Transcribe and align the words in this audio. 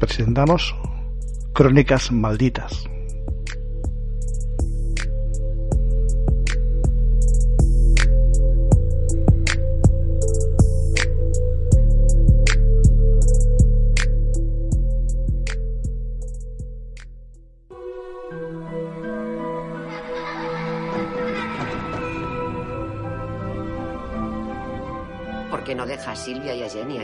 Presentamos 0.00 0.74
Crónicas 1.52 2.10
Malditas. 2.10 2.88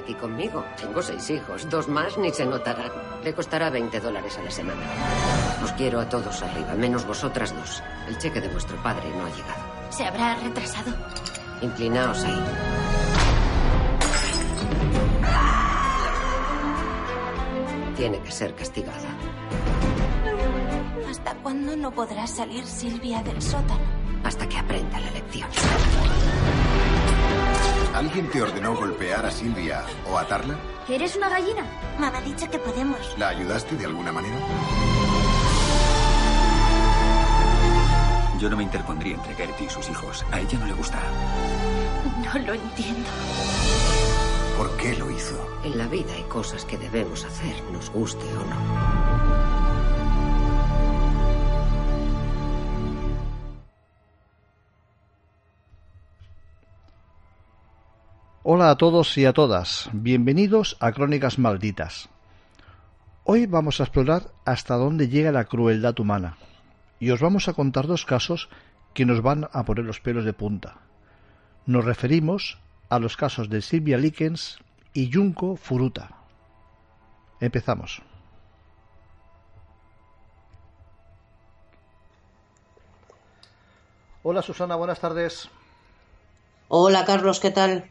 Aquí 0.06 0.14
conmigo? 0.14 0.64
Tengo 0.80 1.02
seis 1.02 1.28
hijos, 1.30 1.68
dos 1.68 1.88
más 1.88 2.16
ni 2.16 2.30
se 2.30 2.46
notarán. 2.46 2.92
Le 3.24 3.34
costará 3.34 3.70
20 3.70 3.98
dólares 3.98 4.38
a 4.38 4.42
la 4.42 4.50
semana. 4.52 4.80
Os 5.64 5.72
quiero 5.72 5.98
a 6.00 6.08
todos 6.08 6.42
arriba, 6.42 6.74
menos 6.74 7.04
vosotras 7.04 7.52
dos. 7.52 7.82
El 8.06 8.16
cheque 8.18 8.40
de 8.40 8.48
vuestro 8.48 8.80
padre 8.82 9.10
no 9.10 9.26
ha 9.26 9.30
llegado. 9.30 9.62
¿Se 9.90 10.04
habrá 10.06 10.36
retrasado? 10.36 10.92
Inclinaos 11.60 12.22
ahí. 12.22 12.44
Tiene 17.96 18.20
que 18.20 18.30
ser 18.30 18.54
castigada. 18.54 19.08
¿Hasta 21.10 21.34
cuándo 21.42 21.76
no 21.76 21.90
podrá 21.90 22.26
salir 22.28 22.64
Silvia 22.64 23.22
del 23.24 23.42
sótano? 23.42 23.84
Hasta 24.22 24.48
que 24.48 24.58
aprenda 24.58 25.00
la 25.00 25.10
lección. 25.10 25.48
¿Alguien 27.94 28.28
te 28.30 28.42
ordenó 28.42 28.74
golpear 28.76 29.24
a 29.24 29.30
Silvia 29.30 29.84
o 30.10 30.18
atarla? 30.18 30.56
¿Eres 30.88 31.16
una 31.16 31.28
gallina? 31.28 31.64
Mamá 31.98 32.18
ha 32.18 32.20
dicho 32.20 32.48
que 32.50 32.58
podemos. 32.58 33.16
¿La 33.18 33.28
ayudaste 33.28 33.76
de 33.76 33.86
alguna 33.86 34.12
manera? 34.12 34.36
Yo 38.38 38.50
no 38.50 38.56
me 38.56 38.64
interpondría 38.64 39.14
entre 39.14 39.34
Gertie 39.34 39.66
y 39.66 39.70
sus 39.70 39.88
hijos. 39.88 40.24
A 40.30 40.40
ella 40.40 40.58
no 40.58 40.66
le 40.66 40.74
gusta. 40.74 41.00
No 42.22 42.38
lo 42.40 42.52
entiendo. 42.52 43.08
¿Por 44.58 44.76
qué 44.76 44.94
lo 44.96 45.10
hizo? 45.10 45.36
En 45.64 45.78
la 45.78 45.86
vida 45.86 46.12
hay 46.14 46.24
cosas 46.24 46.64
que 46.64 46.78
debemos 46.78 47.24
hacer, 47.24 47.54
nos 47.72 47.90
guste 47.90 48.24
o 48.36 48.44
no. 48.44 49.55
Hola 58.48 58.70
a 58.70 58.76
todos 58.76 59.18
y 59.18 59.24
a 59.24 59.32
todas, 59.32 59.90
bienvenidos 59.92 60.76
a 60.78 60.92
Crónicas 60.92 61.36
Malditas. 61.36 62.08
Hoy 63.24 63.46
vamos 63.46 63.80
a 63.80 63.82
explorar 63.82 64.30
hasta 64.44 64.76
dónde 64.76 65.08
llega 65.08 65.32
la 65.32 65.46
crueldad 65.46 65.98
humana 65.98 66.38
y 67.00 67.10
os 67.10 67.20
vamos 67.20 67.48
a 67.48 67.54
contar 67.54 67.88
dos 67.88 68.04
casos 68.04 68.48
que 68.94 69.04
nos 69.04 69.20
van 69.20 69.48
a 69.52 69.64
poner 69.64 69.84
los 69.84 69.98
pelos 69.98 70.24
de 70.24 70.32
punta. 70.32 70.76
Nos 71.66 71.84
referimos 71.84 72.60
a 72.88 73.00
los 73.00 73.16
casos 73.16 73.48
de 73.48 73.62
Silvia 73.62 73.98
Likens 73.98 74.60
y 74.92 75.12
Junko 75.12 75.56
Furuta. 75.56 76.10
Empezamos. 77.40 78.00
Hola 84.22 84.40
Susana, 84.40 84.76
buenas 84.76 85.00
tardes. 85.00 85.50
Hola 86.68 87.04
Carlos, 87.04 87.40
¿qué 87.40 87.50
tal? 87.50 87.90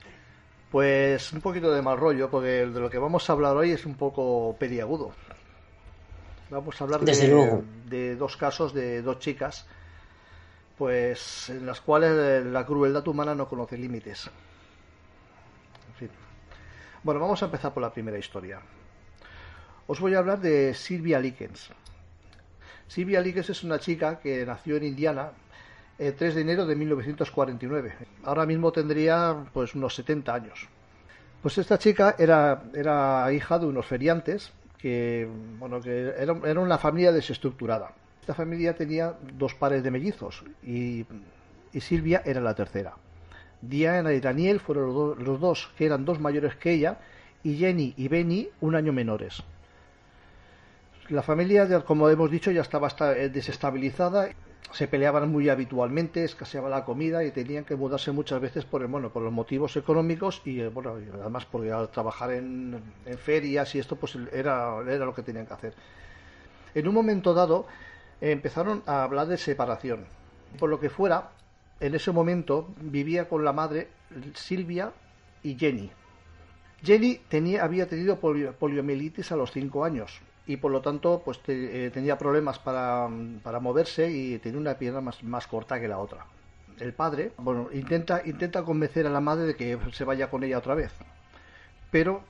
Pues 0.75 1.31
un 1.31 1.39
poquito 1.39 1.71
de 1.71 1.81
mal 1.81 1.97
rollo, 1.97 2.29
porque 2.29 2.65
de 2.65 2.79
lo 2.81 2.89
que 2.89 2.97
vamos 2.97 3.29
a 3.29 3.31
hablar 3.31 3.55
hoy 3.55 3.71
es 3.71 3.85
un 3.85 3.95
poco 3.95 4.57
peliagudo. 4.59 5.13
Vamos 6.49 6.81
a 6.81 6.83
hablar 6.83 6.99
Desde 6.99 7.27
de, 7.27 7.33
luego. 7.33 7.63
de 7.85 8.17
dos 8.17 8.35
casos 8.35 8.73
de 8.73 9.01
dos 9.01 9.19
chicas, 9.19 9.65
pues 10.77 11.49
en 11.49 11.65
las 11.65 11.79
cuales 11.79 12.45
la 12.47 12.65
crueldad 12.65 13.07
humana 13.07 13.33
no 13.33 13.47
conoce 13.47 13.77
límites. 13.77 14.29
En 15.91 15.95
fin. 15.95 16.09
Bueno, 17.03 17.21
vamos 17.21 17.41
a 17.41 17.45
empezar 17.45 17.73
por 17.73 17.81
la 17.81 17.93
primera 17.93 18.17
historia. 18.17 18.59
Os 19.87 20.01
voy 20.01 20.13
a 20.13 20.17
hablar 20.17 20.41
de 20.41 20.73
Sylvia 20.73 21.21
Likens. 21.21 21.69
Sylvia 22.89 23.21
Likens 23.21 23.49
es 23.49 23.63
una 23.63 23.79
chica 23.79 24.19
que 24.19 24.45
nació 24.45 24.75
en 24.75 24.83
Indiana 24.83 25.31
el 25.97 26.13
3 26.13 26.35
de 26.35 26.41
enero 26.41 26.65
de 26.65 26.75
1949. 26.75 27.93
Ahora 28.23 28.45
mismo 28.45 28.71
tendría 28.71 29.45
pues 29.53 29.75
unos 29.75 29.95
70 29.95 30.33
años. 30.33 30.67
Pues 31.41 31.57
esta 31.57 31.77
chica 31.77 32.15
era, 32.17 32.63
era 32.73 33.31
hija 33.31 33.59
de 33.59 33.65
unos 33.67 33.85
feriantes 33.85 34.51
que, 34.77 35.27
bueno, 35.59 35.79
que 35.79 36.09
era, 36.17 36.35
era 36.45 36.59
una 36.59 36.77
familia 36.77 37.11
desestructurada. 37.11 37.91
Esta 38.21 38.33
familia 38.33 38.73
tenía 38.75 39.13
dos 39.37 39.53
pares 39.53 39.83
de 39.83 39.91
mellizos 39.91 40.43
y, 40.63 41.05
y 41.71 41.81
Silvia 41.81 42.23
era 42.25 42.41
la 42.41 42.55
tercera. 42.55 42.93
Diana 43.61 44.13
y 44.13 44.19
Daniel 44.19 44.59
fueron 44.59 44.85
los, 44.87 44.95
do- 44.95 45.15
los 45.15 45.39
dos 45.39 45.71
que 45.77 45.85
eran 45.85 46.03
dos 46.05 46.19
mayores 46.19 46.55
que 46.55 46.71
ella 46.71 46.97
y 47.43 47.55
Jenny 47.57 47.93
y 47.95 48.07
Benny 48.07 48.49
un 48.61 48.75
año 48.75 48.91
menores. 48.91 49.43
La 51.09 51.21
familia, 51.21 51.67
como 51.81 52.09
hemos 52.09 52.31
dicho, 52.31 52.49
ya 52.51 52.61
estaba 52.61 52.87
esta- 52.87 53.15
eh, 53.15 53.29
desestabilizada 53.29 54.29
se 54.71 54.87
peleaban 54.87 55.31
muy 55.31 55.49
habitualmente, 55.49 56.23
escaseaba 56.23 56.69
la 56.69 56.83
comida 56.85 57.23
y 57.23 57.31
tenían 57.31 57.63
que 57.65 57.75
mudarse 57.75 58.11
muchas 58.11 58.41
veces 58.41 58.65
por, 58.65 58.81
el- 58.81 58.87
bueno, 58.87 59.09
por 59.11 59.23
los 59.23 59.31
motivos 59.31 59.75
económicos 59.77 60.41
y, 60.45 60.59
eh, 60.61 60.67
bueno, 60.69 60.97
además 61.21 61.45
porque 61.45 61.71
al 61.71 61.89
trabajar 61.89 62.31
en, 62.33 62.81
ferias 63.17 63.73
y 63.75 63.79
esto 63.79 63.95
pues 63.95 64.17
era, 64.33 64.77
era 64.87 65.05
lo 65.05 65.13
que 65.13 65.21
tenían 65.23 65.45
que 65.45 65.53
hacer. 65.53 65.73
En 66.73 66.87
un 66.87 66.93
momento 66.93 67.33
dado 67.33 67.67
empezaron 68.21 68.83
a 68.85 69.03
hablar 69.03 69.27
de 69.27 69.37
separación. 69.37 70.05
Por 70.59 70.69
lo 70.69 70.79
que 70.79 70.89
fuera, 70.89 71.31
en 71.79 71.95
ese 71.95 72.11
momento 72.11 72.67
vivía 72.81 73.27
con 73.29 73.43
la 73.45 73.53
madre 73.53 73.89
Silvia 74.33 74.91
y 75.43 75.55
Jenny. 75.57 75.91
Jenny 76.83 77.19
tenía, 77.29 77.63
había 77.63 77.87
tenido 77.87 78.19
polio- 78.19 78.53
poliomielitis 78.53 79.31
a 79.31 79.35
los 79.35 79.51
5 79.51 79.85
años 79.85 80.21
y 80.47 80.57
por 80.57 80.71
lo 80.71 80.81
tanto 80.81 81.21
pues 81.25 81.39
te- 81.41 81.85
eh, 81.85 81.91
tenía 81.91 82.17
problemas 82.17 82.59
para, 82.59 83.07
para 83.43 83.59
moverse 83.59 84.11
y 84.11 84.37
tenía 84.39 84.59
una 84.59 84.75
pierna 84.75 85.01
más, 85.01 85.23
más 85.23 85.47
corta 85.47 85.79
que 85.79 85.87
la 85.87 85.99
otra. 85.99 86.25
El 86.79 86.93
padre, 86.93 87.31
bueno, 87.37 87.69
intenta, 87.71 88.21
intenta 88.25 88.63
convencer 88.63 89.07
a 89.07 89.09
la 89.09 89.21
madre 89.21 89.45
de 89.45 89.55
que 89.55 89.77
se 89.93 90.03
vaya 90.03 90.29
con 90.29 90.43
ella 90.43 90.57
otra 90.57 90.75
vez. 90.75 90.91
Pero 91.91 92.21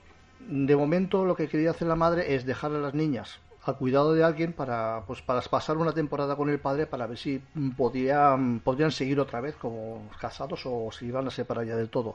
de 0.48 0.76
momento 0.76 1.24
lo 1.24 1.34
que 1.34 1.48
quería 1.48 1.70
hacer 1.70 1.88
la 1.88 1.96
madre 1.96 2.34
es 2.34 2.46
dejar 2.46 2.72
a 2.72 2.78
las 2.78 2.94
niñas 2.94 3.40
al 3.64 3.76
cuidado 3.78 4.14
de 4.14 4.22
alguien 4.22 4.52
para 4.52 5.02
pues 5.08 5.22
para 5.22 5.40
pasar 5.40 5.76
una 5.76 5.90
temporada 5.90 6.36
con 6.36 6.48
el 6.48 6.60
padre 6.60 6.86
para 6.86 7.08
ver 7.08 7.18
si 7.18 7.42
podían, 7.76 8.60
podrían 8.60 8.92
seguir 8.92 9.18
otra 9.18 9.40
vez 9.40 9.56
como 9.56 10.08
casados 10.20 10.62
o 10.66 10.92
si 10.92 11.06
iban 11.06 11.26
a 11.26 11.32
separar 11.32 11.66
ya 11.66 11.74
del 11.74 11.88
todo 11.88 12.14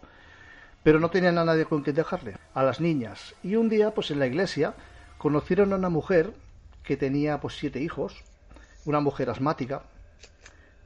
pero 0.84 1.00
no 1.00 1.10
tenían 1.10 1.38
a 1.38 1.46
nadie 1.46 1.66
con 1.66 1.84
quien 1.84 1.96
dejarle, 1.96 2.38
a 2.56 2.64
las 2.64 2.80
niñas. 2.82 3.36
Y 3.44 3.56
un 3.56 3.70
día, 3.70 3.92
pues 3.92 4.10
en 4.10 4.18
la 4.18 4.26
iglesia, 4.26 4.74
conocieron 5.22 5.72
a 5.72 5.76
una 5.76 5.90
mujer 5.90 6.34
que 6.84 6.98
tenía 6.98 7.40
pues 7.40 7.56
siete 7.56 7.80
hijos, 7.80 8.24
una 8.86 9.02
mujer 9.02 9.30
asmática, 9.30 9.84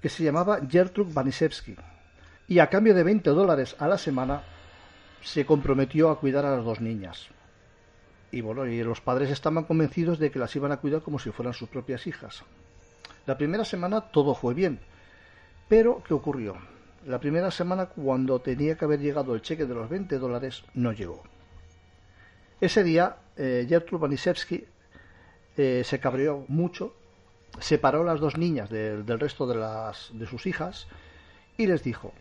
que 0.02 0.10
se 0.10 0.26
llamaba 0.26 0.60
Gertrude 0.70 1.14
Banisewski. 1.14 1.78
Y 2.50 2.60
a 2.60 2.70
cambio 2.70 2.94
de 2.94 3.04
20 3.04 3.30
dólares 3.30 3.78
a 3.80 3.88
la 3.88 3.98
semana, 3.98 4.44
se 5.22 5.46
comprometió 5.46 6.10
a 6.10 6.20
cuidar 6.20 6.44
a 6.46 6.58
las 6.58 6.66
dos 6.66 6.82
niñas. 6.82 7.30
Y 8.30 8.42
bueno, 8.42 8.66
y 8.66 8.84
los 8.84 9.00
padres 9.00 9.30
estaban 9.32 9.64
convencidos 9.64 10.20
de 10.20 10.30
que 10.30 10.40
las 10.40 10.54
iban 10.54 10.74
a 10.74 10.82
cuidar 10.82 11.02
como 11.02 11.18
si 11.18 11.32
fueran 11.32 11.54
sus 11.54 11.70
propias 11.70 12.06
hijas. 12.06 12.44
La 13.26 13.38
primera 13.38 13.64
semana 13.64 14.02
todo 14.02 14.36
fue 14.36 14.54
bien, 14.54 14.82
pero 15.70 16.04
¿qué 16.06 16.14
ocurrió? 16.14 16.58
La 17.06 17.22
primera 17.22 17.52
semana, 17.52 17.86
cuando 17.86 18.40
tenía 18.40 18.76
que 18.76 18.84
haber 18.84 19.00
llegado 19.00 19.34
el 19.34 19.42
cheque 19.42 19.66
de 19.66 19.76
los 19.76 19.90
20 19.90 20.20
dólares, 20.20 20.66
no 20.74 20.92
llegó. 20.92 21.24
Ese 22.60 22.84
día, 22.84 23.16
eh, 23.38 23.66
Gertrude 23.68 24.18
eh, 25.58 25.82
se 25.86 26.00
cabreó 26.00 26.46
mucho, 26.48 26.94
separó 27.60 28.02
a 28.02 28.06
las 28.06 28.20
dos 28.20 28.38
niñas 28.38 28.70
del 28.70 29.20
resto 29.20 29.48
de, 29.48 29.56
las, 29.56 30.10
de 30.14 30.26
sus 30.26 30.46
hijas 30.46 30.88
y 31.58 31.68
les 31.68 31.84
dijo, 31.84 32.14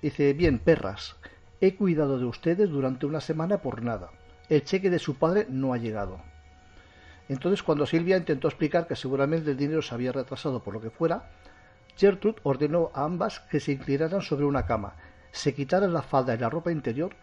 dice, 0.00 0.32
bien, 0.32 0.58
perras, 0.58 1.16
he 1.60 1.74
cuidado 1.74 2.18
de 2.18 2.24
ustedes 2.24 2.70
durante 2.70 3.06
una 3.06 3.20
semana 3.20 3.58
por 3.58 3.82
nada. 3.82 4.10
El 4.48 4.64
cheque 4.64 4.90
de 4.90 4.98
su 4.98 5.16
padre 5.16 5.46
no 5.48 5.72
ha 5.72 5.78
llegado. 5.78 6.20
Entonces, 7.28 7.62
cuando 7.62 7.86
Silvia 7.86 8.16
intentó 8.16 8.48
explicar 8.48 8.86
que 8.86 8.96
seguramente 8.96 9.50
el 9.50 9.56
dinero 9.56 9.80
se 9.80 9.94
había 9.94 10.12
retrasado 10.12 10.62
por 10.62 10.74
lo 10.74 10.80
que 10.80 10.90
fuera, 10.90 11.30
Gertrude 11.96 12.40
ordenó 12.42 12.90
a 12.94 13.04
ambas 13.04 13.40
que 13.40 13.60
se 13.60 13.72
inclinaran 13.72 14.20
sobre 14.20 14.44
una 14.44 14.66
cama, 14.66 14.94
se 15.32 15.54
quitaran 15.54 15.92
la 15.92 16.02
falda 16.02 16.34
y 16.34 16.38
la 16.38 16.50
ropa 16.50 16.70
interior 16.70 17.14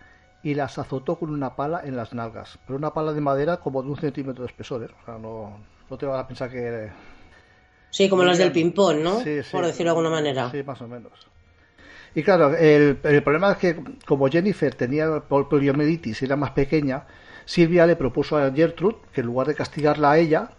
y 0.44 0.56
las 0.56 0.78
azotó 0.78 1.18
con 1.18 1.30
una 1.30 1.56
pala 1.56 1.82
en 1.84 1.96
las 1.96 2.14
nalgas, 2.14 2.58
pero 2.66 2.78
una 2.78 2.94
pala 2.94 3.14
de 3.14 3.22
madera 3.22 3.58
como 3.58 3.84
de 3.84 3.90
un 3.90 3.98
centímetro 3.98 4.44
de 4.44 4.50
espesor, 4.50 4.84
¿eh? 4.84 4.90
o 5.02 5.06
sea, 5.06 5.18
no, 5.18 5.60
no 5.90 5.98
te 5.98 6.06
vas 6.06 6.24
a 6.24 6.28
pensar 6.28 6.50
que... 6.50 6.90
Sí, 7.90 8.10
como 8.10 8.24
las 8.24 8.38
del 8.38 8.52
ping-pong, 8.52 9.00
¿no? 9.04 9.20
Sí, 9.20 9.44
sí, 9.44 9.50
Por 9.52 9.66
decirlo 9.66 9.92
de 9.92 10.00
alguna 10.00 10.10
manera. 10.10 10.50
Sí, 10.50 10.64
más 10.64 10.82
o 10.82 10.88
menos. 10.88 11.12
Y 12.16 12.24
claro, 12.24 12.56
el, 12.56 13.00
el 13.04 13.24
problema 13.24 13.52
es 13.52 13.58
que 13.58 13.84
como 14.06 14.28
Jennifer 14.30 14.74
tenía 14.76 15.20
poliomielitis 15.22 16.22
y 16.22 16.26
era 16.26 16.36
más 16.36 16.52
pequeña, 16.52 17.06
Silvia 17.46 17.86
le 17.86 17.96
propuso 17.96 18.38
a 18.38 18.52
Gertrude 18.52 18.98
que 19.14 19.22
en 19.22 19.28
lugar 19.28 19.48
de 19.48 19.56
castigarla 19.56 20.12
a 20.12 20.18
ella, 20.18 20.52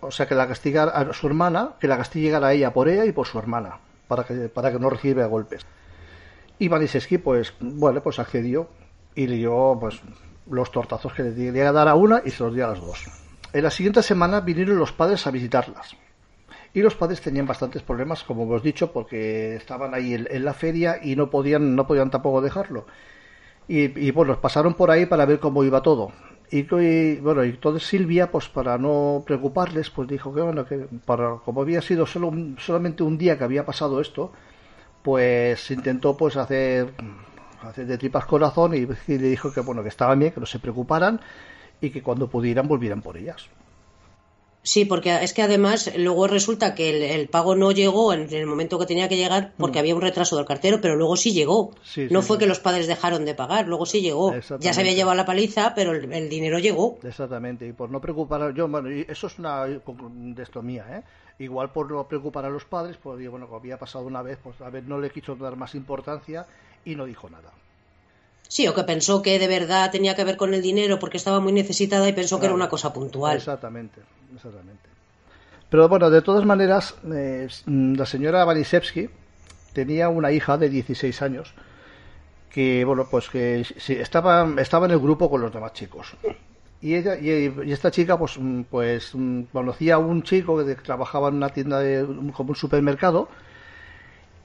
o 0.00 0.10
sea, 0.10 0.26
que 0.26 0.34
la 0.34 0.46
castigara 0.46 0.92
a 0.92 1.12
su 1.12 1.26
hermana, 1.26 1.74
que 1.80 1.88
la 1.88 1.96
castigara 1.96 2.48
a 2.48 2.52
ella 2.52 2.72
por 2.72 2.88
ella 2.88 3.04
y 3.04 3.12
por 3.12 3.26
su 3.26 3.38
hermana, 3.38 3.78
para 4.08 4.24
que, 4.24 4.48
para 4.48 4.72
que 4.72 4.78
no 4.78 4.90
reciba 4.90 5.26
golpes. 5.26 5.66
Y 6.58 6.68
Maniseski, 6.68 7.18
pues, 7.18 7.52
bueno, 7.60 8.02
pues 8.02 8.18
accedió 8.18 8.68
y 9.16 9.26
le 9.26 9.36
dio, 9.36 9.76
pues, 9.80 10.00
los 10.48 10.70
tortazos 10.70 11.12
que 11.12 11.24
le 11.24 11.34
quería 11.34 11.72
dar 11.72 11.88
a 11.88 11.96
una 11.96 12.22
y 12.24 12.30
se 12.30 12.44
los 12.44 12.54
dio 12.54 12.66
a 12.66 12.68
las 12.70 12.80
dos. 12.80 13.04
En 13.52 13.64
la 13.64 13.70
siguiente 13.70 14.02
semana 14.02 14.40
vinieron 14.40 14.78
los 14.78 14.92
padres 14.92 15.26
a 15.26 15.32
visitarlas. 15.32 15.96
Y 16.72 16.82
los 16.82 16.94
padres 16.94 17.20
tenían 17.20 17.46
bastantes 17.46 17.82
problemas, 17.82 18.22
como 18.22 18.44
hemos 18.44 18.62
dicho, 18.62 18.92
porque 18.92 19.56
estaban 19.56 19.94
ahí 19.94 20.14
en, 20.14 20.44
la 20.44 20.52
feria 20.52 21.00
y 21.02 21.16
no 21.16 21.30
podían, 21.30 21.74
no 21.74 21.86
podían 21.86 22.10
tampoco 22.10 22.40
dejarlo. 22.42 22.86
Y, 23.66 23.98
y 23.98 24.10
bueno, 24.12 24.38
pasaron 24.40 24.74
por 24.74 24.90
ahí 24.90 25.06
para 25.06 25.24
ver 25.24 25.40
cómo 25.40 25.64
iba 25.64 25.82
todo. 25.82 26.12
Y, 26.50 27.16
bueno, 27.16 27.44
y 27.44 27.50
entonces 27.50 27.88
Silvia, 27.88 28.30
pues 28.30 28.48
para 28.48 28.78
no 28.78 29.24
preocuparles, 29.26 29.90
pues 29.90 30.08
dijo 30.08 30.32
que 30.32 30.40
bueno, 30.40 30.64
que 30.64 30.86
para, 31.04 31.38
como 31.44 31.62
había 31.62 31.82
sido 31.82 32.06
solo 32.06 32.32
solamente 32.58 33.02
un 33.02 33.18
día 33.18 33.36
que 33.36 33.44
había 33.44 33.66
pasado 33.66 34.00
esto, 34.00 34.30
pues 35.02 35.70
intentó 35.70 36.16
pues 36.16 36.36
hacer 36.36 36.92
de 37.74 37.98
tripas 37.98 38.26
corazón 38.26 38.74
y, 38.74 38.86
y 39.12 39.18
le 39.18 39.28
dijo 39.28 39.52
que 39.52 39.60
bueno, 39.60 39.82
que 39.82 39.88
estaban 39.88 40.18
bien, 40.18 40.32
que 40.32 40.40
no 40.40 40.46
se 40.46 40.58
preocuparan 40.58 41.20
y 41.80 41.90
que 41.90 42.02
cuando 42.02 42.28
pudieran 42.28 42.68
volvieran 42.68 43.02
por 43.02 43.16
ellas. 43.16 43.48
Sí, 44.66 44.84
porque 44.84 45.16
es 45.22 45.32
que 45.32 45.42
además 45.42 45.92
luego 45.96 46.26
resulta 46.26 46.74
que 46.74 46.90
el, 46.90 47.00
el 47.00 47.28
pago 47.28 47.54
no 47.54 47.70
llegó 47.70 48.12
en 48.12 48.34
el 48.34 48.46
momento 48.46 48.80
que 48.80 48.86
tenía 48.86 49.08
que 49.08 49.16
llegar 49.16 49.52
porque 49.56 49.78
había 49.78 49.94
un 49.94 50.02
retraso 50.02 50.36
del 50.36 50.44
cartero, 50.44 50.80
pero 50.80 50.96
luego 50.96 51.16
sí 51.16 51.32
llegó. 51.32 51.70
Mm. 51.70 51.74
Sí, 51.84 52.08
no 52.10 52.20
sí, 52.20 52.26
fue 52.26 52.36
sí. 52.36 52.40
que 52.40 52.46
los 52.48 52.58
padres 52.58 52.88
dejaron 52.88 53.24
de 53.24 53.36
pagar, 53.36 53.68
luego 53.68 53.86
sí 53.86 54.00
llegó. 54.00 54.34
Ya 54.58 54.72
se 54.72 54.80
había 54.80 54.92
llevado 54.92 55.16
la 55.16 55.24
paliza, 55.24 55.72
pero 55.76 55.92
el, 55.92 56.12
el 56.12 56.28
dinero 56.28 56.58
llegó. 56.58 56.98
Exactamente, 57.04 57.64
y 57.68 57.72
por 57.74 57.90
no 57.90 58.00
preocupar 58.00 58.52
yo, 58.54 58.66
bueno, 58.66 58.88
eso 58.88 59.28
es 59.28 59.38
una 59.38 59.66
de 59.66 60.42
esto 60.42 60.62
mía, 60.62 60.84
¿eh? 60.90 61.02
Igual 61.38 61.70
por 61.70 61.88
no 61.88 62.08
preocupar 62.08 62.44
a 62.44 62.50
los 62.50 62.64
padres, 62.64 62.96
pues 63.00 63.30
bueno, 63.30 63.46
como 63.46 63.60
había 63.60 63.78
pasado 63.78 64.04
una 64.04 64.22
vez, 64.22 64.40
pues 64.42 64.60
a 64.62 64.70
ver, 64.70 64.82
no 64.82 64.98
le 64.98 65.10
quiso 65.10 65.36
dar 65.36 65.54
más 65.54 65.76
importancia 65.76 66.44
y 66.86 66.94
no 66.96 67.04
dijo 67.04 67.28
nada. 67.28 67.52
Sí, 68.48 68.66
o 68.68 68.74
que 68.74 68.84
pensó 68.84 69.20
que 69.20 69.38
de 69.38 69.48
verdad 69.48 69.90
tenía 69.90 70.14
que 70.14 70.24
ver 70.24 70.36
con 70.36 70.54
el 70.54 70.62
dinero 70.62 70.98
porque 70.98 71.18
estaba 71.18 71.40
muy 71.40 71.52
necesitada 71.52 72.08
y 72.08 72.12
pensó 72.12 72.38
que 72.38 72.46
era 72.46 72.54
una 72.54 72.68
cosa 72.68 72.92
puntual. 72.92 73.36
Exactamente, 73.36 74.00
exactamente. 74.34 74.88
Pero 75.68 75.88
bueno, 75.88 76.08
de 76.10 76.22
todas 76.22 76.44
maneras, 76.44 76.94
eh, 77.12 77.48
la 77.66 78.06
señora 78.06 78.44
Banisevsky 78.44 79.10
tenía 79.72 80.08
una 80.08 80.30
hija 80.30 80.56
de 80.56 80.68
16 80.68 81.22
años 81.22 81.52
que, 82.50 82.84
bueno, 82.84 83.08
pues 83.10 83.28
que 83.28 83.64
sí, 83.64 83.94
estaba, 83.94 84.48
estaba 84.58 84.86
en 84.86 84.92
el 84.92 85.00
grupo 85.00 85.28
con 85.28 85.40
los 85.40 85.52
demás 85.52 85.72
chicos. 85.72 86.14
Y 86.80 86.94
ella 86.94 87.16
y, 87.18 87.52
y 87.66 87.72
esta 87.72 87.90
chica, 87.90 88.16
pues, 88.16 88.38
mm, 88.38 88.62
pues 88.70 89.10
mm, 89.12 89.42
conocía 89.52 89.96
a 89.96 89.98
un 89.98 90.22
chico 90.22 90.64
que 90.64 90.76
trabajaba 90.76 91.28
en 91.28 91.34
una 91.34 91.48
tienda 91.48 91.80
de, 91.80 92.06
como 92.32 92.50
un 92.50 92.56
supermercado 92.56 93.28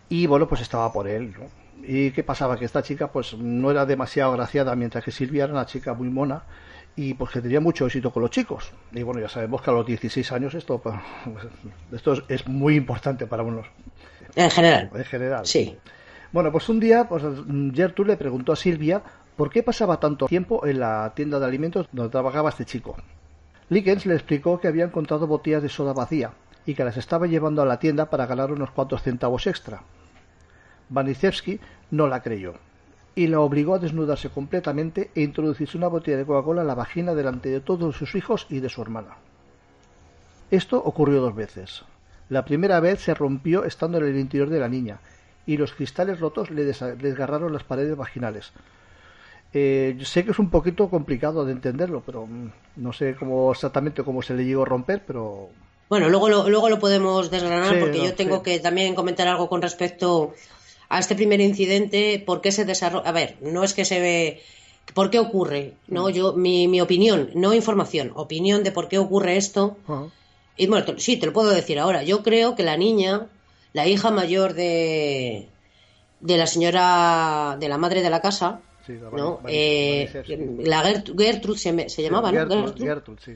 y, 0.10 0.26
bueno, 0.26 0.48
pues 0.48 0.62
estaba 0.62 0.92
por 0.92 1.08
él, 1.08 1.34
¿no? 1.38 1.61
¿Y 1.83 2.12
qué 2.12 2.23
pasaba? 2.23 2.57
Que 2.57 2.65
esta 2.65 2.83
chica, 2.83 3.12
pues, 3.12 3.33
no 3.33 3.71
era 3.71 3.85
demasiado 3.85 4.33
graciada, 4.33 4.75
mientras 4.75 5.03
que 5.03 5.12
Silvia 5.12 5.45
era 5.45 5.53
una 5.53 5.65
chica 5.65 5.94
muy 5.94 6.09
mona 6.09 6.44
y 6.95 7.13
pues 7.13 7.31
que 7.31 7.41
tenía 7.41 7.62
mucho 7.62 7.85
éxito 7.85 8.12
con 8.12 8.21
los 8.21 8.31
chicos. 8.31 8.71
Y 8.91 9.03
bueno, 9.03 9.21
ya 9.21 9.29
sabemos 9.29 9.62
que 9.62 9.69
a 9.69 9.73
los 9.73 9.85
16 9.85 10.31
años 10.31 10.53
esto, 10.53 10.79
pues, 10.79 10.95
esto 11.91 12.13
es, 12.27 12.47
muy 12.47 12.75
importante 12.75 13.27
para 13.27 13.44
unos 13.44 13.68
En 14.35 14.51
general. 14.51 14.89
en 14.94 15.06
general. 15.06 15.45
Sí. 15.45 15.77
Bueno, 16.31 16.51
pues 16.51 16.69
un 16.69 16.79
día 16.79 17.07
pues, 17.07 17.23
Gertrude 17.73 18.12
le 18.12 18.18
preguntó 18.18 18.51
a 18.53 18.56
Silvia 18.56 19.01
por 19.35 19.50
qué 19.50 19.63
pasaba 19.63 20.00
tanto 20.00 20.27
tiempo 20.27 20.65
en 20.65 20.79
la 20.79 21.13
tienda 21.15 21.39
de 21.39 21.45
alimentos 21.45 21.88
donde 21.91 22.12
trabajaba 22.12 22.50
este 22.50 22.65
chico. 22.65 22.95
Likens 23.69 24.06
le 24.06 24.15
explicó 24.15 24.59
que 24.59 24.68
había 24.68 24.85
encontrado 24.85 25.27
botellas 25.27 25.63
de 25.63 25.69
soda 25.69 25.94
vacía 25.94 26.31
y 26.65 26.73
que 26.73 26.83
las 26.83 26.97
estaba 26.97 27.27
llevando 27.27 27.62
a 27.62 27.65
la 27.65 27.79
tienda 27.79 28.09
para 28.09 28.25
ganar 28.25 28.51
unos 28.51 28.71
cuantos 28.71 29.01
centavos 29.01 29.47
extra. 29.47 29.83
Banicevsky 30.92 31.60
no 31.90 32.08
la 32.08 32.22
creyó 32.22 32.54
y 33.16 33.28
la 33.28 33.40
obligó 33.42 33.76
a 33.76 33.80
desnudarse 33.80 34.30
completamente 34.30 35.10
e 35.16 35.22
introducirse 35.22 35.78
una 35.78 35.88
botella 35.88 36.18
de 36.18 36.26
Coca-Cola 36.26 36.62
en 36.62 36.68
la 36.68 36.76
vagina 36.76 37.14
delante 37.14 37.50
de 37.50 37.60
todos 37.60 37.96
sus 37.98 38.16
hijos 38.16 38.46
y 38.50 38.60
de 38.60 38.70
su 38.70 38.82
hermana. 38.82 39.16
Esto 40.50 40.78
ocurrió 40.84 41.22
dos 41.22 41.36
veces. 41.36 41.84
La 42.30 42.46
primera 42.46 42.80
vez 42.80 43.02
se 43.02 43.14
rompió 43.14 43.66
estando 43.66 43.98
en 43.98 44.06
el 44.06 44.18
interior 44.18 44.50
de 44.50 44.60
la 44.60 44.70
niña 44.70 45.00
y 45.46 45.58
los 45.58 45.74
cristales 45.74 46.20
rotos 46.20 46.52
le 46.52 46.64
desgarraron 46.64 47.52
las 47.52 47.64
paredes 47.64 47.98
vaginales. 47.98 48.52
Eh, 49.54 49.98
sé 50.04 50.24
que 50.24 50.32
es 50.32 50.40
un 50.40 50.50
poquito 50.50 50.90
complicado 50.90 51.44
de 51.44 51.52
entenderlo, 51.52 52.04
pero 52.06 52.26
mm, 52.26 52.52
no 52.78 52.94
sé 52.94 53.16
cómo 53.16 53.52
exactamente 53.52 54.04
cómo 54.04 54.22
se 54.22 54.34
le 54.34 54.46
llegó 54.46 54.62
a 54.62 54.66
romper, 54.66 55.04
pero 55.06 55.50
Bueno, 55.90 56.08
luego 56.08 56.30
lo, 56.30 56.48
luego 56.48 56.70
lo 56.70 56.80
podemos 56.80 57.30
desgranar 57.30 57.74
Sí, 57.74 57.80
porque 57.82 57.98
no, 57.98 58.06
yo 58.06 58.16
tengo 58.16 58.38
sí. 58.38 58.44
que 58.44 58.60
también 58.62 58.95
comentar 58.95 59.28
algo 59.28 59.50
con 59.50 59.62
respecto 59.62 60.33
a 60.94 61.00
este 61.00 61.16
primer 61.16 61.40
incidente, 61.42 62.21
por 62.26 62.42
qué 62.42 62.52
se 62.52 62.66
desarrolla. 62.66 63.07
A 63.07 63.12
ver, 63.14 63.38
no 63.42 63.64
es 63.64 63.74
que 63.74 63.86
se 63.86 64.00
ve. 64.00 64.42
¿Por 64.94 65.10
qué 65.10 65.19
ocurre? 65.19 65.74
No, 65.88 66.10
yo, 66.10 66.33
mi, 66.33 66.68
mi 66.68 66.81
opinión, 66.81 67.30
no 67.33 67.54
información, 67.54 68.12
opinión 68.16 68.64
de 68.64 68.71
por 68.71 68.90
qué 68.90 68.98
ocurre 68.98 69.38
esto. 69.38 69.78
Y 70.57 70.68
bueno, 70.68 70.86
sí, 70.98 71.18
te 71.18 71.26
lo 71.28 71.33
puedo 71.33 71.50
decir 71.52 71.80
ahora. 71.80 72.04
Yo 72.04 72.24
creo 72.24 72.56
que 72.56 72.64
la 72.64 72.76
niña, 72.76 73.28
la 73.74 73.88
hija 73.88 74.12
mayor 74.12 74.54
de, 74.54 75.48
de 76.19 76.38
la 76.38 76.45
señora, 76.45 77.56
de 77.60 77.69
la 77.69 77.78
madre 77.78 78.02
de 78.02 78.10
la 78.10 78.19
casa, 78.21 78.60
sí, 78.86 78.94
la 79.02 79.10
¿no? 79.12 79.40
Eh, 79.48 80.10
la 80.66 80.83
Gert- 80.83 81.18
Gertrude 81.18 81.57
se, 81.88 82.02
llamaba, 82.04 82.31
¿no? 82.33 82.40
Gertrude, 82.40 82.64
Gertrude. 82.66 82.88
Gertrude, 82.90 83.18
sí. 83.24 83.31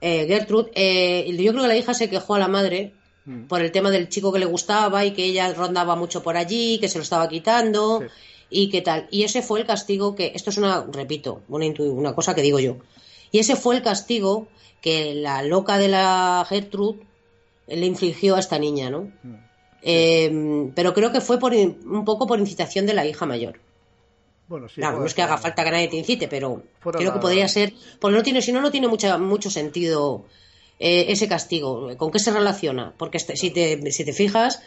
Eh, 0.00 0.26
Gertrude, 0.26 0.70
eh, 0.74 1.36
yo 1.38 1.52
creo 1.52 1.62
que 1.62 1.68
la 1.68 1.76
hija 1.76 1.94
se 1.94 2.10
quejó 2.10 2.34
a 2.34 2.38
la 2.40 2.48
madre 2.48 2.94
Mm. 3.24 3.44
por 3.46 3.60
el 3.60 3.70
tema 3.70 3.90
del 3.90 4.08
chico 4.08 4.32
que 4.32 4.38
le 4.40 4.46
gustaba 4.46 5.04
y 5.04 5.12
que 5.12 5.24
ella 5.24 5.52
rondaba 5.54 5.94
mucho 5.96 6.22
por 6.22 6.36
allí, 6.36 6.78
que 6.80 6.88
se 6.88 6.98
lo 6.98 7.02
estaba 7.04 7.28
quitando 7.28 8.00
Sí. 8.00 8.06
y 8.50 8.68
qué 8.70 8.82
tal. 8.82 9.06
Y 9.12 9.22
ese 9.22 9.42
fue 9.42 9.60
el 9.60 9.66
castigo 9.66 10.14
que, 10.16 10.32
esto 10.34 10.50
es 10.50 10.58
una, 10.58 10.84
repito, 10.92 11.42
una, 11.48 11.66
una 11.78 12.14
cosa 12.14 12.34
que 12.34 12.42
digo 12.42 12.58
yo. 12.58 12.78
Y 13.30 13.38
ese 13.38 13.54
fue 13.56 13.76
el 13.76 13.82
castigo 13.82 14.48
que 14.80 15.14
la 15.14 15.42
loca 15.42 15.78
de 15.78 15.88
la 15.88 16.44
Gertrude 16.48 16.98
le 17.68 17.86
infligió 17.86 18.34
a 18.36 18.40
esta 18.40 18.58
niña, 18.58 18.90
¿no? 18.90 19.02
Mm. 19.22 19.34
Eh, 19.82 20.70
pero 20.74 20.92
creo 20.94 21.12
que 21.12 21.20
fue 21.20 21.38
por, 21.38 21.52
un 21.54 22.04
poco 22.04 22.26
por 22.26 22.38
incitación 22.38 22.86
de 22.86 22.94
la 22.94 23.06
hija 23.06 23.26
mayor. 23.26 23.58
Bueno, 24.48 24.68
sí. 24.68 24.76
Claro, 24.76 24.98
no 25.00 25.06
es 25.06 25.14
que 25.14 25.22
haga 25.22 25.38
falta 25.38 25.64
que 25.64 25.70
nadie 25.70 25.88
te 25.88 25.96
incite, 25.96 26.28
pero 26.28 26.62
creo 26.82 27.08
la- 27.08 27.14
que 27.14 27.20
podría 27.20 27.48
ser, 27.48 27.72
porque 28.00 28.16
no 28.16 28.22
tiene, 28.22 28.42
si 28.42 28.52
no, 28.52 28.60
no 28.60 28.70
tiene 28.70 28.86
mucha, 28.88 29.16
mucho 29.18 29.48
sentido 29.50 30.24
eh, 30.84 31.06
ese 31.12 31.28
castigo. 31.28 31.96
¿Con 31.96 32.10
qué 32.10 32.18
se 32.18 32.32
relaciona? 32.32 32.92
Porque 32.98 33.16
este- 33.18 33.36
si, 33.36 33.50
te, 33.50 33.92
si 33.92 34.04
te 34.04 34.12
fijas, 34.12 34.60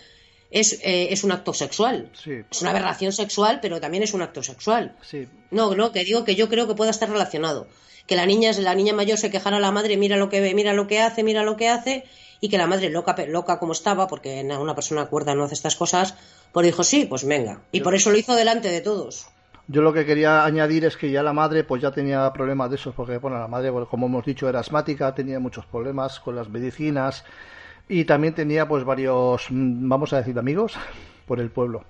es, 0.50 0.80
eh, 0.84 1.08
es 1.12 1.24
un 1.26 1.32
acto 1.34 1.54
sexual. 1.54 2.10
Sí, 2.24 2.32
Es 2.50 2.62
una 2.62 2.70
aberración 2.72 3.12
sexual, 3.12 3.60
pero 3.62 3.82
también 3.82 4.04
es 4.04 4.14
un 4.14 4.22
acto 4.22 4.42
sexual. 4.42 4.96
sí. 5.02 5.28
No, 5.52 5.74
no, 5.76 5.92
que 5.92 6.04
digo 6.06 6.24
que 6.26 6.36
yo 6.36 6.48
creo 6.50 6.68
que 6.68 6.74
pueda 6.76 6.92
estar 6.92 7.10
relacionado. 7.10 7.68
Que 8.08 8.16
la 8.16 8.26
niña, 8.26 8.52
la 8.60 8.76
niña 8.76 8.94
mayor 8.94 9.18
se 9.18 9.30
quejara 9.32 9.58
a 9.58 9.60
la 9.60 9.72
madre, 9.72 9.98
mira 9.98 10.16
lo 10.18 10.30
que 10.30 10.40
ve, 10.42 10.54
mira 10.54 10.74
lo 10.74 10.86
que 10.88 11.00
hace, 11.02 11.24
mira 11.24 11.44
lo 11.44 11.56
que 11.58 11.68
hace, 11.70 12.04
y 12.42 12.50
que 12.50 12.58
la 12.58 12.68
madre, 12.68 12.90
loca, 12.90 13.16
loca 13.28 13.58
como 13.60 13.72
estaba, 13.74 14.08
porque 14.08 14.42
una 14.60 14.76
persona 14.76 15.06
cuerda 15.08 15.34
no 15.36 15.44
hace 15.46 15.54
estas 15.56 15.76
cosas, 15.76 16.14
pues 16.52 16.66
dijo, 16.66 16.84
sí, 16.84 17.06
pues 17.06 17.26
venga. 17.26 17.62
Y 17.72 17.82
por 17.82 17.96
eso 17.96 18.10
lo 18.12 18.18
hizo 18.18 18.36
delante 18.36 18.70
de 18.70 18.82
todos. 18.82 19.26
Yo 19.68 19.82
lo 19.82 19.92
que 19.94 20.06
quería 20.06 20.46
añadir 20.46 20.86
es 20.86 20.96
que 20.98 21.10
ya 21.10 21.24
la 21.24 21.34
madre 21.34 21.64
pues 21.64 21.82
ya 21.82 21.92
tenía 21.92 22.32
problemas 22.34 22.70
de 22.70 22.76
esos, 22.76 22.94
porque 22.94 23.18
bueno, 23.18 23.40
la 23.40 23.48
madre, 23.48 23.72
como 23.90 24.06
hemos 24.06 24.26
dicho, 24.26 24.48
era 24.48 24.60
asmática, 24.60 25.14
tenía 25.16 25.40
muchos 25.40 25.66
problemas 25.66 26.20
con 26.20 26.36
las 26.36 26.50
medicinas, 26.50 27.24
Y 27.88 28.06
también 28.06 28.34
tenía 28.34 28.68
pues 28.68 28.84
varios, 28.84 29.46
mm, 29.50 29.88
vamos 29.88 30.12
a 30.14 30.18
decir, 30.18 30.38
amigos 30.40 30.74
por 31.28 31.40
el 31.40 31.52
pueblo. 31.52 31.84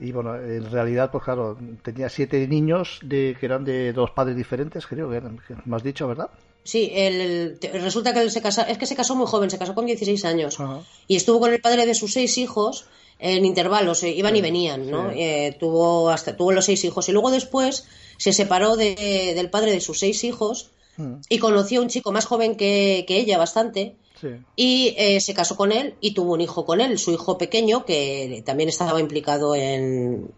Y 0.00 0.10
bueno, 0.10 0.34
en 0.34 0.70
realidad, 0.70 1.10
pues 1.12 1.24
claro, 1.24 1.56
tenía 1.82 2.08
siete 2.08 2.46
niños 2.48 2.98
de, 3.04 3.36
que 3.38 3.46
eran 3.46 3.62
de 3.64 3.92
dos 3.92 4.10
padres 4.12 4.34
diferentes, 4.36 4.86
creo 4.86 5.08
que, 5.10 5.16
eran, 5.18 5.38
que 5.46 5.54
me 5.66 5.76
has 5.76 5.82
dicho, 5.82 6.08
¿verdad? 6.08 6.30
Sí, 6.64 6.90
el, 6.94 7.58
te- 7.60 7.70
resulta 7.78 8.12
que 8.14 8.22
él 8.22 8.30
se 8.30 8.40
casó, 8.40 8.62
es 8.66 8.78
que 8.78 8.86
se 8.86 8.96
casó 8.96 9.14
muy 9.14 9.26
joven, 9.26 9.50
se 9.50 9.58
casó 9.58 9.74
con 9.74 9.84
16 9.86 10.24
años 10.24 10.58
Ajá. 10.58 10.80
y 11.06 11.16
estuvo 11.16 11.38
con 11.40 11.52
el 11.52 11.60
padre 11.60 11.84
de 11.86 11.94
sus 11.94 12.12
seis 12.14 12.36
hijos 12.38 12.86
en 13.22 13.44
intervalos, 13.46 14.02
eh, 14.02 14.10
iban 14.10 14.36
y 14.36 14.40
venían, 14.42 14.90
¿no? 14.90 15.10
sí. 15.12 15.20
Eh, 15.20 15.56
tuvo 15.58 16.10
hasta 16.10 16.36
tuvo 16.36 16.52
los 16.52 16.64
seis 16.66 16.84
hijos 16.84 17.08
y 17.08 17.12
luego 17.12 17.30
después 17.30 17.86
se 18.18 18.32
separó 18.32 18.76
de- 18.76 19.32
del 19.34 19.48
padre 19.50 19.72
de 19.72 19.80
sus 19.80 19.98
seis 19.98 20.24
hijos 20.24 20.70
Mm, 20.98 21.22
y 21.30 21.38
conoció 21.38 21.80
a 21.80 21.82
un 21.84 21.88
chico 21.88 22.12
más 22.12 22.26
joven 22.26 22.54
que, 22.54 23.06
que 23.08 23.16
ella 23.16 23.38
bastante 23.38 23.96
Sí. 24.20 24.28
y 24.56 24.94
eh, 24.98 25.20
se 25.20 25.32
casó 25.32 25.56
con 25.56 25.72
él 25.72 25.94
y 26.02 26.12
tuvo 26.12 26.34
un 26.34 26.42
hijo 26.42 26.66
con 26.66 26.82
él, 26.82 26.98
su 26.98 27.12
hijo 27.12 27.38
pequeño 27.38 27.86
que 27.86 28.42
también 28.44 28.68
estaba 28.68 29.00
implicado 29.00 29.54
en 29.54 30.30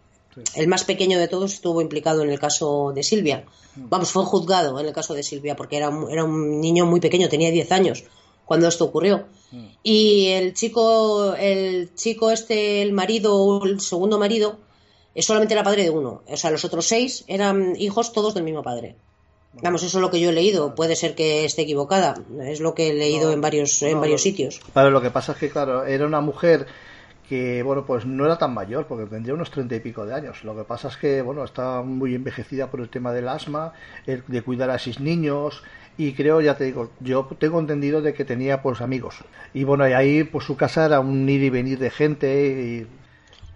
el 0.55 0.69
más 0.69 0.85
pequeño 0.85 1.19
de 1.19 1.27
todos 1.29 1.53
estuvo 1.55 1.81
implicado 1.81 2.23
en 2.23 2.31
el 2.31 2.39
caso 2.39 2.93
de 2.95 3.03
Silvia. 3.03 3.45
Vamos, 3.77 4.11
fue 4.13 4.25
juzgado 4.25 4.79
en 4.79 4.87
el 4.87 4.93
caso 4.93 5.13
de 5.15 5.23
Silvia 5.25 5.57
porque 5.57 5.77
era, 5.77 5.89
un- 5.89 6.09
era 6.11 6.23
un 6.25 6.61
niño 6.61 6.87
muy 6.87 7.01
pequeño, 7.01 7.29
tenía 7.29 7.51
10 7.51 7.71
años 7.73 8.05
cuando 8.45 8.69
esto 8.69 8.85
ocurrió. 8.85 9.27
Y 9.83 10.29
el 10.29 10.53
chico, 10.55 11.35
el 11.35 11.95
chico 11.95 12.31
este, 12.33 12.83
el 12.83 12.93
marido, 12.93 13.63
el 13.65 13.81
segundo 13.81 14.19
marido, 14.19 14.59
es 15.15 15.27
solamente 15.27 15.55
era 15.55 15.63
padre 15.63 15.85
de 15.85 15.91
uno. 15.91 16.23
O 16.27 16.37
sea, 16.37 16.51
los 16.51 16.65
otros 16.65 16.87
seis 16.87 17.25
eran 17.29 17.77
hijos 17.77 18.13
todos 18.13 18.35
del 18.35 18.43
mismo 18.43 18.65
padre. 18.65 18.97
Vamos, 19.63 19.85
eso 19.85 19.99
es 19.99 20.03
lo 20.03 20.11
que 20.11 20.19
yo 20.19 20.31
he 20.31 20.33
leído. 20.33 20.75
Puede 20.75 20.97
ser 20.97 21.15
que 21.15 21.45
esté 21.45 21.63
equivocada. 21.63 22.15
Es 22.43 22.59
lo 22.59 22.75
que 22.75 22.91
he 22.91 22.95
leído 22.95 23.31
en 23.31 23.41
varios, 23.41 23.81
en 23.83 24.01
varios 24.01 24.21
no. 24.21 24.25
sitios. 24.25 24.61
Claro, 24.73 24.91
lo 24.91 25.01
que 25.01 25.13
pasa 25.13 25.33
es 25.33 25.39
que, 25.39 25.51
claro, 25.51 25.85
era 25.85 26.05
una 26.07 26.21
mujer 26.21 26.67
que, 27.29 27.63
bueno, 27.63 27.87
pues 27.87 28.05
no 28.05 28.27
era 28.27 28.37
tan 28.37 28.53
mayor, 28.53 28.87
porque 28.87 29.07
tendría 29.07 29.35
unos 29.35 29.51
treinta 29.51 29.77
y 29.77 29.81
pico 29.81 30.05
de 30.05 30.15
años. 30.15 30.43
Lo 30.43 30.57
que 30.57 30.65
pasa 30.65 30.89
es 30.89 30.97
que, 30.97 31.23
bueno, 31.23 31.45
está 31.45 31.83
muy 31.83 32.15
envejecida 32.15 32.71
por 32.71 32.81
el 32.81 32.91
tema 32.91 33.13
del 33.13 33.29
asma, 33.29 33.73
el 34.07 34.25
de 34.27 34.43
cuidar 34.43 34.71
a 34.71 34.79
sus 34.79 34.99
niños, 34.99 35.63
y 35.97 36.13
creo, 36.13 36.41
ya 36.41 36.57
te 36.57 36.65
digo, 36.65 36.91
yo 37.01 37.29
tengo 37.39 37.61
entendido 37.61 38.03
de 38.03 38.15
que 38.15 38.25
tenía, 38.25 38.63
pues, 38.63 38.81
amigos. 38.81 39.17
Y 39.53 39.65
bueno, 39.65 39.89
y 39.89 39.93
ahí, 39.93 40.25
pues, 40.25 40.45
su 40.45 40.57
casa 40.57 40.87
era 40.87 41.01
un 41.01 41.29
ir 41.29 41.43
y 41.43 41.51
venir 41.51 41.79
de 41.79 41.91
gente, 41.91 42.47
y 42.47 42.87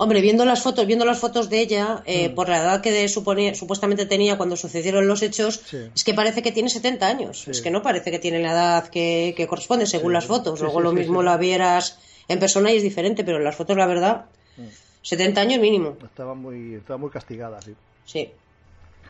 Hombre, 0.01 0.21
viendo 0.21 0.45
las 0.45 0.63
fotos, 0.63 0.87
viendo 0.87 1.05
las 1.05 1.19
fotos 1.19 1.51
de 1.51 1.59
ella, 1.59 2.05
eh, 2.07 2.31
por 2.31 2.49
la 2.49 2.59
edad 2.63 2.81
que 2.81 2.93
de- 2.93 3.09
supone- 3.09 3.57
supuestamente 3.57 4.07
tenía 4.07 4.37
cuando 4.37 4.55
sucedieron 4.57 5.09
los 5.09 5.23
hechos, 5.23 5.61
Sí. 5.67 5.77
es 5.93 6.05
que 6.05 6.15
parece 6.15 6.41
que 6.41 6.53
tiene 6.53 6.69
70 6.71 7.09
años. 7.09 7.49
Es 7.49 7.61
que 7.61 7.73
no 7.73 7.83
parece 7.83 8.13
que 8.13 8.21
tiene 8.21 8.39
la 8.39 8.53
edad 8.53 8.89
que, 8.91 9.35
que 9.37 9.49
corresponde 9.49 9.87
según 9.87 10.13
las 10.13 10.25
fotos. 10.27 10.61
Luego 10.61 10.81
lo 10.81 10.93
mismo 10.93 11.21
la 11.25 11.37
vieras 11.37 11.99
en 12.29 12.39
persona 12.39 12.71
y 12.71 12.77
es 12.77 12.85
diferente, 12.85 13.25
pero 13.25 13.39
en 13.39 13.45
las 13.45 13.57
fotos, 13.57 13.77
la 13.77 13.87
verdad, 13.89 14.27
Mm. 14.57 14.67
70 15.03 15.41
años 15.41 15.59
mínimo. 15.61 15.97
estaba 16.05 16.35
muy, 16.35 16.75
estaba 16.75 16.97
muy 16.99 17.11
castigada, 17.11 17.61
sí. 17.61 17.75
Sí. 18.05 18.29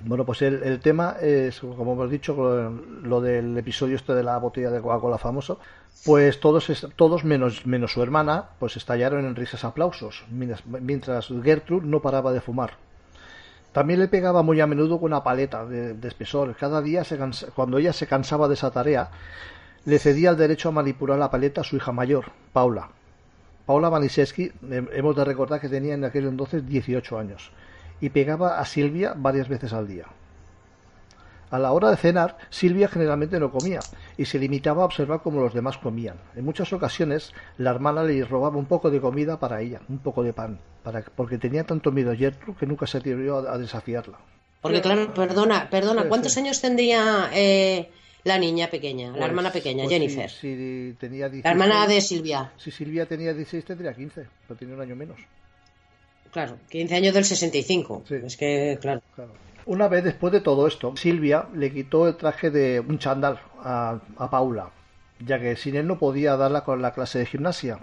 Bueno, 0.00 0.25
pues 0.25 0.43
el, 0.43 0.78
tema 0.81 1.17
es, 1.21 1.59
como 1.61 1.95
hemos 1.95 2.11
dicho, 2.11 2.35
lo, 3.02 3.21
del 3.21 3.57
episodio 3.59 3.97
este 3.97 4.14
de 4.14 4.23
la 4.23 4.38
botella 4.38 4.71
de 4.71 4.81
Coca-Cola 4.81 5.19
famoso, 5.19 5.59
pues 6.05 6.38
todos, 6.38 6.87
todos 6.95 7.25
menos, 7.25 7.67
menos 7.67 7.93
su 7.93 8.02
hermana, 8.02 8.50
pues 8.61 8.76
estallaron 8.76 9.25
en 9.25 9.35
risas 9.35 9.64
aplausos, 9.64 10.25
mientras, 10.31 10.64
mientras 10.67 11.28
Gertrude 11.43 11.87
no 11.87 12.00
paraba 12.00 12.33
de 12.33 12.40
fumar. 12.40 12.75
También 13.73 13.99
le 13.99 14.09
pegaba 14.09 14.43
muy 14.43 14.61
a 14.61 14.67
menudo 14.67 14.99
con 14.99 15.12
una 15.12 15.25
paleta 15.25 15.67
de, 15.67 15.97
espesor. 16.07 16.55
Cada 16.55 16.81
día, 16.81 17.02
se 17.02 17.19
cuando 17.55 17.78
ella 17.78 17.93
se 17.93 18.07
cansaba 18.07 18.47
de 18.47 18.55
esa 18.55 18.71
tarea, 18.71 19.11
le 19.85 19.99
cedía 19.99 20.31
el 20.31 20.37
derecho 20.37 20.69
a 20.69 20.73
manipular 20.73 21.19
la 21.19 21.31
paleta 21.31 21.62
a 21.62 21.64
su 21.64 21.76
hija 21.76 21.90
mayor, 21.90 22.26
Paula. 22.52 22.88
Paula 23.67 23.90
Maniszewski, 23.90 24.45
eh, 24.45 24.88
hemos 24.93 25.17
de 25.17 25.25
recordar 25.25 25.61
que 25.61 25.69
tenía 25.69 25.95
en 25.95 26.05
aquel 26.05 26.26
entonces 26.26 26.67
18 26.67 27.19
años 27.19 27.52
y 28.00 28.11
pegaba 28.11 28.59
a 28.59 28.64
Silvia 28.64 29.14
varias 29.17 29.49
veces 29.49 29.73
al 29.73 29.87
día. 29.88 30.07
A 31.50 31.59
la 31.59 31.73
hora 31.73 31.90
de 31.90 31.97
cenar, 31.97 32.37
Silvia 32.50 32.88
generalmente 32.88 33.40
no 33.40 33.50
comía 33.50 33.81
y 34.19 34.26
se 34.26 34.38
limitaba 34.38 34.83
a 34.83 34.87
observar 34.87 35.23
cómo 35.23 35.40
los 35.40 35.55
demás 35.55 35.78
comían. 35.78 36.17
En 36.37 36.45
muchas 36.45 36.71
ocasiones, 36.75 37.33
la 37.57 37.71
hermana 37.71 38.02
le 38.02 38.23
robaba 38.25 38.59
un 38.59 38.67
poco 38.67 38.90
de 38.90 39.00
comida 39.00 39.40
para 39.40 39.62
ella, 39.62 39.81
un 39.88 39.99
poco 39.99 40.23
de 40.23 40.35
pan, 40.35 40.59
para, 40.83 41.00
porque 41.02 41.38
tenía 41.38 41.64
tanto 41.64 41.90
miedo 41.90 42.11
a 42.12 42.17
Gertrude 42.17 42.59
que 42.61 42.67
nunca 42.67 42.87
se 42.87 42.99
atrevió 42.99 43.38
a, 43.49 43.55
a 43.55 43.59
desafiarla. 43.59 44.19
Porque 44.61 44.83
claro, 44.83 45.14
perdona, 45.14 45.71
perdona, 45.71 46.05
¿cuántos 46.09 46.33
sí. 46.35 46.40
años 46.40 46.61
tendría 46.61 47.31
eh, 47.33 47.90
la 48.25 48.38
niña 48.38 48.69
pequeña, 48.69 49.07
la 49.07 49.12
Pues- 49.17 49.25
hermana 49.31 49.50
pequeña, 49.50 49.85
pues 49.85 49.95
Jennifer? 49.95 50.28
Si, 50.28 50.55
si 50.90 50.97
tenía 51.00 51.31
16, 51.31 51.45
La 51.45 51.50
hermana 51.52 51.87
de 51.87 52.00
Silvia, 52.02 52.52
Si 52.59 52.71
Silvia 52.71 53.07
tenía 53.07 53.33
16, 53.33 53.64
tendría 53.64 53.95
15, 53.95 54.26
pero 54.47 54.59
tenía 54.59 54.75
un 54.75 54.83
año 54.83 54.97
menos. 54.97 55.19
Claro, 56.30 56.56
15 56.68 56.94
años 56.94 57.14
del 57.14 57.25
65. 57.25 58.04
Sí. 58.06 58.14
Es 58.25 58.37
que, 58.37 58.78
claro. 58.80 59.02
Claro. 59.14 59.30
Una 59.66 59.88
vez 59.88 60.02
después 60.02 60.32
de 60.32 60.40
todo 60.40 60.66
esto, 60.66 60.97
Silvia 60.97 61.47
le 61.54 61.73
quitó 61.73 62.08
el 62.08 62.16
traje 62.16 62.50
de 62.50 62.80
un 62.80 62.99
chándal 62.99 63.38
a, 63.62 64.00
a 64.16 64.30
Paula, 64.30 64.70
ya 65.20 65.38
que 65.38 65.56
sin 65.56 65.76
él 65.76 65.87
no 65.87 65.99
podía 65.99 66.37
darla 66.37 66.64
con 66.64 66.80
la 66.80 66.94
clase 66.94 67.18
de 67.18 67.26
gimnasia. 67.26 67.78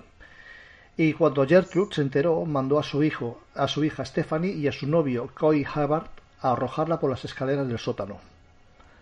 Y 0.97 1.13
cuando 1.13 1.45
Gertrude 1.45 1.93
se 1.93 2.01
enteró, 2.01 2.43
mandó 2.45 2.79
a 2.79 2.83
su 2.83 3.03
hijo, 3.03 3.41
a 3.53 3.67
su 3.67 3.83
hija 3.83 4.05
Stephanie 4.05 4.53
y 4.53 4.67
a 4.67 4.71
su 4.71 4.87
novio 4.87 5.29
Coy 5.33 5.63
Hubbard 5.63 6.07
a 6.41 6.53
arrojarla 6.53 6.99
por 6.99 7.09
las 7.09 7.25
escaleras 7.25 7.67
del 7.67 7.79
sótano. 7.79 8.17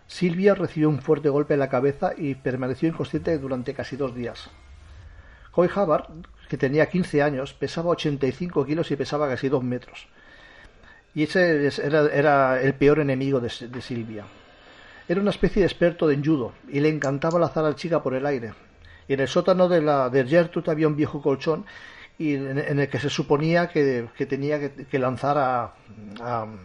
Silvia 0.06 0.54
recibió 0.54 0.88
un 0.88 1.00
fuerte 1.00 1.28
golpe 1.28 1.54
en 1.54 1.60
la 1.60 1.68
cabeza 1.68 2.12
y 2.16 2.34
permaneció 2.34 2.88
inconsciente 2.88 3.38
durante 3.38 3.74
casi 3.74 3.96
dos 3.96 4.14
días. 4.14 4.50
Coy 5.52 5.68
Hubbard, 5.68 6.06
que 6.54 6.58
tenía 6.58 6.86
15 6.88 7.20
años, 7.20 7.52
pesaba 7.52 7.90
85 7.90 8.64
kilos 8.64 8.88
y 8.92 8.94
pesaba 8.96 9.28
casi 9.28 9.48
2 9.48 9.64
metros. 9.64 10.06
Y 11.12 11.24
ese 11.24 11.66
es- 11.66 11.80
era, 11.80 12.06
era 12.12 12.62
el 12.62 12.74
peor 12.74 13.00
enemigo 13.00 13.40
de, 13.40 13.48
Silvia. 13.80 14.24
Era 15.08 15.20
una 15.20 15.30
especie 15.30 15.60
de 15.62 15.66
experto 15.66 16.06
de 16.06 16.16
judo 16.24 16.52
y 16.68 16.78
le 16.78 16.88
encantaba 16.90 17.40
lanzar 17.40 17.64
a 17.64 17.70
la 17.70 17.74
chica 17.74 18.02
por 18.04 18.14
el 18.14 18.24
aire. 18.24 18.54
Y 19.08 19.14
en 19.14 19.20
el 19.20 19.26
sótano 19.28 19.68
de, 19.68 19.82
la, 19.82 20.08
de 20.10 20.24
Gertrude 20.24 20.70
había 20.70 20.86
un 20.86 20.94
viejo 20.96 21.20
colchón 21.20 21.64
y 22.18 22.34
en, 22.34 22.78
el 22.78 22.88
que 22.88 23.00
se 23.00 23.10
suponía 23.10 23.68
que, 23.68 24.08
que 24.16 24.26
tenía 24.26 24.60
que, 24.60 24.98
lanzar 25.00 25.36
a, 25.38 25.74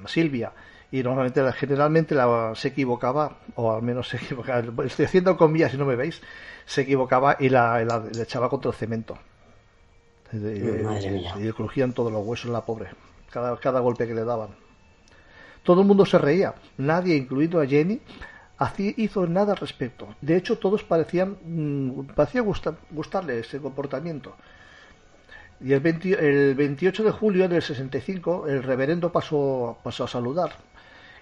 Silvia. 0.05 0.51
Y 0.91 1.01
normalmente, 1.01 1.41
generalmente 1.53 2.13
la- 2.13 2.53
se 2.55 2.67
equivocaba, 2.69 3.39
o 3.55 3.73
al 3.75 3.81
menos 3.81 4.07
se 4.09 4.17
equivocaba. 4.17 4.59
Estoy 4.85 5.05
haciendo 5.05 5.35
comillas 5.35 5.71
si 5.71 5.77
no 5.77 5.85
me 5.85 5.95
veis. 5.95 6.21
Se 6.65 6.81
equivocaba 6.81 7.37
y 7.39 7.49
la, 7.49 7.83
la- 7.83 8.03
la 8.13 8.23
echaba 8.23 8.49
contra 8.49 8.69
el 8.69 8.77
cemento. 8.77 9.17
Y- 10.31 10.37
y- 10.37 10.83
Madre 10.83 11.11
mía. 11.11 11.33
Y 11.37 11.43
le 11.43 11.53
crujían 11.53 11.93
todos 11.93 12.11
los 12.11 12.25
huesos 12.25 12.51
la 12.51 12.65
pobre. 12.65 12.89
Cada, 13.31 13.57
cada 13.57 13.79
golpe 13.79 14.07
que 14.07 14.13
le 14.13 14.23
daban. 14.23 14.49
Todo 15.63 15.81
el 15.81 15.87
mundo 15.87 16.05
se 16.05 16.17
reía. 16.17 16.55
Nadie, 16.77 17.15
incluido 17.15 17.61
a 17.61 17.65
Jenny, 17.67 17.99
hizo 18.97 19.27
nada 19.27 19.53
al 19.53 19.57
respecto. 19.57 20.07
De 20.21 20.35
hecho, 20.35 20.57
todos 20.57 20.83
parecían, 20.83 21.37
mm, 21.43 22.07
parecía 22.15 22.41
gustar- 22.41 22.77
gustarle 22.89 23.39
ese 23.39 23.59
comportamiento. 23.59 24.35
Y 25.61 25.73
el, 25.73 25.81
20 25.81 26.13
el 26.49 26.55
28 26.55 27.03
de 27.03 27.11
julio 27.11 27.49
del 27.49 27.61
65, 27.61 28.47
el 28.47 28.63
reverendo 28.63 29.11
pasó, 29.11 29.77
pasó 29.83 30.05
a 30.05 30.07
saludar. 30.07 30.51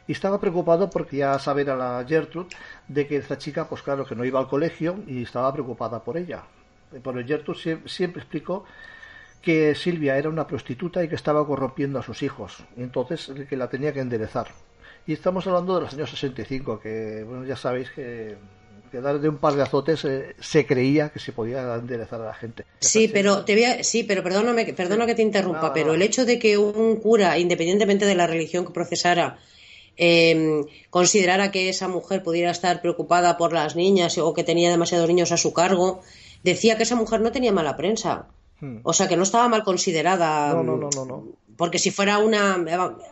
Y 0.08 0.12
estaba 0.14 0.40
preocupado 0.40 0.90
porque 0.90 1.18
ya 1.18 1.38
saber 1.40 1.70
a 1.70 1.76
la 1.76 2.06
Gertrude 2.08 2.48
de 2.88 3.08
que 3.08 3.18
esta 3.18 3.38
chica, 3.38 3.68
pues 3.68 3.82
claro, 3.82 4.06
que 4.06 4.16
no 4.16 4.24
iba 4.24 4.40
al 4.40 4.48
colegio 4.48 5.00
y 5.08 5.24
estaba 5.24 5.52
preocupada 5.52 6.04
por 6.04 6.18
ella. 6.18 6.44
Pero 7.04 7.26
Gertrude 7.26 7.60
sie- 7.60 7.88
siempre 7.90 8.22
explicó 8.22 8.64
que 9.41 9.75
Silvia 9.75 10.17
era 10.17 10.29
una 10.29 10.48
prostituta 10.48 11.03
y 11.03 11.08
que 11.08 11.15
estaba 11.15 11.46
corrompiendo 11.46 12.00
a 12.00 12.03
sus 12.03 12.22
hijos. 12.24 12.58
Y 12.75 12.82
entonces 12.84 13.32
que 13.50 13.56
la 13.56 13.70
tenía 13.70 13.94
que 13.94 14.00
enderezar. 14.01 14.48
Y 15.06 15.13
estamos 15.13 15.48
hablando 15.48 15.75
de 15.75 15.82
los 15.82 15.94
años 15.94 16.10
65, 16.10 16.79
que 16.79 17.24
bueno, 17.25 17.46
ya 17.46 17.56
sabéis 17.56 17.89
que, 17.91 18.36
que 18.91 19.00
dar 19.00 19.20
de 19.22 19.29
un 19.29 19.38
par 19.38 19.53
de 19.53 19.62
azotes 19.63 20.03
eh, 20.03 20.36
se 20.39 20.65
creía 20.65 21.10
que 21.10 21.20
se 21.20 21.32
podía 21.32 21.75
enderezar 21.75 22.20
a 22.22 22.25
la 22.25 22.34
gente. 22.34 22.65
Sí, 22.82 23.08
pero 23.08 23.46
te 23.46 23.53
voy 23.53 23.63
a- 23.63 23.84
sí, 23.86 24.03
pero 24.03 24.22
perdóname, 24.22 24.65
perdona 24.74 25.06
que 25.06 25.15
te 25.15 25.22
interrumpa, 25.22 25.62
Nada, 25.62 25.74
pero 25.74 25.94
el 25.94 26.01
hecho 26.01 26.25
de 26.25 26.39
que 26.39 26.58
un 26.58 26.98
cura, 26.98 27.38
independientemente 27.39 28.06
de 28.06 28.15
la 28.15 28.27
religión 28.27 28.65
que 28.65 28.74
procesara, 28.74 29.38
eh, 29.96 30.62
considerara 30.89 31.51
que 31.51 31.70
esa 31.70 31.88
mujer 31.88 32.22
pudiera 32.22 32.51
estar 32.51 32.82
preocupada 32.82 33.38
por 33.38 33.53
las 33.53 33.75
niñas 33.75 34.17
o 34.17 34.34
que 34.34 34.44
tenía 34.44 34.70
demasiados 34.70 35.08
niños 35.08 35.32
a 35.32 35.38
su 35.38 35.53
cargo, 35.53 36.01
decía 36.44 36.75
que 36.77 36.84
esa 36.84 36.96
mujer 36.96 37.22
no 37.22 37.32
tenía 37.32 37.51
mala 37.51 37.77
prensa. 37.77 38.27
Hmm. 38.60 38.78
O 38.84 38.94
sea, 38.94 39.08
que 39.08 39.18
no 39.18 39.24
estaba 39.24 39.48
mal 39.48 39.64
considerada. 39.64 40.54
No, 40.54 40.64
no, 40.64 40.78
no, 40.78 40.90
no, 40.96 41.06
no. 41.06 41.24
Porque 41.58 41.80
si 41.80 41.92
fuera 41.92 42.20
una, 42.20 42.54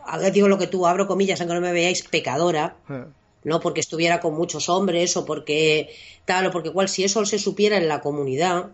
a 0.06 0.18
ver, 0.18 0.32
digo 0.32 0.48
lo 0.48 0.58
que 0.58 0.66
tú, 0.66 0.86
abro 0.86 1.06
comillas, 1.06 1.40
aunque 1.40 1.54
no 1.54 1.60
me 1.60 1.72
veáis, 1.72 2.02
pecadora, 2.02 2.76
Eh, 2.88 3.04
no 3.44 3.60
porque 3.60 3.80
estuviera 3.80 4.18
con 4.20 4.34
muchos 4.34 4.68
hombres 4.68 5.16
o 5.16 5.24
porque 5.24 5.88
tal 6.24 6.46
o 6.46 6.50
porque 6.50 6.72
cual, 6.72 6.88
si 6.88 7.04
eso 7.04 7.24
se 7.26 7.38
supiera 7.38 7.76
en 7.76 7.86
la 7.86 8.00
comunidad, 8.00 8.70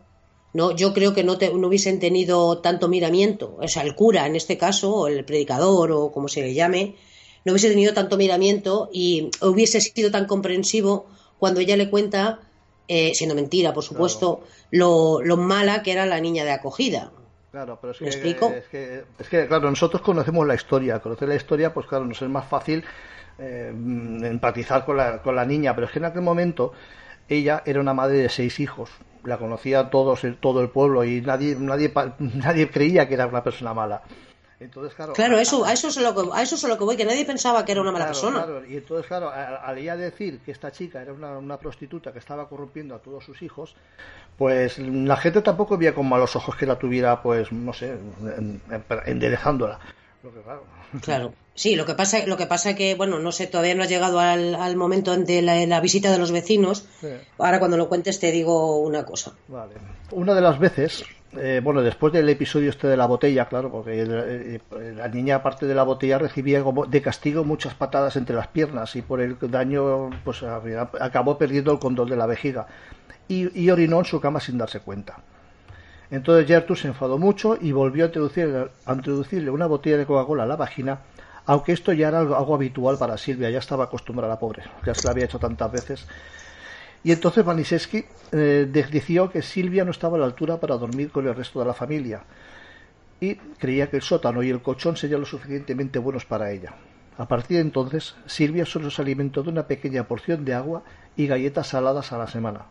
no, 0.54 0.70
yo 0.74 0.92
creo 0.94 1.12
que 1.14 1.24
no, 1.24 1.36
te- 1.38 1.52
no 1.52 1.68
hubiesen 1.68 2.00
tenido 2.00 2.58
tanto 2.58 2.88
miramiento, 2.88 3.56
o 3.60 3.68
sea, 3.68 3.82
el 3.82 3.94
cura 3.94 4.26
en 4.26 4.36
este 4.36 4.56
caso, 4.58 4.94
o 4.94 5.06
el 5.08 5.24
predicador 5.26 5.92
o 5.92 6.10
como 6.12 6.28
se 6.28 6.40
le 6.42 6.54
llame, 6.54 6.96
no 7.44 7.52
hubiese 7.52 7.68
tenido 7.70 7.92
tanto 7.92 8.16
miramiento 8.16 8.88
y 8.92 9.30
hubiese 9.42 9.80
sido 9.80 10.10
tan 10.10 10.26
comprensivo 10.26 11.06
cuando 11.38 11.60
ella 11.60 11.76
le 11.76 11.90
cuenta 11.90 12.40
eh, 12.94 13.14
siendo 13.14 13.34
mentira, 13.34 13.72
por 13.72 13.82
supuesto, 13.82 14.42
lo, 14.70 15.22
lo 15.22 15.38
mala 15.38 15.82
que 15.82 15.92
era 15.92 16.04
la 16.04 16.20
niña 16.20 16.44
de 16.44 16.50
acogida. 16.50 17.10
Claro, 17.50 17.78
pero 17.80 17.92
es 17.92 18.00
¿Me 18.02 18.08
que, 18.08 18.10
explico? 18.12 18.50
es 18.50 18.64
que, 18.68 19.04
es 19.18 19.28
que, 19.30 19.46
claro, 19.46 19.70
nosotros 19.70 20.02
conocemos 20.02 20.46
la 20.46 20.54
historia. 20.54 20.98
Conocer 21.00 21.28
la 21.28 21.36
historia, 21.36 21.72
pues 21.72 21.86
claro, 21.86 22.04
nos 22.04 22.20
es 22.20 22.28
más 22.28 22.46
fácil 22.46 22.84
eh, 23.38 23.72
empatizar 23.74 24.84
con 24.84 24.96
la, 24.98 25.22
con 25.22 25.34
la 25.36 25.46
niña. 25.46 25.74
Pero 25.74 25.86
es 25.86 25.92
que 25.92 26.00
en 26.00 26.04
aquel 26.06 26.22
momento 26.22 26.72
ella 27.28 27.62
era 27.64 27.80
una 27.80 27.94
madre 27.94 28.18
de 28.18 28.28
seis 28.28 28.60
hijos. 28.60 28.90
La 29.24 29.38
conocía 29.38 29.88
todos, 29.90 30.22
todo 30.40 30.60
el 30.60 30.68
pueblo 30.68 31.04
y 31.04 31.20
nadie, 31.22 31.56
nadie, 31.58 31.92
nadie 32.18 32.70
creía 32.70 33.08
que 33.08 33.14
era 33.14 33.26
una 33.26 33.42
persona 33.42 33.72
mala. 33.72 34.02
Entonces, 34.62 34.94
claro. 34.94 35.12
Claro, 35.12 35.38
eso, 35.38 35.64
a 35.64 35.72
eso 35.72 35.88
es 35.88 35.98
a 35.98 36.00
lo 36.02 36.14
que, 36.14 36.30
a 36.32 36.42
eso 36.42 36.54
es 36.54 36.64
a 36.64 36.68
lo 36.68 36.78
que 36.78 36.84
voy, 36.84 36.96
que 36.96 37.04
nadie 37.04 37.24
pensaba 37.24 37.64
que 37.64 37.72
era 37.72 37.80
una 37.80 37.92
mala 37.92 38.06
Claro, 38.06 38.20
persona. 38.20 38.44
claro, 38.44 38.66
Y 38.66 38.76
entonces, 38.76 39.06
claro, 39.06 39.28
a- 39.28 39.56
al 39.56 39.78
ella 39.78 39.96
decir 39.96 40.40
que 40.40 40.52
esta 40.52 40.70
chica 40.70 41.02
era 41.02 41.12
una, 41.12 41.36
una 41.38 41.58
prostituta 41.58 42.12
que 42.12 42.18
estaba 42.18 42.48
corrompiendo 42.48 42.94
a 42.94 42.98
todos 43.00 43.24
sus 43.24 43.42
hijos, 43.42 43.74
pues 44.38 44.78
la 44.78 45.16
gente 45.16 45.42
tampoco 45.42 45.76
veía 45.76 45.94
con 45.94 46.08
malos 46.08 46.36
ojos 46.36 46.56
que 46.56 46.66
la 46.66 46.78
tuviera, 46.78 47.22
pues, 47.22 47.52
no 47.52 47.72
sé, 47.72 47.90
en- 47.90 48.60
en- 48.70 48.84
enderezándola. 49.06 49.78
Lo 50.22 50.32
que, 50.32 50.40
claro, 50.40 50.64
Claro. 51.00 51.34
Sí, 51.54 51.74
lo 51.76 51.84
que 51.86 51.94
pasa, 51.94 52.24
lo 52.26 52.36
que 52.36 52.46
pasa 52.46 52.74
que, 52.74 52.94
bueno, 52.94 53.18
no 53.18 53.32
sé, 53.32 53.46
todavía 53.46 53.74
no 53.74 53.82
ha 53.82 53.86
llegado 53.86 54.20
al, 54.20 54.54
al 54.54 54.76
momento 54.76 55.16
de 55.16 55.42
la, 55.42 55.66
la 55.66 55.80
visita 55.80 56.10
de 56.10 56.18
los 56.18 56.32
vecinos. 56.32 56.86
Sí. 57.00 57.08
Ahora 57.38 57.58
cuando 57.58 57.76
lo 57.76 57.88
cuentes 57.88 58.20
te 58.20 58.30
digo 58.30 58.78
una 58.78 59.04
cosa. 59.04 59.32
Vale. 59.48 59.74
Una 60.12 60.34
de 60.34 60.40
las 60.42 60.58
veces, 60.58 61.04
eh, 61.36 61.60
bueno, 61.62 61.82
después 61.82 62.12
del 62.12 62.28
episodio 62.28 62.70
este 62.70 62.86
de 62.88 62.96
la 62.96 63.06
botella, 63.06 63.46
claro, 63.46 63.70
porque 63.70 64.60
la 64.96 65.08
niña, 65.08 65.36
aparte 65.36 65.66
de 65.66 65.74
la 65.74 65.82
botella, 65.82 66.18
recibía 66.18 66.62
como 66.62 66.86
de 66.86 67.00
castigo 67.02 67.44
muchas 67.44 67.74
patadas 67.74 68.16
entre 68.16 68.36
las 68.36 68.48
piernas 68.48 68.94
y 68.96 69.02
por 69.02 69.20
el 69.20 69.36
daño, 69.40 70.10
pues 70.24 70.42
acabó 70.42 71.38
perdiendo 71.38 71.72
el 71.72 71.78
control 71.78 72.10
de 72.10 72.16
la 72.16 72.26
vejiga 72.26 72.66
y, 73.28 73.70
orinó 73.70 73.98
en 74.00 74.04
su 74.04 74.20
cama 74.20 74.40
sin 74.40 74.58
darse 74.58 74.80
cuenta. 74.80 75.18
Entonces 76.10 76.46
Gertrude 76.46 76.80
se 76.80 76.88
enfadó 76.88 77.16
mucho 77.16 77.56
y 77.58 77.72
volvió 77.72 78.04
a 78.04 78.08
introducir- 78.08 78.70
a 78.84 78.92
introducirle 78.92 79.50
una 79.50 79.66
botella 79.66 79.96
de 79.96 80.04
Coca-Cola 80.06 80.42
a 80.42 80.46
la 80.46 80.56
vagina, 80.56 80.98
aunque 81.46 81.72
esto 81.72 81.92
ya 81.92 82.08
era 82.08 82.20
algo, 82.20 82.54
habitual 82.54 82.98
para 82.98 83.16
Silvia, 83.16 83.48
ya 83.50 83.58
estaba 83.58 83.84
acostumbrada, 83.84 84.38
pobre, 84.38 84.62
ya 84.84 84.94
se 84.94 85.04
lo 85.04 85.10
había 85.10 85.24
hecho 85.24 85.38
tantas 85.38 85.72
veces. 85.72 86.06
Y 87.04 87.12
entonces 87.12 87.44
Vaniseski 87.44 88.04
eh, 88.30 88.68
decidió 88.70 89.30
que 89.30 89.42
Silvia 89.42 89.84
no 89.84 89.90
estaba 89.90 90.16
a 90.16 90.20
la 90.20 90.26
altura 90.26 90.58
para 90.60 90.76
dormir 90.76 91.10
con 91.10 91.26
el 91.26 91.34
resto 91.34 91.58
de 91.60 91.66
la 91.66 91.74
familia 91.74 92.22
y 93.20 93.34
creía 93.34 93.88
que 93.90 93.96
el 93.96 94.02
sótano 94.02 94.42
y 94.42 94.50
el 94.50 94.62
colchón 94.62 94.96
serían 94.96 95.20
lo 95.20 95.26
suficientemente 95.26 95.98
buenos 95.98 96.24
para 96.24 96.50
ella. 96.50 96.74
A 97.18 97.26
partir 97.28 97.56
de 97.58 97.62
entonces, 97.62 98.16
Silvia 98.26 98.64
solo 98.66 98.90
se 98.90 99.02
alimentó 99.02 99.42
de 99.42 99.50
una 99.50 99.66
pequeña 99.66 100.04
porción 100.08 100.44
de 100.44 100.54
agua 100.54 100.82
y 101.16 101.26
galletas 101.26 101.68
saladas 101.68 102.12
a 102.12 102.18
la 102.18 102.26
semana. 102.26 102.66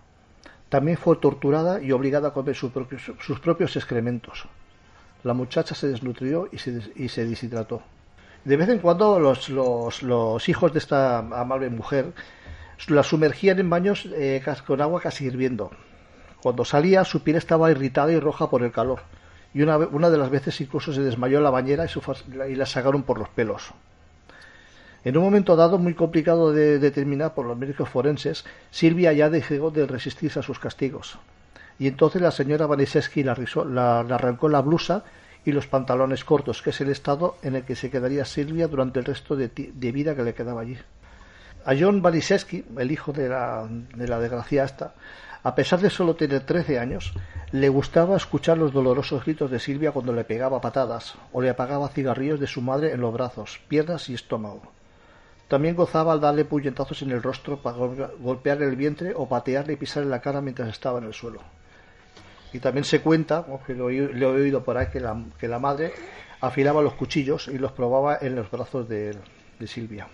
También 0.70 0.98
fue 0.98 1.18
torturada 1.18 1.82
y 1.82 1.92
obligada 1.92 2.30
a 2.30 2.34
comer 2.34 2.56
sus 2.56 2.72
propios 3.40 3.76
excrementos. 3.76 4.46
La 5.24 5.34
muchacha 5.34 5.76
se 5.76 5.88
desnutrió 5.90 6.50
y 6.52 6.58
se, 6.58 6.82
y 6.96 7.08
deshidrató. 7.08 7.82
De 8.44 8.58
vez 8.58 8.70
en 8.70 8.80
cuando 8.80 9.20
los- 9.20 9.50
los 9.50 10.50
hijos 10.50 10.74
de 10.74 10.80
esta 10.80 11.20
amable 11.20 11.70
mujer 11.70 12.12
la 12.88 13.04
sumergían 13.04 13.60
en 13.60 13.70
baños 13.70 14.08
eh, 14.14 14.44
con 14.66 14.82
agua 14.82 15.02
casi 15.02 15.26
hirviendo. 15.26 15.72
Cuando 16.42 16.66
salía 16.66 17.06
su 17.06 17.22
piel 17.22 17.38
estaba 17.38 17.70
irritada 17.70 18.12
y 18.12 18.20
roja 18.20 18.50
por 18.50 18.64
el 18.64 18.72
calor. 18.72 19.02
Y 19.54 19.62
una, 19.62 19.78
de 19.78 20.18
las 20.18 20.30
veces 20.30 20.60
incluso 20.62 20.94
se 20.94 21.02
desmayó 21.02 21.38
en 21.38 21.44
la 21.44 21.50
bañera 21.50 21.86
y, 22.48 22.56
la 22.56 22.66
sacaron 22.66 23.04
por 23.04 23.20
los 23.20 23.30
pelos. 23.30 23.72
En 25.04 25.18
un 25.18 25.24
momento 25.24 25.56
dado, 25.56 25.78
muy 25.78 25.94
complicado 25.94 26.54
de 26.54 26.80
determinar 26.80 27.34
por 27.34 27.46
los 27.46 27.58
médicos 27.58 27.90
forenses, 27.90 28.46
Silvia 28.70 29.12
ya 29.14 29.30
dejó 29.30 29.72
de 29.72 29.88
resistirse 29.88 30.40
a 30.40 30.44
sus 30.44 30.60
castigos. 30.60 31.18
Y 31.80 31.88
entonces 31.88 32.22
la 32.22 32.32
señora 32.32 32.68
Vaniseski 32.68 33.24
la, 33.24 34.00
arrancó 34.00 34.48
la 34.48 34.62
blusa 34.62 35.04
y 35.44 35.52
los 35.52 35.68
pantalones 35.68 36.24
cortos, 36.24 36.62
que 36.62 36.70
es 36.70 36.80
el 36.82 36.90
estado 36.90 37.36
en 37.42 37.56
el 37.56 37.64
que 37.64 37.76
se 37.76 37.90
quedaría 37.90 38.24
Silvia 38.26 38.68
durante 38.68 39.00
el 39.00 39.06
resto 39.06 39.36
de, 39.36 39.50
de 39.50 39.92
vida 39.92 40.16
que 40.16 40.24
le 40.24 40.34
quedaba 40.34 40.62
allí. 40.62 40.78
A 41.66 41.74
John 41.80 42.02
Valiseski, 42.02 42.66
el 42.78 42.92
hijo 42.92 43.12
de 43.14 43.30
la, 43.30 43.68
de 43.70 44.08
la 44.08 44.18
a 45.44 45.56
pesar 45.56 45.80
de 45.80 45.90
solo 45.90 46.16
tener 46.16 46.42
13 46.46 46.80
años, 46.80 47.14
le 47.52 47.70
gustaba 47.70 48.16
escuchar 48.18 48.58
los 48.58 48.72
dolorosos 48.74 49.24
gritos 49.26 49.50
de 49.52 49.60
Silvia 49.60 49.92
cuando 49.92 50.14
le 50.14 50.24
pegaba 50.24 50.62
patadas 50.62 51.16
o 51.34 51.42
le 51.42 51.50
apagaba 51.50 51.90
cigarrillos 51.90 52.40
de 52.40 52.48
su 52.48 52.62
madre 52.62 52.92
en 52.92 53.02
los 53.02 53.14
brazos, 53.14 53.60
piernas 53.68 54.10
y 54.10 54.14
estómago. 54.14 54.62
También 55.48 55.76
gozaba 55.76 56.14
al 56.14 56.22
darle 56.22 56.46
puñetazos 56.46 57.02
en 57.02 57.12
el 57.12 57.22
rostro 57.22 57.62
para 57.62 57.76
gol- 57.78 58.12
golpear 58.20 58.62
el 58.62 58.76
vientre 58.76 59.14
o 59.16 59.28
patearle 59.28 59.74
y 59.74 59.78
pisarle 59.78 60.10
la 60.10 60.22
cara 60.22 60.42
mientras 60.42 60.70
estaba 60.70 61.00
en 61.00 61.06
el 61.06 61.14
suelo. 61.14 61.42
Y 62.54 62.60
también 62.60 62.86
se 62.86 63.02
cuenta, 63.02 63.40
o 63.50 63.62
que 63.64 63.74
lo, 63.74 63.90
he- 63.90 64.26
oído 64.26 64.64
por 64.64 64.78
ahí, 64.78 64.88
que 64.92 65.00
la, 65.00 65.60
madre 65.60 65.94
afilaba 66.40 66.82
los 66.82 66.94
cuchillos 66.94 67.48
y 67.48 67.58
los 67.58 67.72
probaba 67.72 68.18
en 68.22 68.36
los 68.36 68.50
brazos 68.50 68.88
de 68.88 69.16
Silvia. 69.66 70.08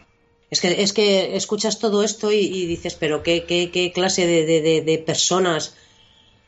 Es 0.49 0.61
que, 0.61 0.81
es 0.81 0.93
que 0.93 1.35
escuchas 1.35 1.79
todo 1.79 2.03
esto 2.03 2.31
y, 2.31 2.37
y 2.37 2.65
dices, 2.67 2.95
pero 2.95 3.21
¿qué, 3.21 3.43
qué, 3.45 3.69
qué 3.71 3.91
clase 3.91 4.25
de, 4.25 4.45
de- 4.45 4.81
de- 4.81 4.97
personas 4.99 5.75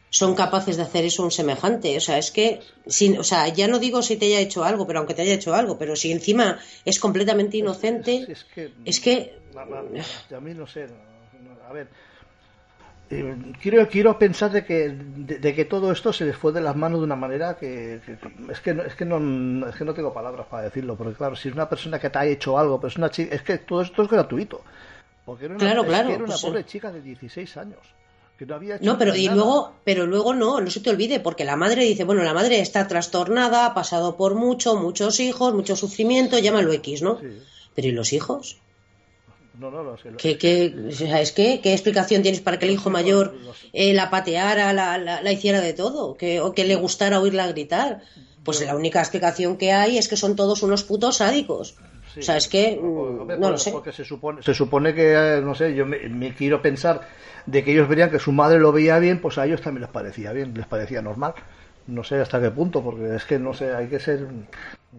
son 0.10 0.36
capaces 0.36 0.78
de 0.78 0.84
hacer 0.84 1.04
eso 1.06 1.24
un 1.24 1.32
semejante? 1.32 1.96
O 1.98 2.02
sea, 2.02 2.18
es 2.18 2.32
que, 2.32 2.62
sin, 2.88 3.18
o 3.20 3.24
sea, 3.24 3.48
ya 3.50 3.68
no 3.68 3.78
digo 3.78 4.02
si 4.02 4.16
te 4.16 4.26
haya 4.28 4.40
hecho 4.40 4.64
algo, 4.64 4.88
pero 4.88 5.00
aunque 5.00 5.14
te 5.14 5.22
haya 5.24 5.34
hecho 5.34 5.54
algo, 5.54 5.78
pero 5.78 5.96
si 5.96 6.12
encima 6.12 6.60
es 6.86 7.00
completamente 7.00 7.58
inocente, 7.58 8.24
Es, 8.24 8.30
es 8.30 8.44
que, 8.46 8.72
es 8.86 9.00
que 9.00 10.36
a 10.36 10.40
mí 10.40 10.54
no 10.54 10.66
sé. 10.66 10.88
a 11.68 11.74
ver, 11.74 11.88
eh, 13.12 13.36
quiero, 13.62 13.88
quiero 13.88 14.18
pensar 14.20 14.52
de 14.52 14.64
que, 14.66 14.90
de, 14.90 15.40
de 15.40 15.56
que 15.56 15.66
todo 15.66 15.92
esto 15.92 16.14
se 16.14 16.26
les 16.26 16.36
fue 16.36 16.52
de 16.52 16.62
las 16.62 16.76
manos 16.76 17.00
de 17.00 17.06
una 17.06 17.16
manera 17.16 17.58
que, 17.58 18.00
que- 18.06 18.18
que- 18.18 18.52
es 18.52 18.60
que 18.62 18.74
no, 18.74 18.84
es 18.84 18.96
que 18.96 19.06
no 19.06 19.68
es 19.68 19.76
que 19.76 19.86
no 19.86 19.94
tengo 19.94 20.14
palabras 20.14 20.48
para 20.48 20.64
decirlo, 20.64 20.96
porque 20.96 21.14
claro, 21.16 21.36
si 21.36 21.50
es 21.50 21.54
una 21.56 21.68
persona 21.70 22.00
que 22.00 22.10
te 22.10 22.20
ha 22.20 22.26
hecho 22.26 22.58
algo, 22.60 22.80
pero 22.80 22.90
es 22.90 22.98
una 22.98 23.10
chica, 23.10 23.34
es 23.36 23.42
que 23.42 23.58
todo 23.60 23.82
esto 23.82 24.04
es 24.04 24.10
gratuito. 24.10 24.62
Porque 25.26 25.46
era 25.46 25.56
una, 25.56 25.60
Claro, 25.64 25.84
claro, 25.86 26.10
era 26.10 26.18
una 26.24 26.28
pues, 26.34 26.42
pobre 26.42 26.62
eh. 26.62 26.66
chica 26.66 26.92
de 26.92 27.02
16 27.02 27.58
años. 27.58 27.80
Que 28.38 28.46
no 28.46 28.56
había 28.56 28.76
hecho 28.78 28.86
No, 28.86 28.98
pero 28.98 29.14
y 29.16 29.28
luego, 29.28 29.74
pero 29.84 30.06
luego 30.06 30.34
no, 30.34 30.62
no 30.62 30.70
se 30.72 30.80
te 30.80 30.90
olvide, 30.90 31.20
porque 31.20 31.44
la 31.44 31.58
madre 31.58 31.84
dice, 31.84 32.06
bueno, 32.06 32.24
la 32.24 32.34
madre 32.34 32.62
está 32.62 32.88
trastornada, 32.88 33.66
ha 33.66 33.74
pasado 33.74 34.16
por 34.16 34.36
mucho, 34.36 34.76
muchos 34.78 35.20
hijos, 35.20 35.54
mucho 35.54 35.76
sufrimiento, 35.76 36.40
llámalo 36.40 36.72
X, 36.74 37.02
¿no? 37.02 37.20
Sí. 37.20 37.28
Pero 37.76 37.88
¿y 37.90 37.92
los 37.92 38.14
hijos? 38.14 38.58
No, 39.60 39.70
no, 39.70 39.84
no, 39.84 39.96
es 39.96 40.02
que 40.04 40.16
¿Qué, 40.16 40.38
qué, 40.38 40.76
o 40.88 40.92
sea, 40.92 41.20
es 41.20 41.34
que, 41.34 41.60
¿Qué 41.62 41.74
explicación 41.74 42.22
tienes 42.22 42.40
para 42.40 42.58
que 42.58 42.66
el 42.66 42.72
hijo 42.72 42.90
mayor 42.90 43.36
eh, 43.74 43.94
la 43.94 44.10
pateara, 44.10 44.72
la, 44.72 44.98
la, 44.98 45.22
la 45.22 45.32
hiciera 45.32 45.60
de 45.60 45.74
todo? 45.74 46.16
Que, 46.16 46.40
¿O 46.40 46.54
que 46.54 46.64
le 46.64 46.76
gustara 46.76 47.20
oírla 47.20 47.48
gritar? 47.48 48.02
Pues 48.44 48.66
la 48.66 48.76
única 48.76 49.00
explicación 49.00 49.58
que 49.58 49.74
hay 49.74 49.98
es 49.98 50.08
que 50.08 50.16
son 50.16 50.38
todos 50.38 50.64
unos 50.64 50.84
putos 50.84 51.18
sádicos. 51.18 51.76
Sí. 52.14 52.22
O 52.22 52.24
sea, 52.24 52.38
es 52.38 52.48
que 52.48 52.80
no 52.82 53.52
lo 53.52 53.58
sé. 53.58 53.72
Porque 53.72 53.92
se 53.92 54.06
supone, 54.06 54.42
se 54.42 54.54
supone 54.54 54.96
que, 54.96 55.12
eh, 55.14 55.42
no 55.42 55.54
sé, 55.54 55.76
yo 55.76 55.86
me, 55.86 56.00
me 56.08 56.34
quiero 56.34 56.62
pensar 56.62 57.02
de 57.46 57.64
que 57.64 57.74
ellos 57.74 57.88
verían 57.88 58.10
que 58.10 58.20
su 58.20 58.32
madre 58.32 58.60
lo 58.60 58.72
veía 58.72 58.98
bien, 58.98 59.20
pues 59.22 59.38
a 59.38 59.46
ellos 59.46 59.62
también 59.62 59.82
les 59.82 59.92
parecía 59.92 60.32
bien, 60.32 60.54
les 60.56 60.68
parecía 60.68 61.02
normal. 61.02 61.34
No 61.90 62.04
sé 62.04 62.16
hasta 62.22 62.40
qué 62.40 62.52
punto, 62.52 62.84
porque 62.84 63.16
es 63.16 63.26
que 63.26 63.40
no 63.40 63.54
sé, 63.54 63.74
hay 63.74 63.88
que 63.88 64.00
ser. 64.00 64.28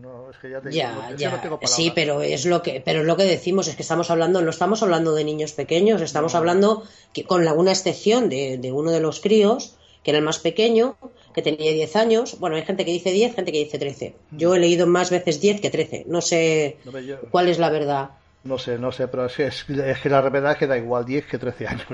No, 0.01 0.31
es 0.31 0.37
que 0.39 0.51
ya, 0.51 0.61
te 0.61 0.71
digo, 0.71 0.83
Ya, 0.83 1.11
ya, 1.17 1.31
no 1.31 1.41
tengo 1.41 1.59
sí, 1.65 1.93
pero 1.95 2.23
es 2.23 2.47
lo 2.47 2.63
que, 2.63 2.83
pero 2.85 3.01
es 3.01 3.07
lo 3.07 3.17
que 3.17 3.25
decimos, 3.25 3.69
es 3.69 3.77
que 3.77 3.83
estamos 3.83 4.11
hablando, 4.11 4.43
no 4.43 4.51
estamos 4.51 4.83
hablando 4.83 5.15
de 5.15 5.25
niños 5.25 5.53
pequeños, 5.53 6.01
estamos 6.01 6.35
hablando 6.35 6.83
que 7.13 7.25
con 7.25 7.47
alguna 7.47 7.71
excepción 7.73 8.29
de, 8.29 8.59
de 8.59 8.73
uno 8.73 8.91
de 8.91 9.01
los 9.01 9.21
críos, 9.21 9.77
que 10.03 10.11
era 10.11 10.19
el 10.19 10.25
más 10.25 10.39
pequeño, 10.39 10.97
que 11.35 11.43
tenía 11.43 11.73
10 11.73 11.95
años, 11.97 12.39
bueno, 12.41 12.57
hay 12.57 12.63
gente 12.65 12.85
que 12.85 12.93
dice 12.93 13.13
10, 13.13 13.35
gente 13.35 13.53
que 13.53 13.59
dice 13.59 13.79
13. 13.79 14.15
Yo 14.33 14.55
he 14.55 14.59
leído 14.59 14.87
más 14.87 15.11
veces 15.11 15.41
10 15.41 15.61
que 15.61 15.71
13, 15.71 16.05
no 16.09 16.21
sé 16.21 16.79
yo- 17.07 17.21
cuál 17.31 17.49
es 17.49 17.59
la 17.59 17.71
verdad. 17.71 18.11
no 18.43 18.59
sé, 18.59 18.79
no 18.79 18.91
sé, 18.91 19.07
pero 19.09 19.27
es 19.27 19.35
que, 19.37 19.47
es, 19.47 19.69
es 19.69 19.99
que 20.01 20.09
la 20.09 20.23
verdad 20.23 20.53
es 20.53 20.59
que 20.59 20.67
da 20.67 20.77
igual 20.79 21.05
10 21.05 21.27
que 21.27 21.39
13 21.39 21.67
años. 21.69 21.85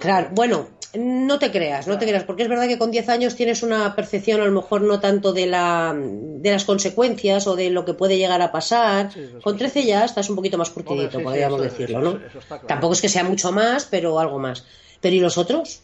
Claro, 0.00 0.28
bueno, 0.32 0.68
no 0.94 1.38
te 1.38 1.50
creas, 1.50 1.86
no 1.86 1.98
te 1.98 2.06
creas, 2.06 2.24
porque 2.24 2.42
es 2.42 2.48
verdad 2.48 2.68
que 2.68 2.78
con 2.78 2.90
10 2.90 3.08
años 3.08 3.34
tienes 3.34 3.62
una 3.62 3.94
percepción 3.96 4.40
a 4.40 4.44
lo 4.44 4.52
mejor 4.52 4.82
no 4.82 5.00
tanto 5.00 5.32
de 5.32 5.46
la 5.46 5.94
de 5.96 6.50
las 6.50 6.64
consecuencias 6.64 7.46
o 7.46 7.56
de 7.56 7.70
lo 7.70 7.84
que 7.84 7.94
puede 7.94 8.18
llegar 8.18 8.42
a 8.42 8.52
pasar. 8.52 9.10
Sí, 9.12 9.20
con 9.42 9.56
13 9.56 9.84
ya 9.84 10.04
estás 10.04 10.28
un 10.28 10.36
poquito 10.36 10.58
más 10.58 10.70
curtidito, 10.70 11.02
Hombre, 11.04 11.10
sí, 11.12 11.18
sí, 11.18 11.24
podríamos 11.24 11.60
eso- 11.60 11.70
decirlo, 11.70 12.00
¿no? 12.00 12.10
eso 12.26 12.38
está 12.38 12.56
claro. 12.58 12.66
Tampoco 12.66 12.92
es 12.94 13.00
que 13.00 13.08
sea 13.08 13.24
mucho 13.24 13.52
más, 13.52 13.86
pero 13.90 14.18
algo 14.18 14.38
más. 14.38 14.64
Pero 15.00 15.14
¿y 15.16 15.20
los 15.20 15.38
otros? 15.38 15.80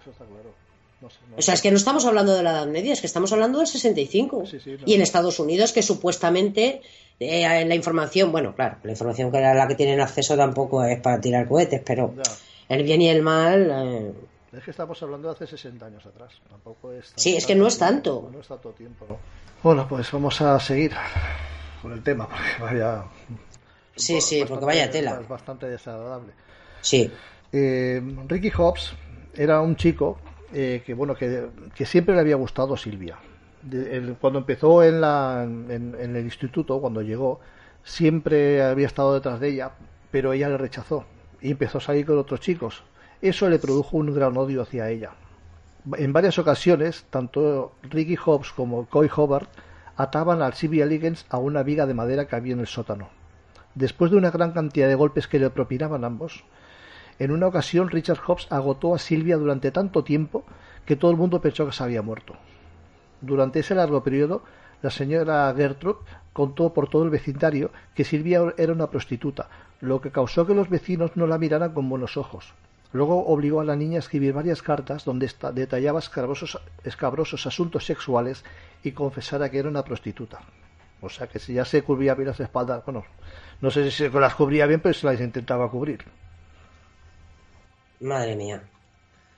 Eso 0.00 0.10
está 0.10 0.24
claro. 0.24 0.50
No 1.00 1.08
sé, 1.10 1.16
no 1.30 1.36
O 1.36 1.42
sea, 1.42 1.54
es 1.54 1.62
que 1.62 1.70
no 1.70 1.76
estamos 1.76 2.04
hablando 2.06 2.34
de 2.34 2.42
la 2.42 2.50
Edad 2.50 2.66
Media, 2.66 2.92
es 2.92 3.00
que 3.00 3.06
estamos 3.06 3.32
hablando 3.32 3.58
del 3.58 3.68
65. 3.68 4.44
Sí, 4.46 4.58
sí, 4.58 4.70
no. 4.72 4.78
Y 4.84 4.94
en 4.94 5.02
Estados 5.02 5.38
Unidos, 5.38 5.72
que 5.72 5.82
supuestamente 5.82 6.82
eh, 7.20 7.64
la 7.64 7.74
información, 7.76 8.32
bueno, 8.32 8.54
claro, 8.56 8.78
la 8.82 8.90
información 8.90 9.30
que 9.30 9.38
a 9.38 9.54
la 9.54 9.68
que 9.68 9.76
tienen 9.76 10.00
acceso 10.00 10.36
tampoco 10.36 10.82
es 10.82 11.00
para 11.00 11.20
tirar 11.20 11.46
cohetes, 11.46 11.80
pero 11.84 12.12
Ya. 12.16 12.22
El 12.68 12.82
bien 12.82 13.02
y 13.02 13.08
el 13.08 13.22
mal... 13.22 13.68
eh, 13.70 14.12
Es 14.52 14.64
que 14.64 14.70
estamos 14.70 15.02
hablando 15.02 15.28
de 15.28 15.34
hace 15.34 15.46
60 15.46 15.86
años 15.86 16.04
atrás. 16.06 16.32
Tampoco 16.48 16.92
es 16.92 17.12
Sí, 17.16 17.36
es 17.36 17.46
que 17.46 17.54
no 17.54 17.66
es 17.66 17.78
tanto. 17.78 18.28
No 18.32 18.40
es 18.40 18.48
tanto 18.48 18.70
tiempo, 18.70 19.06
¿no? 19.08 19.18
Bueno, 19.62 19.86
pues 19.88 20.10
vamos 20.12 20.40
a 20.40 20.58
seguir 20.60 20.92
con 21.82 21.92
el 21.92 22.02
tema, 22.02 22.26
porque 22.28 22.62
vaya. 22.62 23.04
Sí, 23.96 24.20
sí, 24.20 24.44
porque 24.48 24.64
vaya 24.64 24.90
tela. 24.90 25.18
Es 25.20 25.28
bastante 25.28 25.66
desagradable. 25.68 26.32
Sí. 26.80 27.10
Eh, 27.52 28.00
Ricky 28.28 28.50
Hobbs 28.56 28.94
era 29.34 29.60
un 29.60 29.74
chico 29.76 30.18
eh, 30.52 30.82
que 30.84 30.94
bueno 30.94 31.14
que, 31.14 31.48
que 31.74 31.86
siempre 31.86 32.14
le 32.14 32.20
había 32.20 32.36
gustado 32.36 32.76
Silvia. 32.76 33.16
De- 33.62 33.96
el- 33.96 34.14
cuando 34.20 34.38
empezó 34.38 34.82
en, 34.84 35.00
la, 35.00 35.42
en, 35.44 35.96
en 35.98 36.14
el 36.16 36.24
instituto, 36.24 36.80
cuando 36.80 37.02
llegó, 37.02 37.40
siempre 37.82 38.62
había 38.62 38.86
estado 38.86 39.14
detrás 39.14 39.40
de 39.40 39.48
ella, 39.48 39.72
pero 40.12 40.32
ella 40.32 40.48
le 40.48 40.58
rechazó 40.58 41.04
y 41.40 41.50
empezó 41.50 41.78
a 41.78 41.82
salir 41.82 42.06
con 42.06 42.18
otros 42.18 42.40
chicos. 42.40 42.82
Eso 43.20 43.48
le 43.48 43.58
produjo 43.58 43.96
un 43.96 44.14
gran 44.14 44.36
odio 44.36 44.62
hacia 44.62 44.90
ella. 44.90 45.12
En 45.96 46.12
varias 46.12 46.38
ocasiones, 46.38 47.04
tanto 47.10 47.72
Ricky 47.82 48.16
Hobbs 48.16 48.52
como 48.52 48.86
Coy 48.86 49.10
Hobart 49.14 49.48
ataban 49.96 50.42
al 50.42 50.54
Sylvia 50.54 50.86
Liggins 50.86 51.26
a 51.28 51.38
una 51.38 51.62
viga 51.62 51.86
de 51.86 51.94
madera 51.94 52.26
que 52.26 52.36
había 52.36 52.52
en 52.54 52.60
el 52.60 52.66
sótano. 52.66 53.08
Después 53.74 54.10
de 54.10 54.16
una 54.16 54.30
gran 54.30 54.52
cantidad 54.52 54.88
de 54.88 54.94
golpes 54.94 55.28
que 55.28 55.38
le 55.38 55.50
propinaban 55.50 56.04
ambos, 56.04 56.44
en 57.18 57.32
una 57.32 57.48
ocasión 57.48 57.90
Richard 57.90 58.20
Hobbs 58.26 58.46
agotó 58.50 58.94
a 58.94 58.98
Silvia 58.98 59.36
durante 59.36 59.70
tanto 59.72 60.04
tiempo 60.04 60.44
que 60.84 60.96
todo 60.96 61.10
el 61.10 61.16
mundo 61.16 61.40
pensó 61.40 61.66
que 61.66 61.72
se 61.72 61.82
había 61.82 62.02
muerto. 62.02 62.34
Durante 63.20 63.60
ese 63.60 63.74
largo 63.74 64.02
periodo, 64.02 64.42
la 64.82 64.90
señora 64.90 65.52
Gertrude 65.56 65.98
contó 66.32 66.72
por 66.72 66.88
todo 66.88 67.02
el 67.02 67.10
vecindario 67.10 67.70
que 67.94 68.04
Silvia 68.04 68.54
era 68.56 68.72
una 68.72 68.90
prostituta, 68.90 69.48
lo 69.80 70.00
que 70.00 70.10
causó 70.10 70.46
que 70.46 70.54
los 70.54 70.68
vecinos 70.68 71.12
no 71.14 71.26
la 71.26 71.38
miraran 71.38 71.72
con 71.72 71.88
buenos 71.88 72.16
ojos. 72.16 72.52
Luego 72.92 73.26
obligó 73.26 73.60
a 73.60 73.64
la 73.64 73.76
niña 73.76 73.96
a 73.96 73.98
escribir 74.00 74.32
varias 74.32 74.62
cartas 74.62 75.04
donde 75.04 75.30
detallaba 75.52 75.98
escabrosos, 75.98 76.58
escabrosos 76.84 77.46
asuntos 77.46 77.84
sexuales 77.84 78.44
y 78.82 78.92
confesara 78.92 79.50
que 79.50 79.58
era 79.58 79.68
una 79.68 79.84
prostituta. 79.84 80.40
O 81.00 81.08
sea 81.08 81.26
que 81.26 81.38
si 81.38 81.54
ya 81.54 81.64
se 81.64 81.82
cubría 81.82 82.14
bien 82.14 82.28
las 82.28 82.40
espaldas, 82.40 82.84
bueno, 82.84 83.04
no 83.60 83.70
sé 83.70 83.84
si 83.90 83.90
se 83.90 84.10
las 84.10 84.34
cubría 84.34 84.66
bien, 84.66 84.80
pero 84.80 84.94
se 84.94 85.06
las 85.06 85.20
intentaba 85.20 85.70
cubrir. 85.70 86.04
Madre 88.00 88.36
mía. 88.36 88.62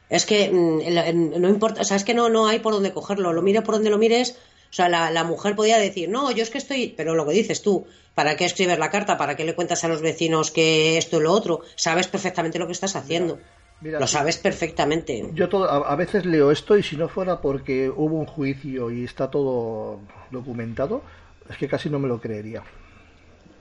Es 0.09 0.27
que 0.27 0.51
mm, 0.51 1.41
no 1.41 1.49
importa, 1.49 1.83
o 1.83 1.85
sea, 1.85 1.97
es 1.97 2.05
que 2.05 2.15
no, 2.15 2.29
no 2.29 2.47
hay 2.47 2.61
por 2.61 2.73
dónde 2.73 2.93
cogerlo. 2.93 3.33
Lo 3.33 3.43
mires 3.43 3.63
por 3.63 3.75
donde 3.75 3.91
lo 3.91 3.99
mires. 3.99 4.39
O 4.71 4.73
sea, 4.73 4.89
la, 4.89 5.11
la 5.11 5.25
mujer 5.25 5.57
podía 5.57 5.79
decir, 5.79 6.09
no, 6.09 6.31
yo 6.31 6.43
es 6.43 6.51
que 6.51 6.59
estoy. 6.59 6.95
Pero 6.97 7.15
lo 7.15 7.27
que 7.27 7.33
dices 7.33 7.61
tú, 7.63 7.87
¿para 8.15 8.37
qué 8.37 8.45
escribes 8.45 8.79
la 8.79 8.91
carta? 8.91 9.17
¿Para 9.19 9.37
qué 9.37 9.45
le 9.45 9.55
cuentas 9.55 9.83
a 9.85 9.89
los 9.89 10.01
vecinos 10.01 10.51
que 10.51 10.97
esto 10.97 11.19
y 11.19 11.23
lo 11.25 11.33
otro? 11.33 11.61
Sabes 11.77 12.07
perfectamente 12.07 12.59
lo 12.59 12.67
que 12.67 12.73
estás 12.73 12.95
haciendo. 12.97 13.39
Mira, 13.81 13.99
lo 13.99 14.07
sabes 14.07 14.37
perfectamente. 14.37 15.29
Yo 15.33 15.49
todo, 15.49 15.65
a, 15.69 15.91
a 15.91 15.97
veces 15.97 16.27
leo 16.27 16.51
esto 16.51 16.77
y 16.77 16.83
si 16.83 16.97
no 16.97 17.09
fuera 17.09 17.41
porque 17.41 17.89
hubo 17.89 18.17
un 18.19 18.27
juicio 18.27 18.91
y 18.91 19.05
está 19.05 19.31
todo 19.31 20.01
documentado, 20.31 21.03
es 21.49 21.57
que 21.57 21.67
casi 21.67 21.89
no 21.91 21.99
me 21.99 22.07
lo 22.07 22.21
creería. 22.21 22.63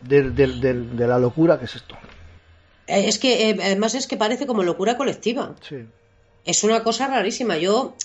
De 0.01 1.07
la 1.07 1.17
locura 1.19 1.57
que 1.59 1.65
es 1.65 1.75
esto. 1.75 1.95
Eh, 2.87 3.07
Es 3.07 3.17
que, 3.19 3.49
eh, 3.49 3.57
además, 3.61 3.95
es 3.95 4.07
que 4.07 4.17
parece 4.17 4.45
como 4.47 4.63
locura 4.63 4.95
colectiva. 4.97 5.55
Sí. 5.61 5.85
Es 6.45 6.63
una 6.63 6.83
cosa 6.83 7.07
rarísima. 7.07 7.57
Yo 7.57 7.95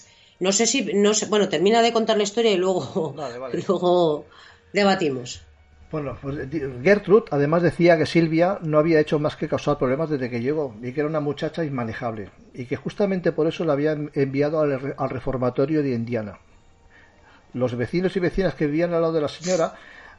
no 0.40 0.53
sé 0.53 0.66
si. 0.66 0.92
No 0.94 1.14
sé, 1.14 1.27
bueno, 1.27 1.49
termina 1.49 1.83
de 1.83 1.92
contar 1.92 2.16
la 2.16 2.23
historia 2.25 2.53
y 2.53 2.57
luego, 2.57 3.12
Vale, 3.16 3.38
vale. 3.38 3.62
luego 3.68 4.27
debatimos. 4.73 5.42
Bueno, 5.90 6.16
pues 6.20 6.37
Gertrude 6.83 7.27
además 7.31 7.62
decía 7.62 7.97
que 7.97 8.07
Silvia 8.07 8.59
no 8.62 8.79
había 8.79 8.99
hecho 8.99 9.20
más 9.20 9.37
que 9.37 9.49
causar 9.49 9.79
problemas 9.79 10.11
desde 10.11 10.29
que 10.29 10.40
llegó 10.40 10.75
y 10.83 10.92
que 10.92 11.01
era 11.01 11.09
una 11.09 11.20
muchacha 11.20 11.64
inmanejable 11.64 12.31
y 12.53 12.64
que 12.64 12.75
justamente 12.75 13.31
por 13.31 13.47
eso 13.47 13.64
la 13.64 13.75
habían 13.75 14.11
enviado 14.14 14.59
al, 14.61 14.81
re- 14.81 14.94
al 14.99 15.11
reformatorio 15.11 15.85
de 15.85 15.90
Indiana. 15.92 16.40
Los 17.53 17.77
vecinos 17.77 18.16
y 18.16 18.20
vecinas 18.20 18.55
que 18.55 18.66
vivían 18.66 18.92
al 18.92 19.03
lado 19.03 19.12
de 19.12 19.20
la 19.20 19.29
señora 19.29 19.75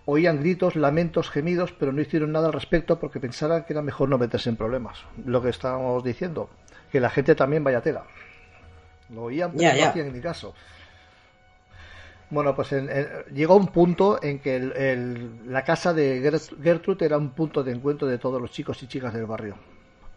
oían 0.05 0.39
gritos, 0.39 0.75
lamentos, 0.77 1.29
gemidos, 1.29 1.73
pero 1.77 1.91
no 1.91 1.99
hicieron 2.01 2.31
nada 2.31 2.47
al 2.47 2.53
respecto 2.53 2.97
porque 2.99 3.19
pensaran 3.19 3.65
que 3.65 3.73
era 3.73 3.81
mejor 3.81 4.07
no 4.07 4.17
meterse 4.17 4.49
en 4.49 4.55
problemas. 4.55 4.99
Lo 5.25 5.41
que 5.41 5.49
estábamos 5.49 6.03
diciendo, 6.05 6.49
que 6.91 7.01
la 7.01 7.09
gente 7.09 7.35
también 7.35 7.63
vaya 7.65 7.81
tela. 7.81 8.05
Lo 9.09 9.23
oían, 9.23 9.51
pero 9.51 9.61
no 9.85 9.89
hacían 9.89 10.13
ni 10.13 10.19
caso. 10.21 10.53
Bueno, 12.29 12.55
pues 12.55 12.71
en- 12.73 12.89
en- 12.89 13.07
llegó 13.33 13.55
un 13.55 13.67
punto 13.67 14.19
en 14.21 14.39
que 14.39 14.55
el- 14.55 14.71
el- 14.73 15.51
la 15.53 15.63
casa 15.63 15.93
de 15.93 16.21
Gert- 16.21 16.55
Gertrude 16.61 17.05
era 17.05 17.17
un 17.17 17.29
punto 17.29 17.63
de 17.63 17.71
encuentro 17.71 18.07
de 18.07 18.17
todos 18.17 18.41
los 18.41 18.51
chicos 18.51 18.81
y 18.81 18.87
chicas 18.87 19.13
del 19.13 19.25
barrio. 19.27 19.57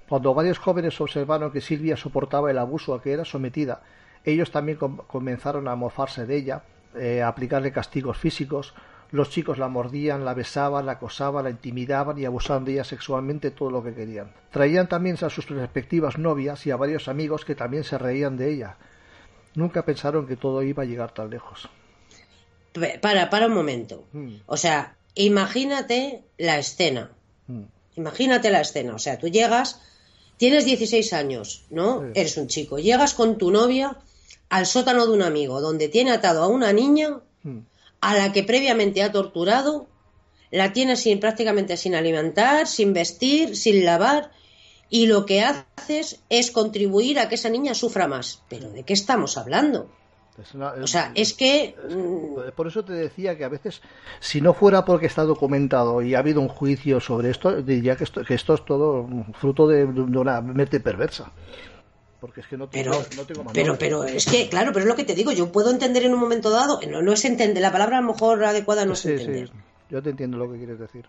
Cuando 0.09 0.33
varios 0.33 0.59
jóvenes 0.59 0.99
observaron 1.03 1.53
que 1.53 1.61
Silvia 1.61 1.97
soportaba 1.99 2.51
el 2.51 2.57
abuso 2.59 2.95
a 2.95 3.03
que 3.03 3.13
era 3.13 3.27
sometida, 3.27 3.83
ellos 4.25 4.51
también 4.51 4.79
com- 4.79 4.97
comenzaron 5.07 5.69
a 5.69 5.75
mofarse 5.77 6.25
de 6.25 6.37
ella, 6.37 6.63
eh, 6.97 7.21
a 7.23 7.29
aplicarle 7.29 7.73
castigos 7.73 8.17
físicos. 8.17 8.75
Los 9.11 9.31
chicos 9.31 9.59
la 9.59 9.69
mordían, 9.69 10.25
la 10.25 10.35
besaban, 10.35 10.85
la 10.85 10.93
acosaban, 10.93 11.45
la 11.45 11.51
intimidaban 11.51 12.19
y 12.19 12.27
abusaban 12.27 12.65
de 12.65 12.73
ella 12.73 12.85
sexualmente 12.85 13.51
todo 13.51 13.71
lo 13.71 13.83
que 13.83 13.95
querían. 13.95 14.33
Traían 14.51 14.89
también 14.89 15.17
a 15.23 15.31
sus 15.31 15.49
respectivas 15.49 16.19
novias 16.19 16.67
y 16.67 16.71
a 16.71 16.77
varios 16.77 17.09
amigos 17.09 17.45
que 17.45 17.55
también 17.55 17.85
se 17.85 17.97
reían 17.97 18.37
de 18.37 18.53
ella. 18.53 18.77
Nunca 19.55 19.85
pensaron 19.85 20.27
que 20.27 20.37
todo 20.37 20.63
iba 20.63 20.83
a 20.83 20.87
llegar 20.87 21.13
tan 21.13 21.31
lejos. 21.31 21.69
Para, 23.01 23.31
para 23.31 23.47
un 23.47 23.55
momento. 23.55 24.05
Mm. 24.13 24.37
O 24.47 24.57
sea, 24.59 24.97
imagínate 25.15 26.25
la 26.37 26.59
escena. 26.59 27.11
Mm. 27.47 27.63
Imagínate 27.97 28.51
la 28.51 28.61
escena. 28.61 28.95
O 28.95 28.99
sea, 28.99 29.19
tú 29.19 29.29
llegas, 29.29 29.81
tienes 30.37 30.67
16 30.67 31.15
años, 31.15 31.65
¿no? 31.71 32.03
Sí. 32.03 32.07
Eres 32.15 32.37
un 32.37 32.47
chico. 32.47 32.79
Llegas 32.79 33.15
con 33.15 33.39
tu 33.39 33.51
novia 33.51 33.97
al 34.51 34.67
sótano 34.67 35.07
de 35.07 35.13
un 35.13 35.23
amigo, 35.23 35.63
donde 35.63 35.89
tiene 35.89 36.13
atado 36.13 36.43
a 36.43 36.49
una 36.49 36.73
niña 36.75 37.21
Mm. 37.43 37.59
A 38.01 38.15
la 38.17 38.33
que 38.33 38.45
previamente 38.45 39.03
ha 39.03 39.13
torturado, 39.13 39.89
la 40.51 40.73
tiene 40.73 40.97
sin, 40.97 41.21
prácticamente 41.21 41.77
sin 41.77 41.95
alimentar, 41.95 42.67
sin 42.67 42.93
vestir, 42.93 43.57
sin 43.57 43.85
lavar, 43.85 44.31
y 44.91 45.07
lo 45.07 45.27
que 45.27 45.43
haces 45.43 46.21
es 46.31 46.51
contribuir 46.51 47.19
a 47.19 47.29
que 47.29 47.35
esa 47.35 47.51
niña 47.51 47.75
sufra 47.75 48.09
más. 48.09 48.43
¿Pero 48.49 48.71
de 48.71 48.85
qué 48.85 48.95
estamos 48.95 49.37
hablando? 49.37 49.91
Es 50.41 50.55
una- 50.55 50.71
O 50.83 50.87
sea, 50.87 51.11
es 51.17 51.35
que... 51.35 51.75
mm, 51.91 52.53
Por 52.55 52.69
eso 52.69 52.85
te 52.85 52.93
decía 52.93 53.37
que 53.37 53.45
a 53.45 53.49
veces, 53.49 53.83
si 54.21 54.41
no 54.41 54.55
fuera 54.55 54.85
porque 54.85 55.07
está 55.07 55.25
documentado 55.25 56.01
y 56.01 56.15
ha 56.15 56.21
habido 56.21 56.41
un 56.41 56.49
juicio 56.49 57.01
sobre 57.01 57.31
esto, 57.31 57.61
diría 57.61 57.97
que 57.97 58.05
esto, 58.05 58.25
que 58.25 58.35
esto 58.35 58.55
es 58.55 58.65
todo 58.65 59.07
fruto 59.39 59.67
de, 59.67 59.85
de 59.85 60.01
una 60.19 60.41
mente 60.41 60.79
perversa. 60.81 61.33
Porque 62.21 62.41
es 62.41 62.47
que 62.49 62.57
no 62.57 62.69
tengo, 62.69 62.91
Pero, 62.91 63.07
no 63.17 63.25
tengo 63.27 63.45
más 63.45 63.55
pero, 63.79 64.05
es 64.05 64.27
que, 64.27 64.49
claro, 64.49 64.73
pero 64.73 64.85
es 64.85 64.89
lo 64.89 64.97
que 64.97 65.05
te 65.05 65.15
digo, 65.15 65.31
yo 65.31 65.53
puedo 65.53 65.71
entender 65.71 66.05
en 66.05 66.15
un 66.15 66.19
momento 66.21 66.51
dado, 66.51 66.81
no, 66.89 67.01
no 67.01 67.13
es 67.13 67.25
entender, 67.25 67.63
la 67.63 67.71
palabra 67.71 67.99
a 67.99 68.01
lo 68.01 68.13
mejor 68.13 68.43
adecuada 68.45 68.85
no 68.85 68.95
es 68.95 69.01
Sí, 69.01 69.11
entender, 69.11 69.47
sí, 69.49 69.55
yo 69.91 70.03
te 70.03 70.11
entiendo 70.11 70.37
lo 70.37 70.51
que 70.51 70.59
quieres 70.59 70.79
decir. 70.81 71.05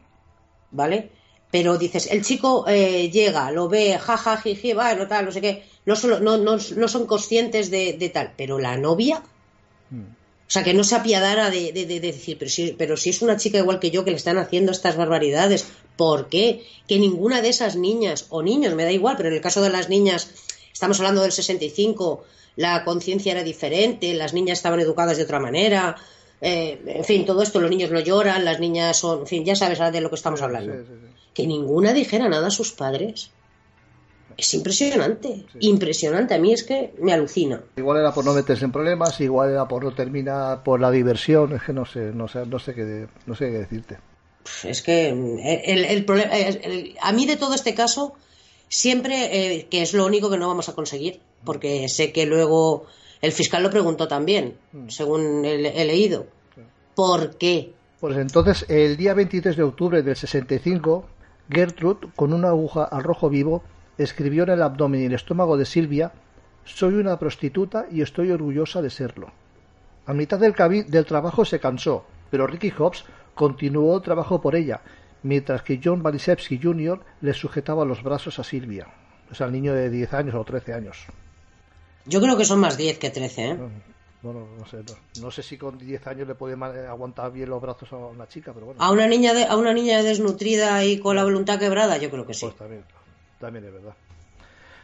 ¿vale? 0.71 1.09
Pero 1.51 1.79
dices, 1.79 2.11
el 2.11 2.23
chico 2.23 2.65
eh, 2.67 3.09
llega, 3.09 3.49
lo 3.51 3.67
ve, 3.67 3.97
jaja, 3.97 4.37
jiji, 4.37 4.73
va, 4.73 4.93
no 4.93 5.07
tal, 5.07 5.25
no 5.25 5.31
sé 5.31 5.41
qué, 5.41 5.63
no, 5.85 5.95
solo, 5.95 6.19
no, 6.19 6.37
no, 6.37 6.57
no 6.75 6.87
son 6.87 7.07
conscientes 7.07 7.71
de, 7.71 7.93
de 7.93 8.09
tal, 8.09 8.33
pero 8.37 8.59
la 8.59 8.77
novia, 8.77 9.23
Mm. 9.89 10.01
o 10.03 10.51
sea, 10.51 10.63
que 10.63 10.75
no 10.75 10.83
se 10.83 10.95
apiadara 10.95 11.49
de- 11.49 11.71
de 11.71 11.99
decir, 11.99 12.37
pero 12.37 12.51
si, 12.51 12.73
pero 12.73 12.95
si 12.97 13.09
es 13.09 13.23
una 13.23 13.37
chica 13.37 13.57
igual 13.57 13.79
que 13.79 13.89
yo 13.89 14.05
que 14.05 14.11
le 14.11 14.17
están 14.17 14.37
haciendo 14.37 14.71
estas 14.71 14.95
barbaridades, 14.95 15.65
¿por 15.97 16.29
qué? 16.29 16.63
Que 16.87 16.99
ninguna 16.99 17.41
de 17.41 17.49
esas 17.49 17.75
niñas, 17.75 18.27
o 18.29 18.43
niños, 18.43 18.75
me 18.75 18.83
da 18.83 18.91
igual, 18.91 19.17
pero 19.17 19.29
en 19.29 19.35
el 19.35 19.41
caso 19.41 19.63
de 19.63 19.71
las 19.71 19.89
niñas, 19.89 20.29
estamos 20.79 20.97
hablando 21.01 21.21
del 21.21 21.33
65, 21.33 22.23
la 22.55 22.85
conciencia 22.85 23.33
era 23.33 23.43
diferente, 23.43 24.13
las 24.13 24.33
niñas 24.33 24.59
estaban 24.59 24.79
educadas 24.79 25.17
de 25.17 25.23
otra 25.23 25.37
manera, 25.41 25.97
eh, 26.39 26.81
en 26.85 27.03
fin, 27.03 27.25
todo 27.25 27.41
esto, 27.41 27.59
los 27.59 27.69
niños 27.69 27.91
no 27.91 27.99
lloran, 27.99 28.45
las 28.45 28.61
niñas 28.61 28.95
son, 28.97 29.19
en 29.19 29.27
fin, 29.27 29.43
ya 29.43 29.57
sabes 29.57 29.77
de 29.91 29.99
lo 29.99 30.09
que 30.09 30.15
estamos 30.15 30.41
hablando. 30.41 30.71
Sí, 30.73 30.79
sí, 30.87 30.93
sí. 31.01 31.13
Que 31.33 31.47
ninguna 31.47 31.91
dijera 31.91 32.29
nada 32.29 32.47
a 32.47 32.51
sus 32.51 32.71
padres. 32.71 33.29
Es 34.37 34.53
impresionante, 34.53 35.45
impresionante. 35.59 36.33
A 36.33 36.37
mí 36.39 36.53
es 36.53 36.63
que 36.63 36.93
me 37.01 37.11
alucina. 37.11 37.61
Igual 37.75 37.97
era 37.99 38.13
por 38.13 38.23
no 38.23 38.33
meterse 38.33 38.63
en 38.63 38.71
problemas, 38.71 39.19
igual 39.19 39.49
era 39.49 39.67
por 39.67 39.83
no 39.83 39.93
terminar 39.93 40.63
por 40.63 40.79
la 40.79 40.91
diversión, 40.91 41.53
es 41.57 41.63
que 41.63 41.73
no 41.73 41.85
sé, 41.85 42.11
no 42.13 42.29
sé, 42.29 42.45
no 42.45 42.57
sé 42.57 42.73
qué, 42.73 43.07
no 43.25 43.35
sé 43.35 43.51
qué 43.51 43.57
decirte. 43.57 43.97
Es 44.63 44.81
que 44.81 45.13
mm, 45.13 45.39
el, 45.43 45.83
el 45.85 46.05
problema, 46.05 46.37
el- 46.37 46.95
a 47.01 47.11
mí 47.11 47.25
de 47.25 47.35
todo 47.35 47.53
este 47.53 47.75
caso, 47.75 48.13
siempre, 48.69 49.57
eh, 49.57 49.67
que 49.69 49.81
es 49.81 49.93
lo 49.93 50.05
único 50.05 50.29
que 50.29 50.37
no 50.37 50.47
vamos 50.47 50.69
a 50.69 50.75
conseguir, 50.75 51.19
porque 51.43 51.89
sé 51.89 52.13
que 52.13 52.25
luego 52.25 52.85
el 53.21 53.31
fiscal 53.33 53.63
lo 53.63 53.69
preguntó 53.69 54.07
también, 54.07 54.55
según 54.87 55.43
he, 55.43 55.81
he 55.81 55.85
leído. 55.85 56.27
¿Por 56.95 57.37
qué? 57.37 57.73
Pues 57.99 58.17
entonces, 58.17 58.65
el 58.69 58.95
día 58.95 59.13
23 59.13 59.57
de 59.57 59.63
octubre 59.63 60.01
del 60.01 60.15
65, 60.15 61.05
Gertrude, 61.49 62.07
con 62.15 62.31
una 62.31 62.49
aguja 62.49 62.85
al 62.85 63.03
rojo 63.03 63.29
vivo, 63.29 63.63
escribió 63.97 64.43
en 64.43 64.51
el 64.51 64.61
abdomen 64.61 65.01
y 65.01 65.05
el 65.05 65.13
estómago 65.13 65.57
de 65.57 65.65
Silvia: 65.65 66.13
Soy 66.63 66.93
una 66.93 67.19
prostituta 67.19 67.87
y 67.91 68.01
estoy 68.01 68.31
orgullosa 68.31 68.81
de 68.81 68.89
serlo. 68.89 69.31
A 70.05 70.13
mitad 70.13 70.39
del, 70.39 70.53
del 70.87 71.05
trabajo 71.05 71.43
se 71.43 71.59
cansó, 71.59 72.05
pero 72.31 72.47
Ricky 72.47 72.71
Hobbs 72.71 73.03
continuó 73.35 73.97
el 73.97 74.03
trabajo 74.03 74.41
por 74.41 74.55
ella, 74.55 74.81
mientras 75.23 75.61
que 75.63 75.79
John 75.83 76.01
Balisevsky 76.03 76.59
Jr. 76.61 76.99
le 77.21 77.33
sujetaba 77.33 77.85
los 77.85 78.03
brazos 78.03 78.39
a 78.39 78.43
Silvia, 78.43 78.87
o 79.31 79.35
sea, 79.35 79.47
al 79.47 79.51
niño 79.53 79.73
de 79.73 79.89
10 79.89 80.13
años 80.13 80.35
o 80.35 80.43
13 80.43 80.73
años. 80.73 80.97
Yo 82.05 82.21
creo 82.21 82.37
que 82.37 82.45
son 82.45 82.59
más 82.59 82.77
10 82.77 82.97
que 82.97 83.09
13, 83.09 83.49
¿eh? 83.51 83.57
Bueno, 84.21 84.47
no 84.57 84.65
sé, 84.65 84.77
no, 84.77 85.21
no 85.23 85.31
sé 85.31 85.43
si 85.43 85.57
con 85.57 85.77
10 85.77 86.05
años 86.07 86.27
le 86.27 86.35
puede 86.35 86.55
ma- 86.57 86.67
aguantar 86.89 87.31
bien 87.31 87.49
los 87.49 87.61
brazos 87.61 87.91
a 87.93 87.95
una 87.97 88.27
chica, 88.27 88.51
pero 88.53 88.65
bueno. 88.65 88.81
A 88.83 88.91
una 88.91 89.07
niña 89.07 89.33
de, 89.33 89.45
a 89.45 89.55
una 89.55 89.73
niña 89.73 90.03
desnutrida 90.03 90.83
y 90.83 90.99
con 90.99 91.15
la 91.15 91.23
voluntad 91.23 91.57
quebrada, 91.57 91.97
yo 91.97 92.09
creo 92.09 92.25
que 92.25 92.33
sí. 92.33 92.45
Pues 92.45 92.57
también, 92.57 92.83
también 93.39 93.65
es 93.65 93.73
verdad. 93.73 93.93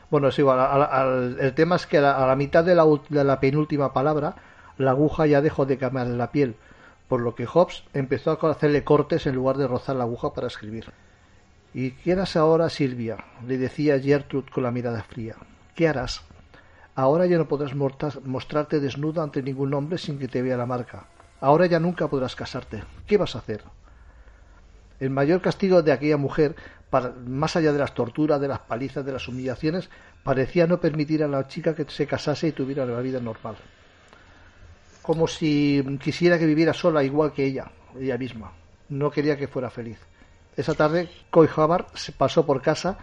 Bueno, 0.09 0.29
es 0.29 0.39
igual. 0.39 0.59
al- 0.59 0.83
al- 0.83 1.37
el 1.41 1.53
tema 1.53 1.75
es 1.75 1.85
que 1.85 1.97
a 1.97 2.01
la, 2.01 2.23
a 2.23 2.27
la 2.27 2.35
mitad 2.37 2.63
de 2.63 2.75
la, 2.75 2.85
de 3.09 3.23
la 3.25 3.39
penúltima 3.41 3.91
palabra, 3.91 4.35
la 4.77 4.91
aguja 4.91 5.25
ya 5.25 5.41
dejó 5.41 5.65
de 5.65 5.77
quemarle 5.77 6.15
la 6.15 6.31
piel, 6.31 6.55
por 7.07 7.21
lo 7.21 7.35
que 7.35 7.45
Hobbes 7.45 7.83
empezó 7.93 8.31
a 8.31 8.51
hacerle 8.51 8.83
cortes 8.83 9.27
en 9.27 9.35
lugar 9.35 9.57
de 9.57 9.67
rozar 9.67 9.95
la 9.95 10.03
aguja 10.03 10.33
para 10.33 10.47
escribir. 10.47 10.85
¿Y 11.73 11.91
qué 11.91 12.13
harás 12.13 12.35
ahora, 12.35 12.69
Silvia? 12.69 13.17
le 13.45 13.57
decía 13.57 13.99
Gertrude 13.99 14.49
con 14.49 14.63
la 14.63 14.71
mirada 14.71 15.03
fría. 15.03 15.35
¿Qué 15.75 15.87
harás? 15.87 16.23
Ahora 16.95 17.25
ya 17.25 17.37
no 17.37 17.47
podrás 17.47 17.75
mostrarte 17.75 18.79
desnuda 18.79 19.21
ante 19.21 19.43
ningún 19.43 19.73
hombre 19.73 19.97
sin 19.97 20.17
que 20.17 20.29
te 20.29 20.41
vea 20.41 20.55
la 20.55 20.65
marca. 20.65 21.07
Ahora 21.41 21.65
ya 21.65 21.79
nunca 21.79 22.07
podrás 22.07 22.35
casarte. 22.35 22.83
¿Qué 23.05 23.17
vas 23.17 23.35
a 23.35 23.39
hacer? 23.39 23.61
El 25.01 25.09
mayor 25.09 25.41
castigo 25.41 25.81
de 25.81 25.91
aquella 25.91 26.15
mujer, 26.15 26.55
más 27.25 27.57
allá 27.57 27.73
de 27.73 27.79
las 27.79 27.93
torturas, 27.93 28.39
de 28.39 28.47
las 28.47 28.59
palizas, 28.59 29.05
de 29.05 29.11
las 29.11 29.27
humillaciones, 29.27 29.89
parecía 30.23 30.67
no 30.67 30.79
permitir 30.79 31.23
a 31.23 31.27
la 31.27 31.47
chica 31.49 31.75
que 31.75 31.85
se 31.89 32.07
casase 32.07 32.47
y 32.47 32.51
tuviera 32.53 32.85
la 32.85 33.01
vida 33.01 33.19
normal. 33.19 33.57
Como 35.05 35.27
si 35.27 35.83
quisiera 36.03 36.39
que 36.39 36.45
viviera 36.45 36.73
sola 36.73 37.03
igual 37.03 37.31
que 37.33 37.45
ella, 37.45 37.71
ella 37.99 38.17
misma. 38.17 38.51
No 38.89 39.11
quería 39.11 39.37
que 39.37 39.47
fuera 39.47 39.69
feliz. 39.69 39.97
Esa 40.57 40.73
tarde, 40.73 41.09
Coy 41.29 41.47
Hubbard 41.55 41.85
se 41.95 42.11
pasó 42.11 42.45
por 42.45 42.61
casa, 42.61 42.97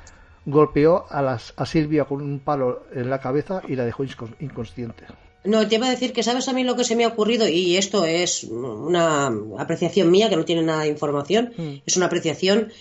golpeó 0.46 1.06
a, 1.10 1.22
las- 1.22 1.52
a 1.56 1.66
Silvia 1.66 2.04
con 2.04 2.20
un 2.22 2.40
palo 2.40 2.84
en 2.94 3.08
la 3.10 3.20
cabeza 3.20 3.62
y 3.68 3.76
la 3.76 3.84
dejó 3.84 4.04
incons- 4.04 4.34
inconsciente. 4.40 5.04
No, 5.44 5.66
te 5.68 5.74
iba 5.76 5.86
a 5.86 5.90
decir 5.90 6.12
que 6.12 6.22
sabes 6.22 6.48
a 6.48 6.52
mí 6.52 6.64
lo 6.64 6.76
que 6.76 6.84
se 6.84 6.94
me 6.96 7.04
ha 7.04 7.08
ocurrido 7.08 7.48
y 7.48 7.76
esto 7.76 8.04
es 8.04 8.44
una 8.44 9.30
apreciación 9.58 10.10
mía 10.10 10.28
que 10.28 10.36
no 10.36 10.44
tiene 10.44 10.62
nada 10.62 10.82
de 10.82 10.88
información, 10.88 11.52
es 11.84 11.96
una 11.96 12.06
apreciación. 12.06 12.72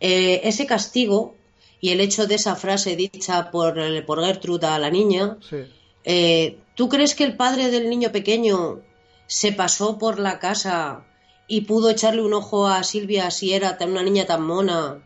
Eh, 0.00 0.40
ese 0.44 0.66
castigo 0.66 1.34
y 1.80 1.90
el 1.90 2.00
hecho 2.00 2.26
de 2.26 2.34
esa 2.36 2.54
frase 2.56 2.96
dicha 2.96 3.50
por, 3.50 3.74
por 4.04 4.24
Gertrude 4.24 4.66
a 4.66 4.78
la 4.80 4.90
niña, 4.90 5.36
Sí. 5.48 5.56
eh, 6.04 6.58
¿tú 6.78 6.88
crees 6.88 7.16
que 7.16 7.24
el 7.24 7.36
padre 7.36 7.70
del 7.72 7.90
niño 7.90 8.12
pequeño 8.12 8.80
se 9.26 9.50
pasó 9.52 9.98
por 9.98 10.18
la 10.20 10.38
casa 10.38 11.02
y 11.48 11.62
pudo 11.62 11.90
echarle 11.90 12.22
un 12.22 12.32
ojo 12.34 12.68
a 12.68 12.84
Silvia 12.84 13.30
si 13.32 13.52
era 13.52 13.76
tan- 13.78 13.90
una 13.90 14.02
niña 14.04 14.26
tan 14.26 14.42
mona 14.44 14.98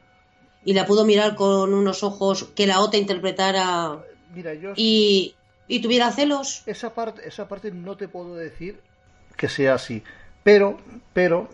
y 0.64 0.74
la 0.74 0.84
pudo 0.86 1.06
mirar 1.06 1.34
con 1.34 1.72
unos 1.72 2.02
ojos 2.02 2.44
que 2.54 2.66
la 2.66 2.80
otra 2.80 2.98
interpretara 3.00 4.04
Mira, 4.34 4.52
yo 4.54 4.74
y, 4.76 5.34
y 5.66 5.80
tuviera 5.80 6.12
celos? 6.12 6.62
esa 6.66 6.92
parte, 6.94 7.26
esa 7.26 7.48
parte 7.48 7.70
no 7.72 7.96
te 7.96 8.06
puedo 8.06 8.34
decir 8.36 8.78
que 9.36 9.48
sea 9.48 9.74
así. 9.74 10.02
Pero, 10.44 10.76
pero, 11.14 11.48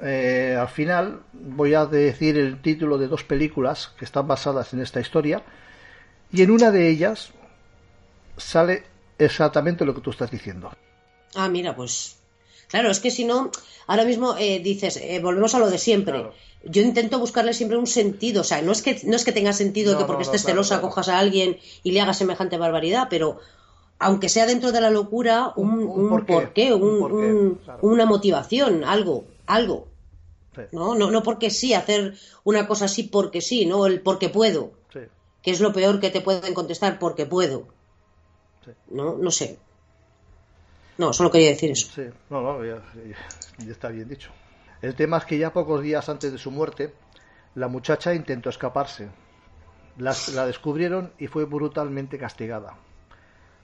eh, 0.00 0.54
al 0.60 0.68
final 0.68 1.20
voy 1.32 1.72
a 1.74 1.86
decir 1.86 2.36
el 2.36 2.60
título 2.60 2.98
de 2.98 3.08
dos 3.08 3.24
películas 3.24 3.92
que 3.98 4.04
están 4.04 4.26
basadas 4.28 4.72
en 4.74 4.80
esta 4.80 5.00
historia. 5.00 5.42
Y 6.30 6.42
en 6.42 6.50
una 6.50 6.70
de 6.70 6.88
ellas 6.90 7.30
sale 8.36 8.84
exactamente 9.24 9.84
lo 9.84 9.94
que 9.94 10.00
tú 10.00 10.10
estás 10.10 10.30
diciendo. 10.30 10.70
Ah, 11.34 11.48
mira, 11.48 11.74
pues. 11.74 12.16
Claro, 12.68 12.90
es 12.90 13.00
que 13.00 13.10
si 13.10 13.24
no, 13.24 13.50
ahora 13.86 14.04
mismo 14.04 14.34
eh, 14.38 14.60
dices, 14.60 14.96
eh, 14.96 15.20
volvemos 15.22 15.54
a 15.54 15.58
lo 15.58 15.68
de 15.70 15.78
siempre. 15.78 16.14
Claro. 16.14 16.34
Yo 16.64 16.80
intento 16.82 17.18
buscarle 17.18 17.52
siempre 17.54 17.76
un 17.76 17.86
sentido, 17.86 18.42
o 18.42 18.44
sea, 18.44 18.62
no 18.62 18.72
es 18.72 18.82
que, 18.82 19.00
no 19.04 19.16
es 19.16 19.24
que 19.24 19.32
tenga 19.32 19.52
sentido 19.52 19.92
No, 19.92 19.98
que 19.98 20.04
porque 20.04 20.22
no, 20.24 20.26
no, 20.30 20.32
estés 20.34 20.42
claro, 20.42 20.54
celosa 20.56 20.74
claro. 20.76 20.88
cojas 20.88 21.08
a 21.08 21.18
alguien 21.18 21.58
y 21.82 21.90
le 21.92 22.00
hagas 22.00 22.18
semejante 22.18 22.56
barbaridad, 22.56 23.08
pero 23.10 23.38
aunque 23.98 24.28
sea 24.28 24.46
dentro 24.46 24.72
de 24.72 24.80
la 24.80 24.90
locura, 24.90 25.52
un, 25.56 25.70
Un- 25.84 26.08
porqué, 26.08 26.32
porqué, 26.32 26.72
un- 26.72 26.98
porqué, 27.00 27.54
una 27.82 28.06
motivación, 28.06 28.84
algo, 28.84 29.24
algo. 29.46 29.88
Sí, 30.54 30.62
¿no? 30.72 30.94
No, 30.94 31.10
no 31.10 31.22
porque 31.22 31.50
sí, 31.50 31.74
hacer 31.74 32.14
una 32.44 32.66
cosa 32.66 32.84
así 32.84 33.02
porque 33.04 33.40
sí, 33.40 33.66
¿no? 33.66 33.86
El 33.86 34.00
porque 34.00 34.28
puedo, 34.28 34.72
sí. 34.92 35.00
que 35.42 35.50
es 35.50 35.60
lo 35.60 35.72
peor 35.72 35.98
que 35.98 36.10
te 36.10 36.20
pueden 36.20 36.54
contestar, 36.54 36.98
porque 36.98 37.26
puedo. 37.26 37.66
Sí. 38.64 38.70
No, 38.90 39.16
no 39.16 39.30
sé. 39.30 39.58
No, 40.98 41.12
solo 41.12 41.30
quería 41.30 41.50
decir 41.50 41.70
eso. 41.70 41.88
Sí, 41.92 42.02
no, 42.30 42.42
no, 42.42 42.64
ya, 42.64 42.82
está 43.68 43.88
bien 43.88 44.08
dicho. 44.08 44.30
El 44.80 44.94
tema 44.94 45.18
es 45.18 45.24
que 45.24 45.38
ya 45.38 45.52
pocos 45.52 45.82
días 45.82 46.08
antes 46.08 46.32
de 46.32 46.38
su 46.38 46.50
muerte, 46.50 46.92
la 47.54 47.68
muchacha 47.68 48.14
intentó 48.14 48.50
escaparse. 48.50 49.08
La, 49.98 50.14
la 50.34 50.46
descubrieron 50.46 51.12
y 51.18 51.26
fue 51.26 51.44
brutalmente 51.44 52.18
castigada. 52.18 52.76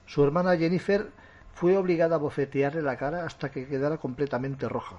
Su 0.07 0.25
hermana 0.25 0.57
Jennifer 0.57 1.11
fue 1.55 1.77
obligada 1.77 2.17
a 2.17 2.19
bofetearle 2.19 2.83
la 2.83 2.97
cara 2.97 3.25
hasta 3.25 3.51
que 3.51 3.67
quedara 3.67 3.99
completamente 3.99 4.69
roja. 4.69 4.97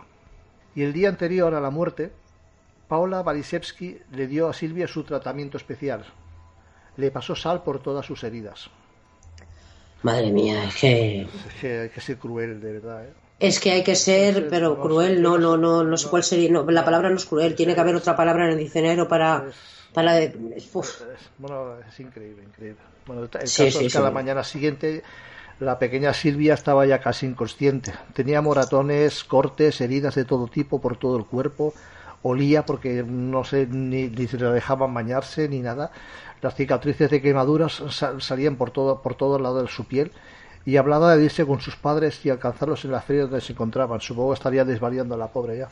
Y 0.76 0.84
el 0.84 0.94
día 0.94 1.10
anterior 1.10 1.54
a 1.56 1.62
la 1.62 1.70
muerte, 1.70 2.12
Paula 2.88 3.22
Barisevsky 3.24 4.02
le 4.12 4.28
dio 4.28 4.50
a 4.50 4.54
Silvia 4.54 4.88
su 4.88 5.04
tratamiento 5.04 5.58
especial. 5.58 6.06
Le 6.98 7.12
pasó 7.12 7.36
sal 7.36 7.64
por 7.64 7.82
todas 7.82 8.06
sus 8.06 8.24
heridas. 8.24 8.70
Madre 10.04 10.32
mía, 10.32 10.64
es 10.66 10.76
que 10.76 11.22
Es 11.24 11.54
que 11.62 11.80
hay 11.82 11.90
que 11.90 12.02
ser 12.02 12.18
cruel, 12.18 12.62
de 12.62 12.74
verdad. 12.74 13.06
¿eh? 13.06 13.10
Es 13.40 13.60
que 13.60 13.72
hay 13.72 13.84
que 13.84 13.96
ser, 13.96 14.48
pero 14.50 14.80
cruel, 14.82 15.22
no, 15.22 15.38
no, 15.38 15.56
no, 15.58 15.84
no 15.84 15.98
sé 15.98 16.10
cuál 16.10 16.24
sería, 16.24 16.50
no, 16.52 16.64
la 16.70 16.84
palabra 16.84 17.10
no 17.10 17.16
es 17.16 17.26
cruel, 17.26 17.56
tiene 17.56 17.74
que 17.74 17.80
haber 17.82 17.96
otra 17.96 18.16
palabra 18.16 18.46
en 18.46 18.52
el 18.52 18.58
diccionario 18.58 19.08
para, 19.08 19.46
Es- 19.48 19.56
para, 19.94 20.12
uf, 20.74 21.02
Es- 21.02 21.30
bueno, 21.38 21.80
es 21.88 22.00
increíble, 22.00 22.44
increíble. 22.44 22.82
Bueno, 23.08 23.24
el, 23.24 23.48
Sí, 23.48 23.66
caso 23.66 23.80
sí, 23.80 23.86
es 23.86 23.94
que 23.94 23.98
a 23.98 24.02
la 24.02 24.12
mañana 24.12 24.44
siguiente 24.44 25.04
la 25.60 25.80
pequeña 25.80 26.14
Silvia 26.14 26.54
estaba 26.54 26.86
ya 26.86 27.00
casi 27.00 27.26
inconsciente. 27.26 27.94
Tenía 28.14 28.42
moratones, 28.42 29.24
cortes, 29.24 29.82
heridas 29.82 30.16
de 30.16 30.26
todo 30.26 30.48
tipo 30.48 30.80
por 30.80 30.98
todo 30.98 31.18
el 31.18 31.26
cuerpo. 31.26 31.74
Olía 32.22 32.66
porque 32.66 33.04
no 33.08 33.44
sé 33.46 33.68
ni, 33.68 34.10
ni 34.10 34.28
se 34.28 34.38
le 34.38 34.48
dejaban 34.52 34.94
bañarse 34.94 35.48
ni 35.48 35.60
nada. 35.62 35.92
Las 36.42 36.56
cicatrices 36.56 37.10
de 37.10 37.22
quemaduras 37.22 37.84
sa- 37.90 38.20
salían 38.20 38.56
por 38.56 38.72
todo 38.72 39.02
por 39.02 39.16
todo 39.16 39.40
lado 39.40 39.62
de 39.62 39.68
su 39.68 39.86
piel 39.86 40.12
y 40.66 40.78
hablaba 40.78 41.16
de 41.16 41.24
irse 41.26 41.46
con 41.46 41.60
sus 41.62 41.76
padres 41.76 42.26
y 42.26 42.30
alcanzarlos 42.30 42.86
en 42.86 42.92
la 42.92 43.02
feria 43.02 43.24
donde 43.24 43.42
se 43.42 43.54
encontraban. 43.54 44.00
Supongo 44.02 44.34
estaría 44.34 44.64
desvariando 44.66 45.18
la 45.18 45.28
pobre 45.28 45.58
ya. 45.58 45.70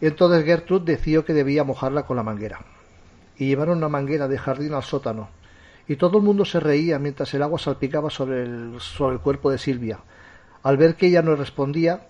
Entonces 0.00 0.44
Gertrude 0.44 0.92
decidió 0.92 1.24
que 1.24 1.32
debía 1.32 1.64
mojarla 1.64 2.04
con 2.04 2.16
la 2.16 2.22
manguera 2.22 2.60
y 3.36 3.46
llevaron 3.46 3.78
una 3.78 3.88
manguera 3.88 4.28
de 4.28 4.38
jardín 4.38 4.74
al 4.74 4.82
sótano. 4.82 5.28
Y 5.86 5.96
todo 5.96 6.18
el 6.18 6.24
mundo 6.24 6.44
se 6.44 6.60
reía 6.60 6.98
mientras 6.98 7.32
el 7.34 7.42
agua 7.42 7.58
salpicaba 7.58 8.08
sobre 8.10 8.42
el, 8.42 8.76
sobre 8.80 9.14
el 9.16 9.20
cuerpo 9.20 9.50
de 9.50 9.58
Silvia. 9.58 9.98
Al 10.62 10.76
ver 10.78 10.96
que 10.96 11.08
ella 11.08 11.20
no 11.20 11.36
respondía, 11.36 12.06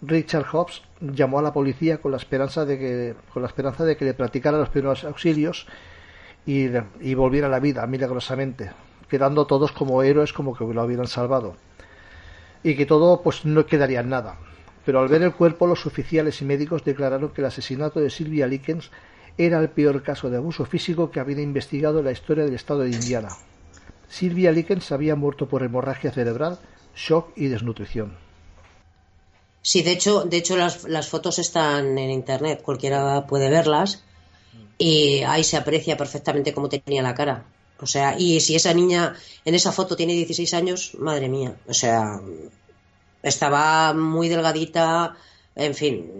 Richard 0.00 0.46
Hobbs 0.50 0.82
llamó 1.00 1.38
a 1.38 1.42
la 1.42 1.52
policía 1.52 1.98
con 1.98 2.10
la 2.12 2.16
esperanza 2.16 2.64
de 2.64 2.78
que, 2.78 3.14
con 3.32 3.42
la 3.42 3.48
esperanza 3.48 3.84
de 3.84 3.96
que 3.96 4.04
le 4.06 4.14
practicara 4.14 4.56
los 4.58 4.70
primeros 4.70 5.04
auxilios 5.04 5.66
y, 6.46 6.68
y 7.00 7.14
volviera 7.14 7.46
a 7.46 7.50
la 7.50 7.60
vida 7.60 7.86
milagrosamente, 7.86 8.70
quedando 9.08 9.46
todos 9.46 9.72
como 9.72 10.02
héroes 10.02 10.32
como 10.32 10.56
que 10.56 10.64
lo 10.64 10.84
hubieran 10.84 11.06
salvado. 11.06 11.56
Y 12.62 12.76
que 12.76 12.86
todo 12.86 13.22
pues 13.22 13.44
no 13.44 13.66
quedaría 13.66 14.00
en 14.00 14.08
nada. 14.08 14.38
Pero 14.84 15.00
al 15.00 15.08
ver 15.08 15.22
el 15.22 15.34
cuerpo, 15.34 15.66
los 15.66 15.86
oficiales 15.86 16.40
y 16.42 16.44
médicos 16.44 16.84
declararon 16.84 17.30
que 17.30 17.40
el 17.40 17.46
asesinato 17.46 18.00
de 18.00 18.10
Sylvia 18.10 18.46
Likens 18.46 18.90
era 19.38 19.60
el 19.60 19.70
peor 19.70 20.02
caso 20.02 20.28
de 20.28 20.36
abuso 20.36 20.64
físico 20.64 21.10
que 21.10 21.20
había 21.20 21.40
investigado 21.40 22.00
en 22.00 22.06
la 22.06 22.12
historia 22.12 22.44
del 22.44 22.54
estado 22.54 22.80
de 22.80 22.90
Indiana. 22.90 23.30
Sylvia 24.08 24.52
Likens 24.52 24.92
había 24.92 25.16
muerto 25.16 25.48
por 25.48 25.62
hemorragia 25.62 26.10
cerebral, 26.10 26.58
shock 26.94 27.30
y 27.36 27.46
desnutrición. 27.46 28.16
Sí, 29.62 29.82
de 29.82 29.92
hecho, 29.92 30.24
de 30.24 30.36
hecho 30.36 30.56
las, 30.56 30.84
las 30.84 31.08
fotos 31.08 31.38
están 31.38 31.96
en 31.96 32.10
internet, 32.10 32.60
cualquiera 32.62 33.26
puede 33.26 33.48
verlas 33.48 34.04
y 34.78 35.22
ahí 35.22 35.44
se 35.44 35.56
aprecia 35.56 35.96
perfectamente 35.96 36.52
cómo 36.54 36.68
tenía 36.68 37.02
la 37.02 37.14
cara. 37.14 37.44
O 37.80 37.86
sea, 37.86 38.16
y 38.18 38.40
si 38.40 38.54
esa 38.54 38.72
niña 38.74 39.14
en 39.44 39.54
esa 39.54 39.72
foto 39.72 39.96
tiene 39.96 40.12
16 40.14 40.54
años, 40.54 40.92
madre 40.98 41.28
mía, 41.28 41.56
o 41.66 41.74
sea, 41.74 42.20
estaba 43.22 43.92
muy 43.92 44.28
delgadita, 44.28 45.16
en 45.54 45.74
fin, 45.74 46.10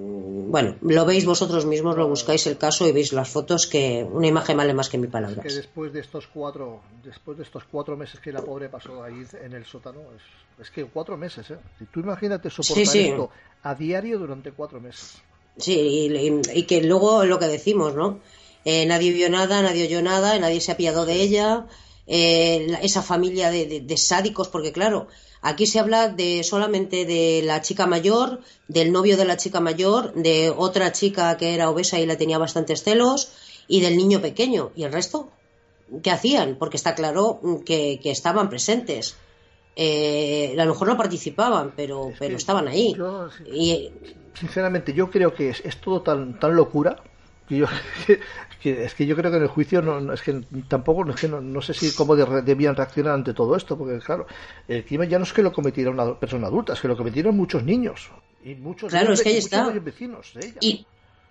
bueno, 0.51 0.77
lo 0.83 1.07
veis 1.07 1.25
vosotros 1.25 1.64
mismos, 1.64 1.97
lo 1.97 2.07
buscáis 2.09 2.47
el 2.47 2.59
caso 2.59 2.87
y 2.87 2.92
veis 2.92 3.12
las 3.12 3.29
fotos 3.29 3.66
que 3.66 4.07
una 4.11 4.27
imagen 4.27 4.57
vale 4.57 4.75
más 4.75 4.88
que 4.88 4.99
mil 4.99 5.07
que 5.09 5.12
palabras. 5.12 5.55
después 5.55 5.92
de 5.92 6.01
estos 6.01 6.27
cuatro 6.27 6.83
después 7.03 7.38
de 7.38 7.45
estos 7.45 7.64
cuatro 7.71 7.97
meses 7.97 8.21
que 8.21 8.31
la 8.33 8.42
pobre 8.42 8.68
pasó 8.68 9.03
ahí 9.03 9.25
en 9.42 9.53
el 9.55 9.64
sótano 9.64 10.01
es, 10.14 10.66
es 10.66 10.71
que 10.71 10.85
cuatro 10.85 11.16
meses 11.16 11.51
¿eh? 11.51 11.57
Si 11.79 11.87
tú 11.87 12.01
imagínate 12.01 12.51
soportar 12.51 12.77
Sí, 12.77 12.87
sí. 12.87 13.09
esto 13.09 13.31
a 13.62 13.75
diario 13.75 14.18
durante 14.18 14.53
cuatro 14.53 14.81
meses 14.81 15.23
Sí, 15.57 15.73
y, 16.11 16.59
y- 16.59 16.67
que 16.67 16.83
luego 16.83 17.25
lo 17.25 17.38
que 17.38 17.47
decimos, 17.47 17.95
¿no? 17.95 18.21
Eh, 18.65 18.87
nadie 18.87 19.12
vio 19.12 19.29
nada, 19.31 19.61
nadie 19.62 19.85
oyó 19.85 20.03
nada, 20.03 20.38
nadie 20.38 20.61
se 20.61 20.73
apiadó 20.73 21.05
de 21.05 21.15
ella, 21.23 21.67
eh, 22.07 22.79
esa 22.83 23.03
familia 23.03 23.51
de, 23.51 23.67
de- 23.67 23.81
de 23.81 23.97
sádicos, 23.97 24.49
porque 24.49 24.73
claro, 24.73 25.09
aquí 25.43 25.67
se 25.67 25.79
habla 25.79 26.09
de 26.09 26.43
solamente 26.45 27.05
de 27.05 27.43
la 27.45 27.61
chica 27.61 27.87
mayor, 27.87 28.41
del 28.69 28.93
novio 28.93 29.17
de 29.17 29.25
la 29.27 29.37
chica 29.37 29.61
mayor, 29.61 30.15
de 30.15 30.51
otra 30.51 30.93
chica 30.93 31.37
que 31.37 31.55
era 31.55 31.71
obesa 31.71 31.99
y 32.01 32.07
le 32.07 32.17
tenía 32.17 32.38
bastantes 32.38 32.83
celos, 32.83 33.33
y 33.69 33.81
del 33.81 33.97
niño 33.97 34.21
pequeño, 34.23 34.73
y 34.75 34.85
el 34.85 34.93
resto, 34.93 35.31
¿qué 36.03 36.11
hacían? 36.11 36.57
Porque 36.59 36.77
está 36.77 36.95
claro 36.95 37.41
que 37.67 38.01
estaban 38.05 38.49
presentes. 38.49 39.17
Eh, 39.75 40.55
a 40.59 40.65
lo 40.65 40.73
mejor 40.73 40.89
no 40.89 40.97
participaban, 40.97 41.73
pero, 41.75 42.13
pero 42.19 42.31
que 42.31 42.37
estaban 42.37 42.69
ahí. 42.69 42.95
yo, 42.95 43.29
Y, 43.47 43.91
sinceramente 44.35 44.93
yo 44.93 45.11
creo 45.11 45.35
que 45.35 45.51
es, 45.51 45.61
es 45.65 45.81
todo 45.81 46.03
tan 46.03 46.39
tan 46.39 46.55
locura 46.55 47.03
Yo, 47.49 47.67
es 48.65 48.95
que 48.95 49.07
yo 49.07 49.17
creo 49.17 49.31
que 49.31 49.37
en 49.37 49.43
el 49.43 49.49
juicio 49.49 49.83
no, 49.83 50.13
es 50.13 50.23
que 50.23 50.43
tampoco 50.69 51.09
es 51.11 51.21
que 51.21 51.29
no, 51.29 51.63
sé 51.63 51.75
si 51.75 51.93
cómo 51.95 52.17
debían 52.17 52.77
reaccionar 52.77 53.15
ante 53.15 53.35
todo 53.35 53.57
esto 53.57 53.77
porque 53.77 53.99
claro 53.99 54.27
el 54.69 54.85
crimen 54.85 55.09
ya 55.09 55.19
no 55.19 55.25
es 55.25 55.33
que 55.33 55.43
lo 55.43 55.53
cometiera 55.53 55.91
una 55.91 56.19
persona 56.19 56.47
adulta 56.47 56.73
es 56.73 56.81
que 56.81 56.89
lo 56.89 56.97
cometieron 56.97 57.37
muchos 57.37 57.63
niños 57.65 58.11
y 58.45 58.55
muchos 58.55 58.91
claro 58.91 59.13
es 59.13 59.23
que 59.23 59.31
ahí 59.31 59.37
está 59.37 59.69
vecinos 59.71 60.33
de 60.35 60.47
ella. 60.47 60.59
Y, 60.61 60.87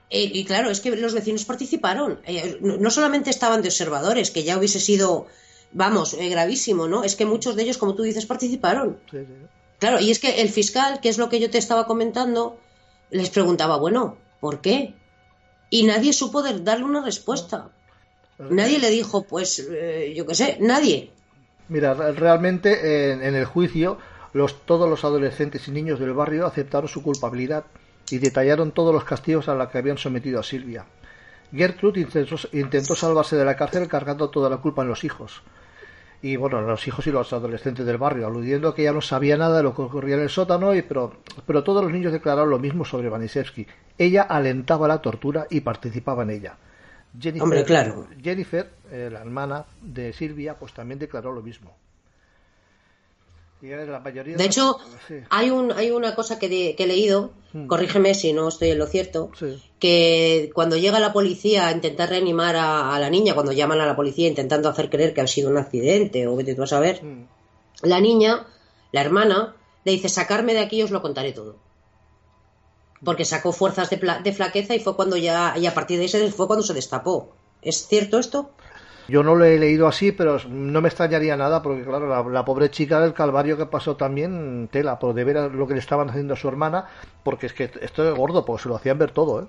y, 0.10 0.46
claro 0.46 0.70
es 0.70 0.82
que 0.82 0.96
los 0.96 1.14
vecinos 1.14 1.46
participaron 1.46 2.20
eh, 2.26 2.58
no 2.62 2.90
solamente 2.90 3.30
estaban 3.30 3.62
de 3.62 3.70
observadores 3.70 4.30
que 4.30 4.44
ya 4.44 4.58
hubiese 4.58 4.80
sido 4.80 5.28
vamos 5.74 6.14
eh, 6.14 6.30
gravísimo 6.30 6.88
no 6.88 7.04
es 7.04 7.16
que 7.16 7.26
muchos 7.26 7.56
de 7.56 7.64
ellos 7.64 7.78
como 7.78 7.96
tú 7.96 8.04
dices 8.04 8.26
participaron 8.26 9.00
claro 9.80 10.00
y 10.00 10.12
es 10.12 10.20
que 10.20 10.42
el 10.42 10.50
fiscal 10.50 11.00
que 11.00 11.10
es 11.10 11.18
lo 11.18 11.30
que 11.30 11.40
yo 11.40 11.50
te 11.50 11.58
estaba 11.58 11.88
comentando 11.88 12.58
les 13.10 13.30
preguntaba 13.30 13.78
bueno 13.78 14.18
¿por 14.40 14.62
qué? 14.62 14.96
y 15.72 15.84
nadie 15.84 16.14
supo 16.14 16.44
darle 16.44 16.84
una 16.84 17.04
respuesta. 17.04 17.70
Nadie 18.38 18.78
le 18.78 18.90
dijo, 18.90 19.24
pues, 19.24 19.66
eh, 19.72 20.14
yo 20.16 20.26
qué 20.28 20.36
sé, 20.36 20.58
nadie. 20.60 21.12
Mira, 21.70 21.94
realmente 21.94 23.14
en, 23.14 23.36
el 23.36 23.46
juicio 23.46 23.98
los, 24.34 24.66
todos 24.66 24.90
los 24.90 25.06
adolescentes 25.06 25.68
y 25.68 25.72
niños 25.72 26.00
del 26.00 26.14
barrio 26.14 26.46
aceptaron 26.46 26.90
su 26.90 27.02
culpabilidad 27.02 27.64
y 28.10 28.18
detallaron 28.18 28.72
todos 28.72 28.94
los 28.94 29.06
castigos 29.06 29.48
a 29.48 29.56
los 29.56 29.70
que 29.70 29.78
habían 29.78 29.98
sometido 29.98 30.40
a 30.42 30.44
Silvia. 30.44 30.86
Gertrude 31.54 32.02
intentó, 32.02 32.36
intentó 32.52 32.96
salvarse 32.96 33.38
de 33.38 33.46
la 33.46 33.56
cárcel 33.56 33.88
cargando 33.88 34.30
toda 34.30 34.50
la 34.50 34.58
culpa 34.58 34.82
en 34.82 34.90
los 34.90 35.04
hijos 35.04 35.42
y 36.22 36.36
bueno, 36.36 36.62
los 36.62 36.88
hijos 36.88 37.08
y 37.08 37.12
los 37.12 37.34
adolescentes 37.34 37.86
del 37.86 37.98
barrio, 37.98 38.28
aludiendo 38.28 38.74
que 38.76 38.84
ella 38.84 38.94
no 38.94 39.02
sabía 39.02 39.38
nada 39.38 39.58
de 39.58 39.64
lo 39.64 39.76
que 39.76 39.82
ocurría 39.82 40.16
en 40.16 40.22
el 40.22 40.30
sótano, 40.30 40.76
y, 40.76 40.84
pero, 40.84 41.14
pero 41.48 41.64
todos 41.64 41.84
los 41.84 41.92
niños 41.92 42.12
declararon 42.12 42.50
lo 42.50 42.60
mismo 42.60 42.86
sobre 42.86 43.10
Vanisevsky. 43.10 43.66
Ella 43.98 44.24
alentaba 44.24 44.88
la 44.88 45.02
tortura 45.02 45.48
y 45.50 45.62
participaba 45.62 46.24
en 46.24 46.30
ella. 46.30 46.58
Jennifer, 47.20 47.44
Hombre, 47.44 47.64
claro. 47.66 48.08
Jennifer 48.22 48.70
eh, 48.92 49.10
la 49.12 49.22
hermana 49.22 49.66
de 49.82 50.14
Silvia, 50.14 50.58
pues 50.58 50.74
también 50.74 51.00
declaró 51.00 51.34
lo 51.34 51.42
mismo. 51.42 51.76
De 54.38 54.46
hecho, 54.46 54.80
hay, 55.30 55.52
un, 55.52 55.72
hay 55.72 55.92
una 55.92 56.16
cosa 56.16 56.40
que, 56.40 56.76
he 56.78 56.88
leído, 56.88 57.32
hmm. 57.54 57.68
corrígeme 57.68 58.16
si 58.16 58.34
no 58.34 58.48
estoy 58.48 58.72
en 58.72 58.80
lo 58.80 58.88
cierto, 58.88 59.30
que 59.80 60.50
cuando 60.56 60.78
llega 60.78 61.00
la 61.00 61.14
policía 61.14 61.68
a 61.68 61.72
intentar 61.72 62.10
reanimar 62.10 62.56
a, 62.56 62.98
la 63.00 63.10
niña, 63.12 63.36
cuando 63.36 63.52
llaman 63.52 63.80
a 63.80 63.86
la 63.86 63.96
policía 63.96 64.28
intentando 64.28 64.68
hacer 64.68 64.90
creer 64.90 65.14
que 65.14 65.22
ha 65.22 65.28
sido 65.28 65.52
un 65.52 65.58
accidente 65.58 66.28
o 66.28 66.36
vete 66.36 66.56
tú 66.56 66.64
a 66.64 66.68
saber, 66.68 67.04
hmm. 67.04 67.28
la 67.84 68.02
niña, 68.02 68.48
la 68.92 69.02
hermana, 69.02 69.56
le 69.84 69.92
dice, 69.92 70.10
sacarme 70.10 70.54
de 70.54 70.62
aquí 70.62 70.82
os 70.82 70.90
lo 70.90 71.04
contaré 71.04 71.32
todo. 71.32 71.58
Porque 73.04 73.26
sacó 73.26 73.52
fuerzas 73.52 73.90
de, 73.92 73.98
de 74.24 74.34
flaqueza 74.34 74.74
y 74.74 74.80
fue 74.80 74.96
cuando 74.96 75.18
ya, 75.18 75.56
y 75.58 75.68
a 75.68 75.74
partir 75.74 76.00
de 76.00 76.06
ese 76.06 76.32
fue 76.32 76.48
cuando 76.48 76.66
se 76.66 76.74
destapó. 76.74 77.30
¿Es 77.62 77.88
cierto 77.88 78.18
esto? 78.18 78.50
Yo 79.08 79.24
no 79.24 79.36
lo 79.36 79.46
he 79.46 79.58
leído 79.58 79.88
así, 79.88 80.12
pero 80.12 80.38
no 80.48 80.82
me 80.82 80.88
extrañaría 80.88 81.36
nada, 81.36 81.62
porque 81.62 81.84
claro, 81.84 82.30
la, 82.30 82.46
pobre 82.46 82.72
chica 82.72 83.00
del 83.02 83.14
Calvario 83.14 83.58
que 83.58 83.66
pasó 83.66 83.96
también, 83.96 84.70
tela, 84.72 85.00
por 85.00 85.14
de 85.14 85.24
ver 85.24 85.52
lo 85.52 85.68
que 85.68 85.74
le 85.74 85.80
estaban 85.80 86.10
haciendo 86.10 86.34
a 86.34 86.38
su 86.38 86.48
hermana, 86.48 86.88
porque 87.24 87.48
es 87.48 87.54
que 87.54 87.72
esto 87.82 88.10
es 88.10 88.18
gordo, 88.18 88.46
pues 88.46 88.62
se 88.62 88.70
lo 88.70 88.76
hacían 88.76 88.98
ver 88.98 89.12
todo, 89.12 89.42
¿eh? 89.42 89.46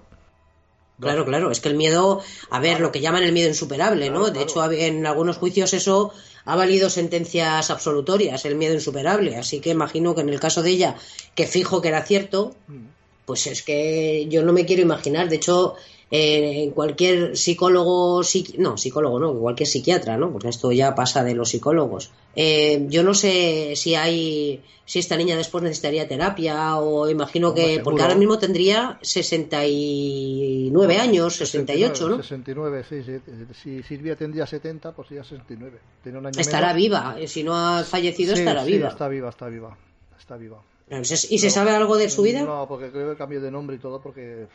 Claro, 1.01 1.25
claro, 1.25 1.51
es 1.51 1.61
que 1.61 1.69
el 1.69 1.75
miedo, 1.75 2.23
a 2.51 2.61
ver, 2.61 2.79
lo 2.79 2.93
que 2.93 3.01
llaman 3.01 3.25
el 3.25 3.33
miedo 3.33 3.49
insuperable, 3.49 4.09
¿no? 4.11 4.31
De 4.31 4.43
hecho, 4.43 4.71
en 4.71 5.05
algunos 5.05 5.37
juicios 5.37 5.75
eso 5.75 6.13
ha 6.45 6.55
valido 6.55 6.91
sentencias 6.91 7.71
absolutorias, 7.71 8.45
el 8.45 8.55
miedo 8.55 8.75
insuperable, 8.75 9.37
así 9.37 9.61
que 9.61 9.71
imagino 9.71 10.15
que 10.15 10.21
en 10.21 10.29
el 10.29 10.39
caso 10.39 10.63
de 10.63 10.71
ella, 10.71 10.97
que 11.35 11.47
fijo 11.47 11.83
que 11.83 11.89
era 11.89 12.05
cierto, 12.05 12.55
mm. 12.69 12.85
pues 13.27 13.49
es 13.49 13.63
que 13.63 14.27
yo 14.29 14.45
no 14.45 14.53
me 14.53 14.65
quiero 14.65 14.83
imaginar, 14.83 15.29
de 15.29 15.37
hecho, 15.37 15.75
en 16.15 16.73
cualquier 16.73 17.39
psicólogo, 17.39 18.21
no, 18.59 18.77
psicólogo 18.77 19.19
no, 19.19 19.33
cualquier 19.33 19.67
psiquiatra, 19.67 20.19
¿no? 20.19 20.31
Porque 20.31 20.51
esto 20.51 20.71
ya 20.71 20.95
pasa 20.95 21.25
de 21.25 21.35
los 21.35 21.49
psicólogos. 21.49 22.11
Eh, 22.37 22.85
yo 22.91 23.03
no 23.03 23.15
sé 23.15 23.73
si 23.77 23.95
hay, 23.95 24.63
si 24.85 24.99
esta 24.99 25.17
niña 25.17 25.39
después 25.39 25.65
necesitaría 25.65 26.07
terapia 26.07 26.77
o 26.77 27.09
imagino 27.09 27.55
que, 27.55 27.81
porque 27.83 28.03
ahora 28.03 28.15
mismo 28.15 28.39
tendría 28.39 28.99
69 29.01 30.99
años, 30.99 31.37
68, 31.37 32.09
¿no? 32.11 32.17
69, 32.17 32.85
sí, 32.87 33.03
sí. 33.03 33.19
Si 33.63 33.83
Silvia 33.83 34.15
tendría 34.15 34.47
70, 34.47 34.93
pues 34.93 35.09
ya 35.09 35.25
69. 35.25 35.79
Tiene 36.03 36.19
un 36.19 36.27
año 36.27 36.39
estará 36.39 36.75
viva, 36.75 37.17
eh, 37.19 37.27
si 37.27 37.43
no 37.43 37.57
ha 37.57 37.85
fallecido 37.85 38.35
estará 38.35 38.67
sí, 38.67 38.73
viva. 38.73 38.89
Está 38.89 39.09
viva, 39.09 39.31
está 39.31 39.49
viva, 39.49 39.79
está 40.19 40.37
viva. 40.37 40.63
¿Y 40.91 41.39
se 41.39 41.49
sabe 41.49 41.71
algo 41.71 41.97
de 41.97 42.11
su 42.11 42.21
vida? 42.21 42.43
No, 42.43 42.67
porque 42.69 42.91
creo 42.91 43.11
que 43.11 43.17
cambio 43.17 43.41
de 43.41 43.51
nombre 43.51 43.77
y 43.77 43.79
todo, 43.79 44.03
porque 44.03 44.47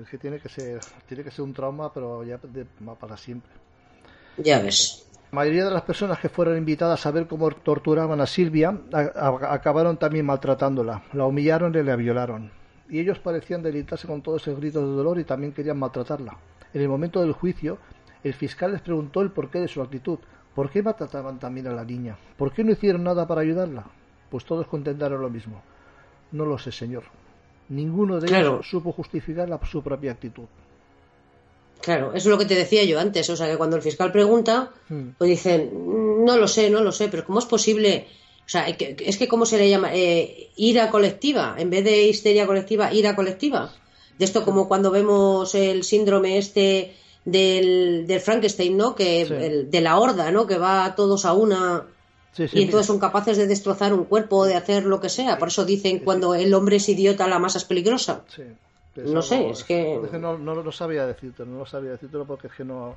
es 0.00 0.08
que 0.08 0.18
tiene 0.18 0.38
que 0.38 0.48
ser, 0.48 0.80
tiene 1.06 1.24
que 1.24 1.30
ser 1.30 1.44
un 1.44 1.52
trauma, 1.52 1.92
pero 1.92 2.24
ya 2.24 2.38
para 2.98 3.16
siempre. 3.16 3.50
Ya 4.36 4.60
ves. 4.60 5.06
La 5.32 5.36
mayoría 5.36 5.64
de 5.64 5.70
las 5.70 5.82
personas 5.82 6.18
que 6.18 6.28
fueron 6.28 6.56
invitadas 6.56 7.06
a 7.06 7.10
ver 7.12 7.28
cómo 7.28 7.50
torturaban 7.50 8.20
a 8.20 8.26
Silvia 8.26 8.76
acabaron 8.92 9.96
también 9.96 10.26
maltratándola. 10.26 11.04
La 11.12 11.24
humillaron 11.26 11.74
y 11.74 11.82
la 11.82 11.94
violaron. 11.94 12.50
Y 12.88 12.98
ellos 12.98 13.20
parecían 13.20 13.62
deleitarse 13.62 14.08
con 14.08 14.22
todos 14.22 14.42
esos 14.42 14.58
gritos 14.58 14.82
de 14.82 14.96
dolor 14.96 15.20
y 15.20 15.24
también 15.24 15.52
querían 15.52 15.78
maltratarla. 15.78 16.36
En 16.74 16.80
el 16.80 16.88
momento 16.88 17.20
del 17.20 17.32
juicio, 17.32 17.78
el 18.24 18.34
fiscal 18.34 18.72
les 18.72 18.80
preguntó 18.80 19.20
el 19.22 19.30
porqué 19.30 19.60
de 19.60 19.68
su 19.68 19.80
actitud. 19.80 20.18
¿Por 20.54 20.68
qué 20.68 20.82
maltrataban 20.82 21.38
también 21.38 21.68
a 21.68 21.72
la 21.72 21.84
niña? 21.84 22.18
¿Por 22.36 22.52
qué 22.52 22.64
no 22.64 22.72
hicieron 22.72 23.04
nada 23.04 23.28
para 23.28 23.42
ayudarla? 23.42 23.84
Pues 24.30 24.44
todos 24.44 24.66
contentaron 24.66 25.22
lo 25.22 25.30
mismo. 25.30 25.62
No 26.32 26.44
lo 26.44 26.58
sé, 26.58 26.72
señor. 26.72 27.04
Ninguno 27.70 28.20
de 28.20 28.36
ellos 28.36 28.66
supo 28.68 28.92
justificar 28.92 29.48
la, 29.48 29.60
su 29.64 29.82
propia 29.82 30.12
actitud. 30.12 30.44
Claro, 31.80 32.08
eso 32.08 32.16
es 32.16 32.26
lo 32.26 32.36
que 32.36 32.44
te 32.44 32.56
decía 32.56 32.84
yo 32.84 32.98
antes. 32.98 33.30
O 33.30 33.36
sea, 33.36 33.48
que 33.48 33.56
cuando 33.56 33.76
el 33.76 33.82
fiscal 33.82 34.12
pregunta, 34.12 34.70
hmm. 34.88 35.10
pues 35.16 35.30
dicen, 35.30 35.70
no 36.24 36.36
lo 36.36 36.48
sé, 36.48 36.68
no 36.68 36.82
lo 36.82 36.92
sé, 36.92 37.08
pero 37.08 37.24
¿cómo 37.24 37.38
es 37.38 37.46
posible? 37.46 38.06
O 38.44 38.48
sea, 38.48 38.66
es 38.68 39.16
que 39.16 39.28
¿cómo 39.28 39.46
se 39.46 39.58
le 39.58 39.70
llama? 39.70 39.94
Eh, 39.94 40.50
ira 40.56 40.90
colectiva, 40.90 41.54
en 41.56 41.70
vez 41.70 41.84
de 41.84 42.08
histeria 42.08 42.46
colectiva, 42.46 42.92
ira 42.92 43.14
colectiva. 43.14 43.72
De 44.18 44.24
esto 44.24 44.44
como 44.44 44.66
cuando 44.66 44.90
vemos 44.90 45.54
el 45.54 45.84
síndrome 45.84 46.36
este 46.36 46.96
del, 47.24 48.04
del 48.08 48.20
Frankenstein, 48.20 48.76
¿no? 48.76 48.96
Que 48.96 49.66
de 49.70 49.80
la 49.80 49.98
horda, 49.98 50.32
¿no? 50.32 50.46
Que 50.48 50.58
va 50.58 50.94
todos 50.96 51.24
a 51.24 51.32
una 51.32 51.86
y 52.38 52.62
entonces 52.62 52.86
son 52.86 52.98
capaces 52.98 53.36
de 53.36 53.46
destrozar 53.46 53.92
un 53.92 54.04
cuerpo, 54.04 54.46
de 54.46 54.54
hacer 54.54 54.84
lo 54.84 55.00
que 55.00 55.08
sea. 55.08 55.38
Por 55.38 55.48
eso 55.48 55.64
dicen 55.64 56.00
cuando 56.00 56.34
el 56.34 56.54
hombre 56.54 56.76
es 56.76 56.88
idiota, 56.88 57.26
la 57.26 57.38
masa 57.38 57.58
es 57.58 57.64
peligrosa. 57.64 58.22
no 58.96 59.22
sé, 59.22 59.50
es 59.50 59.64
que... 59.64 60.00
no, 60.12 60.36
lo 60.36 60.72
sabía 60.72 61.06
decirte, 61.06 61.44
no 61.44 61.58
lo 61.58 61.66
sabía 61.66 61.92
decirte 61.92 62.18
porque 62.26 62.46
es 62.46 62.52
que 62.54 62.64
no... 62.64 62.96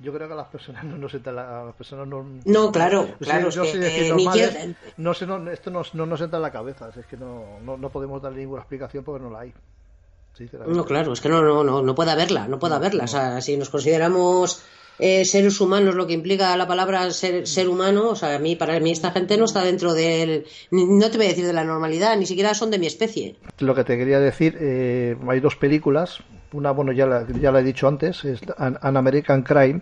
Yo 0.00 0.12
creo 0.12 0.26
que 0.26 0.32
a 0.34 0.36
las 0.36 0.48
personas 0.48 0.82
no 0.84 0.98
nos 0.98 1.14
a 1.14 1.64
las 1.64 1.74
personas 1.76 2.08
no... 2.08 2.26
No, 2.44 2.72
claro, 2.72 3.08
claro. 3.20 3.50
Yo 3.50 3.62
que, 3.62 4.08
eh, 4.08 4.74
no 4.96 5.14
sé, 5.14 5.26
no, 5.26 5.48
esto 5.48 5.70
no, 5.70 5.82
no, 5.92 6.06
nos 6.06 6.20
entra 6.20 6.38
en 6.38 6.42
la 6.42 6.50
cabeza, 6.50 6.90
es 6.98 7.06
que 7.06 7.16
no, 7.16 7.60
no, 7.60 7.88
podemos 7.90 8.20
darle 8.20 8.40
ninguna 8.40 8.62
explicación 8.62 9.04
porque 9.04 9.22
no 9.22 9.30
la 9.30 9.40
hay. 9.40 9.54
No, 10.66 10.84
claro, 10.86 11.12
es 11.12 11.20
que 11.20 11.28
no, 11.28 11.42
no, 11.42 11.62
no, 11.62 11.82
no 11.82 11.94
puede 11.94 12.10
haberla, 12.10 12.48
no 12.48 12.58
puede 12.58 12.74
haberla. 12.74 13.04
O 13.04 13.06
sea, 13.06 13.40
si 13.42 13.56
nos 13.56 13.68
consideramos 13.68 14.64
eh, 15.04 15.24
seres 15.24 15.60
humanos, 15.60 15.96
lo 15.96 16.06
que 16.06 16.12
implica 16.12 16.56
la 16.56 16.68
palabra 16.68 17.10
ser, 17.10 17.48
ser, 17.48 17.68
humano, 17.68 18.10
o 18.10 18.14
sea, 18.14 18.36
a 18.36 18.38
mí, 18.38 18.54
para 18.54 18.78
mí 18.78 18.92
esta 18.92 19.10
gente 19.10 19.36
no 19.36 19.46
está 19.46 19.64
dentro 19.64 19.94
del, 19.94 20.46
no 20.70 21.10
te 21.10 21.16
voy 21.16 21.26
a 21.26 21.30
decir 21.30 21.44
de 21.44 21.52
la 21.52 21.64
normalidad, 21.64 22.16
ni 22.16 22.24
siquiera 22.24 22.54
son 22.54 22.70
de 22.70 22.78
mi 22.78 22.86
especie. 22.86 23.34
Lo 23.58 23.74
que 23.74 23.82
te 23.82 23.98
quería 23.98 24.20
decir, 24.20 24.56
eh, 24.60 25.16
hay 25.28 25.40
dos 25.40 25.56
películas, 25.56 26.20
una, 26.52 26.70
bueno, 26.70 26.92
ya 26.92 27.06
la, 27.06 27.26
ya 27.40 27.50
la 27.50 27.58
he 27.58 27.64
dicho 27.64 27.88
antes, 27.88 28.24
es 28.24 28.40
An 28.56 28.96
American 28.96 29.42
Crime, 29.42 29.80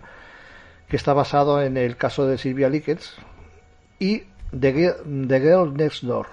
que 0.89 0.95
está 0.97 1.13
basado 1.13 1.61
en 1.61 1.77
el 1.77 1.97
caso 1.97 2.25
de 2.25 2.39
Silvia 2.39 2.67
Lickets, 2.67 3.13
y 3.99 4.23
The 4.59 4.95
The 5.27 5.39
Girl 5.39 5.77
Next 5.77 6.01
Door, 6.01 6.25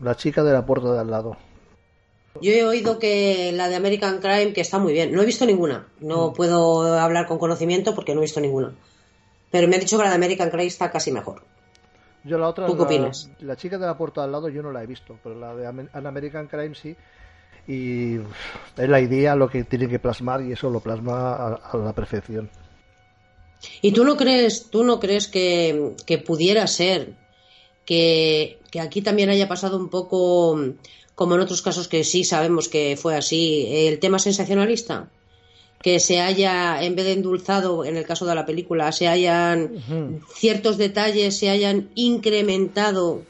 la 0.00 0.14
chica 0.14 0.44
de 0.44 0.52
la 0.52 0.64
puerta 0.64 0.92
de 0.92 1.00
al 1.00 1.10
lado. 1.10 1.36
Yo 2.40 2.50
he 2.50 2.64
oído 2.64 2.98
que 2.98 3.52
la 3.52 3.68
de 3.68 3.76
American 3.76 4.20
Crime, 4.20 4.52
que 4.52 4.62
está 4.62 4.78
muy 4.78 4.92
bien. 4.92 5.12
No 5.12 5.22
he 5.22 5.26
visto 5.26 5.44
ninguna. 5.44 5.86
No 6.00 6.30
mm. 6.30 6.34
puedo 6.34 6.98
hablar 6.98 7.26
con 7.26 7.38
conocimiento 7.38 7.94
porque 7.94 8.14
no 8.14 8.20
he 8.20 8.24
visto 8.24 8.40
ninguna. 8.40 8.72
Pero 9.50 9.68
me 9.68 9.76
ha 9.76 9.78
dicho 9.78 9.98
que 9.98 10.04
la 10.04 10.10
de 10.10 10.16
American 10.16 10.48
Crime 10.48 10.66
está 10.66 10.90
casi 10.90 11.12
mejor. 11.12 11.42
Yo 12.24 12.38
la 12.38 12.48
otra, 12.48 12.66
¿Tú 12.66 12.76
qué 12.76 12.82
opinas? 12.82 13.28
La 13.40 13.56
chica 13.56 13.78
de 13.78 13.86
la 13.86 13.98
puerta 13.98 14.22
al 14.22 14.32
lado 14.32 14.48
yo 14.48 14.62
no 14.62 14.72
la 14.72 14.82
he 14.82 14.86
visto, 14.86 15.18
pero 15.22 15.38
la 15.38 15.54
de 15.54 15.66
American 15.92 16.46
Crime 16.46 16.74
sí. 16.74 16.96
Y 17.66 18.16
es 18.76 18.88
la 18.88 19.00
idea 19.00 19.36
lo 19.36 19.48
que 19.48 19.64
tiene 19.64 19.88
que 19.88 19.98
plasmar 19.98 20.42
y 20.42 20.52
eso 20.52 20.70
lo 20.70 20.80
plasma 20.80 21.58
a, 21.62 21.76
la 21.76 21.92
perfección. 21.92 22.50
¿Y 23.80 23.92
tú 23.92 24.04
no 24.04 24.16
crees, 24.16 24.70
tú 24.70 24.82
no 24.84 24.98
crees 24.98 25.28
que, 25.28 25.94
que 26.06 26.18
pudiera 26.18 26.66
ser 26.66 27.14
que, 27.84 28.60
que 28.70 28.80
aquí 28.80 29.02
también 29.02 29.30
haya 29.30 29.48
pasado 29.48 29.76
un 29.76 29.88
poco 29.88 30.58
como 31.22 31.36
en 31.36 31.40
otros 31.40 31.62
casos 31.62 31.86
que 31.86 32.02
sí 32.02 32.24
sabemos 32.24 32.68
que 32.68 32.98
fue 33.00 33.14
así, 33.14 33.68
el 33.86 34.00
tema 34.00 34.18
sensacionalista, 34.18 35.08
que 35.80 36.00
se 36.00 36.20
haya, 36.20 36.82
en 36.82 36.96
vez 36.96 37.04
de 37.04 37.12
endulzado, 37.12 37.84
en 37.84 37.96
el 37.96 38.04
caso 38.04 38.26
de 38.26 38.34
la 38.34 38.44
película, 38.44 38.90
se 38.90 39.06
hayan 39.06 40.20
ciertos 40.34 40.78
detalles, 40.78 41.38
se 41.38 41.48
hayan 41.48 41.90
incrementado 41.94 43.22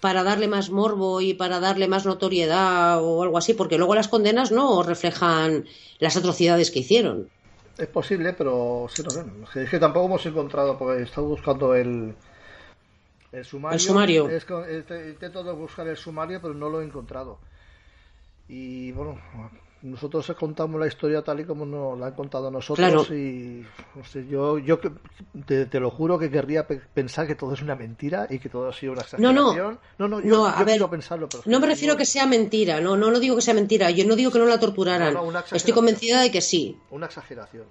para 0.00 0.24
darle 0.24 0.48
más 0.48 0.70
morbo 0.70 1.20
y 1.20 1.34
para 1.34 1.60
darle 1.60 1.86
más 1.86 2.04
notoriedad 2.04 3.00
o 3.00 3.22
algo 3.22 3.38
así, 3.38 3.54
porque 3.54 3.78
luego 3.78 3.94
las 3.94 4.08
condenas 4.08 4.50
no 4.50 4.82
reflejan 4.82 5.66
las 6.00 6.16
atrocidades 6.16 6.72
que 6.72 6.80
hicieron. 6.80 7.28
Es 7.78 7.86
posible, 7.86 8.32
pero 8.32 8.88
sí, 8.92 9.04
no 9.04 9.46
sé. 9.52 9.62
Es 9.62 9.70
que 9.70 9.78
tampoco 9.78 10.06
hemos 10.06 10.26
encontrado, 10.26 10.76
porque 10.76 10.98
he 10.98 11.04
estado 11.04 11.28
buscando 11.28 11.76
el, 11.76 12.16
el 13.34 13.44
sumario. 13.44 13.74
El 13.74 13.80
sumario. 13.80 14.28
Es 14.28 14.46
este, 14.68 15.10
intento 15.10 15.56
buscar 15.56 15.86
el 15.88 15.96
sumario, 15.96 16.40
pero 16.40 16.54
no 16.54 16.68
lo 16.68 16.80
he 16.80 16.84
encontrado. 16.84 17.38
Y 18.48 18.92
bueno, 18.92 19.18
nosotros 19.82 20.30
contamos 20.38 20.78
la 20.80 20.86
historia 20.86 21.22
tal 21.22 21.40
y 21.40 21.44
como 21.44 21.64
nos 21.64 21.98
la 21.98 22.06
han 22.08 22.12
contado 22.14 22.50
nosotros 22.50 22.76
Claro. 23.06 23.14
y 23.14 23.64
no 23.94 24.04
sé, 24.04 24.26
yo, 24.26 24.58
yo 24.58 24.78
te, 25.46 25.64
te 25.66 25.80
lo 25.80 25.90
juro 25.90 26.18
que 26.18 26.30
querría 26.30 26.66
pe- 26.66 26.80
pensar 26.92 27.26
que 27.26 27.34
todo 27.34 27.54
es 27.54 27.62
una 27.62 27.74
mentira 27.74 28.26
y 28.28 28.38
que 28.38 28.48
todo 28.50 28.68
ha 28.68 28.72
sido 28.72 28.92
una 28.92 29.02
No, 29.18 29.32
no. 29.32 29.40
exageración. 29.52 29.78
no, 29.98 30.08
no, 30.08 30.20
yo, 30.20 30.28
No, 30.28 30.46
a 30.46 30.52
yo 30.58 30.64
ver, 30.64 30.74
quiero 30.74 30.90
pensarlo, 30.90 31.28
pero 31.28 31.42
No 31.46 31.58
me 31.60 31.66
refiero 31.66 31.92
a 31.92 31.94
no- 31.94 31.98
que 31.98 32.06
sea 32.06 32.26
mentira, 32.26 32.80
no, 32.80 32.96
no, 32.96 33.10
no 33.10 33.18
digo 33.18 33.36
que 33.36 33.42
sea 33.42 33.54
mentira, 33.54 33.90
yo 33.90 34.06
no 34.06 34.14
digo 34.14 34.30
que 34.30 34.38
no 34.38 34.46
la 34.46 34.60
torturaran. 34.60 35.12
No, 35.14 35.20
no, 35.22 35.28
exageración. 35.30 35.56
Estoy 35.56 35.72
convencida 35.74 36.20
de 36.20 36.30
que 36.30 36.40
sí, 36.42 36.78
Una 36.90 37.06
exageración. 37.06 37.64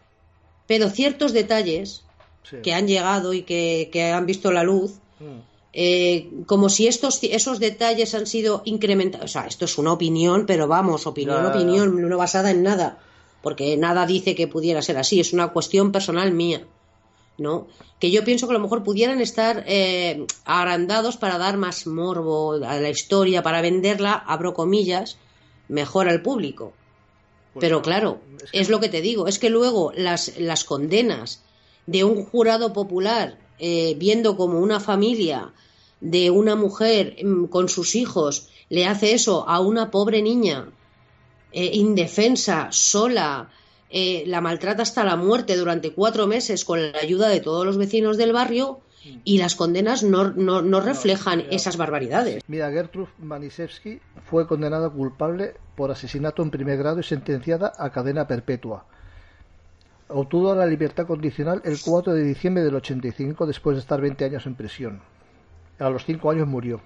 pero 0.67 0.89
ciertos 0.89 1.33
detalles 1.33 2.03
Sí. 2.43 2.57
que 2.61 2.73
han 2.73 2.87
llegado 2.87 3.33
y 3.33 3.43
que, 3.43 3.89
que 3.93 4.11
han 4.11 4.25
visto 4.25 4.51
la 4.51 4.63
luz, 4.63 4.99
Mm. 5.19 5.39
Eh, 5.73 6.29
como 6.45 6.69
si 6.69 6.87
estos 6.87 7.19
esos 7.23 7.59
detalles 7.59 8.13
han 8.13 8.27
sido 8.27 8.61
incrementados. 8.65 9.25
O 9.25 9.33
sea, 9.33 9.47
esto 9.47 9.65
es 9.65 9.77
una 9.77 9.91
opinión, 9.91 10.45
pero 10.45 10.67
vamos, 10.67 11.07
opinión, 11.07 11.45
opinión, 11.45 12.09
no 12.09 12.17
basada 12.17 12.51
en 12.51 12.63
nada, 12.63 12.99
porque 13.41 13.75
nada 13.75 14.05
dice 14.05 14.35
que 14.35 14.47
pudiera 14.47 14.81
ser 14.81 14.97
así, 14.97 15.19
es 15.19 15.33
una 15.33 15.49
cuestión 15.49 15.91
personal 15.91 16.31
mía. 16.31 16.65
¿no? 17.37 17.67
Que 17.99 18.11
yo 18.11 18.23
pienso 18.23 18.47
que 18.47 18.53
a 18.53 18.57
lo 18.57 18.63
mejor 18.63 18.83
pudieran 18.83 19.21
estar 19.21 19.63
eh, 19.67 20.25
agrandados 20.45 21.17
para 21.17 21.37
dar 21.37 21.57
más 21.57 21.87
morbo 21.87 22.53
a 22.53 22.79
la 22.79 22.89
historia, 22.89 23.41
para 23.41 23.61
venderla, 23.61 24.13
abro 24.13 24.53
comillas, 24.53 25.17
mejor 25.67 26.07
al 26.07 26.21
público. 26.21 26.73
Pues 27.53 27.61
Pero 27.61 27.81
claro, 27.81 28.19
es 28.43 28.51
que 28.51 28.59
es 28.59 28.69
lo 28.69 28.79
que 28.79 28.89
te 28.89 29.01
digo, 29.01 29.27
es 29.27 29.39
que 29.39 29.49
luego 29.49 29.91
las, 29.95 30.37
las 30.37 30.63
condenas 30.63 31.41
de 31.85 32.03
un 32.03 32.23
jurado 32.23 32.73
popular 32.73 33.37
eh, 33.59 33.95
viendo 33.97 34.35
como 34.35 34.59
una 34.59 34.79
familia 34.79 35.53
de 36.03 36.29
una 36.29 36.55
mujer 36.55 37.15
mm, 37.23 37.45
con 37.45 37.69
sus 37.69 37.95
hijos 37.95 38.49
le 38.69 38.85
hace 38.85 39.13
eso 39.13 39.47
a 39.47 39.59
una 39.61 39.89
pobre 39.89 40.21
niña 40.21 40.67
eh, 41.51 41.71
indefensa, 41.73 42.67
sola, 42.71 43.49
eh, 43.89 44.23
la 44.25 44.41
maltrata 44.41 44.81
hasta 44.81 45.03
la 45.03 45.15
muerte 45.15 45.55
durante 45.55 45.93
cuatro 45.93 46.27
meses 46.27 46.65
con 46.65 46.91
la 46.91 46.99
ayuda 46.99 47.29
de 47.29 47.39
todos 47.39 47.65
los 47.65 47.77
vecinos 47.77 48.17
del 48.17 48.33
barrio 48.33 48.81
y 49.23 49.37
las 49.37 49.55
condenas 49.55 50.01
no, 50.03 50.31
no, 50.31 50.61
no 50.61 50.81
reflejan 50.81 51.43
esas 51.51 51.77
barbaridades. 51.77 52.43
Mira, 52.47 52.71
Gertrude 52.71 53.11
Manisewski 53.19 53.99
fue 54.25 54.47
condenada 54.47 54.89
culpable 54.89 55.55
por 55.75 55.91
asesinato 55.91 56.41
en 56.41 56.51
primer 56.51 56.77
grado 56.77 56.99
y 56.99 57.03
sentenciada 57.03 57.73
a 57.77 57.91
cadena 57.91 58.27
perpetua. 58.27 58.85
Obtuvo 60.07 60.55
la 60.55 60.65
libertad 60.65 61.05
condicional 61.05 61.61
el 61.63 61.79
4 61.79 62.13
de 62.13 62.23
diciembre 62.23 62.63
del 62.63 62.75
85 62.75 63.45
después 63.45 63.75
de 63.75 63.81
estar 63.81 64.01
20 64.01 64.25
años 64.25 64.45
en 64.45 64.55
prisión. 64.55 65.01
A 65.79 65.89
los 65.89 66.05
5 66.05 66.31
años 66.31 66.47
murió. 66.47 66.81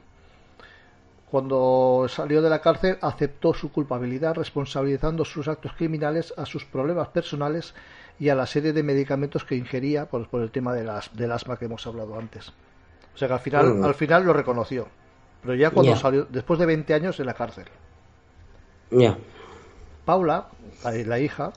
Cuando 1.29 2.05
salió 2.07 2.41
de 2.41 2.49
la 2.49 2.61
cárcel 2.61 2.97
aceptó 3.01 3.53
su 3.53 3.71
culpabilidad 3.71 4.35
responsabilizando 4.35 5.25
sus 5.25 5.47
actos 5.49 5.73
criminales 5.73 6.33
a 6.37 6.45
sus 6.45 6.63
problemas 6.63 7.09
personales 7.09 7.73
y 8.17 8.29
a 8.29 8.35
la 8.35 8.45
serie 8.47 8.71
de 8.71 8.81
medicamentos 8.81 9.43
que 9.43 9.55
ingería 9.55 10.05
por, 10.05 10.27
por 10.29 10.41
el 10.41 10.51
tema 10.51 10.73
de 10.73 10.85
las, 10.85 11.13
del 11.15 11.31
asma 11.33 11.57
que 11.57 11.65
hemos 11.65 11.85
hablado 11.85 12.17
antes. 12.17 12.49
O 13.13 13.17
sea 13.17 13.27
que 13.27 13.33
al 13.33 13.39
final, 13.41 13.73
Mm. 13.75 13.83
al 13.83 13.93
final 13.95 14.23
lo 14.25 14.31
reconoció. 14.33 14.87
Pero 15.41 15.55
ya 15.55 15.69
cuando 15.71 15.95
salió, 15.95 16.25
después 16.29 16.59
de 16.59 16.65
20 16.65 16.93
años 16.93 17.19
en 17.19 17.25
la 17.25 17.33
cárcel. 17.33 17.65
Ya. 18.91 19.17
Paula, 20.05 20.47
la, 20.83 20.91
la 20.91 21.19
hija, 21.19 21.51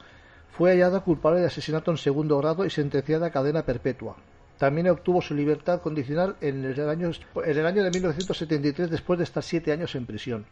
fue 0.57 0.73
hallada 0.73 1.01
culpable 1.01 1.41
de 1.41 1.47
asesinato 1.47 1.91
en 1.93 1.97
segundo 1.97 2.37
grado 2.39 2.65
y 2.65 2.71
sentenciada 2.71 3.29
a 3.29 3.31
cadena 3.31 3.63
perpetua. 3.63 4.17
También 4.61 4.91
obtuvo 4.91 5.23
su 5.23 5.35
libertad 5.35 5.81
condicional 5.81 6.37
en 6.43 6.67
el 6.67 6.87
año, 6.87 7.11
en 7.47 7.59
el 7.59 7.65
año 7.65 7.83
de 7.83 7.91
1973 7.93 8.91
después 8.91 9.19
de 9.19 9.25
estar 9.25 9.43
siete 9.43 9.73
años 9.73 9.95
en 9.95 10.05
prisión. 10.05 10.45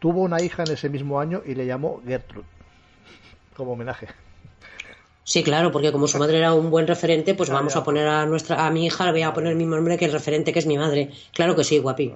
Tuvo 0.00 0.22
una 0.22 0.42
hija 0.42 0.64
en 0.64 0.72
ese 0.72 0.88
mismo 0.88 1.20
año 1.20 1.40
y 1.46 1.54
le 1.54 1.64
llamó 1.64 2.02
Gertrude, 2.04 2.48
como 3.56 3.74
homenaje. 3.74 4.08
Sí, 5.22 5.44
claro, 5.44 5.70
porque 5.70 5.92
como 5.92 6.08
su 6.08 6.18
madre 6.18 6.38
era 6.38 6.52
un 6.52 6.68
buen 6.68 6.88
referente, 6.88 7.36
pues 7.36 7.48
vamos 7.48 7.76
a 7.76 7.84
poner 7.84 8.08
a 8.08 8.26
nuestra 8.26 8.66
a 8.66 8.72
mi 8.72 8.86
hija 8.86 9.04
le 9.04 9.12
voy 9.12 9.22
a 9.22 9.32
poner 9.32 9.52
el 9.52 9.56
mismo 9.56 9.76
nombre 9.76 9.96
que 9.96 10.06
el 10.06 10.12
referente 10.12 10.52
que 10.52 10.58
es 10.58 10.66
mi 10.66 10.76
madre. 10.76 11.12
Claro 11.32 11.54
que 11.54 11.62
sí, 11.62 11.78
guapi. 11.78 12.12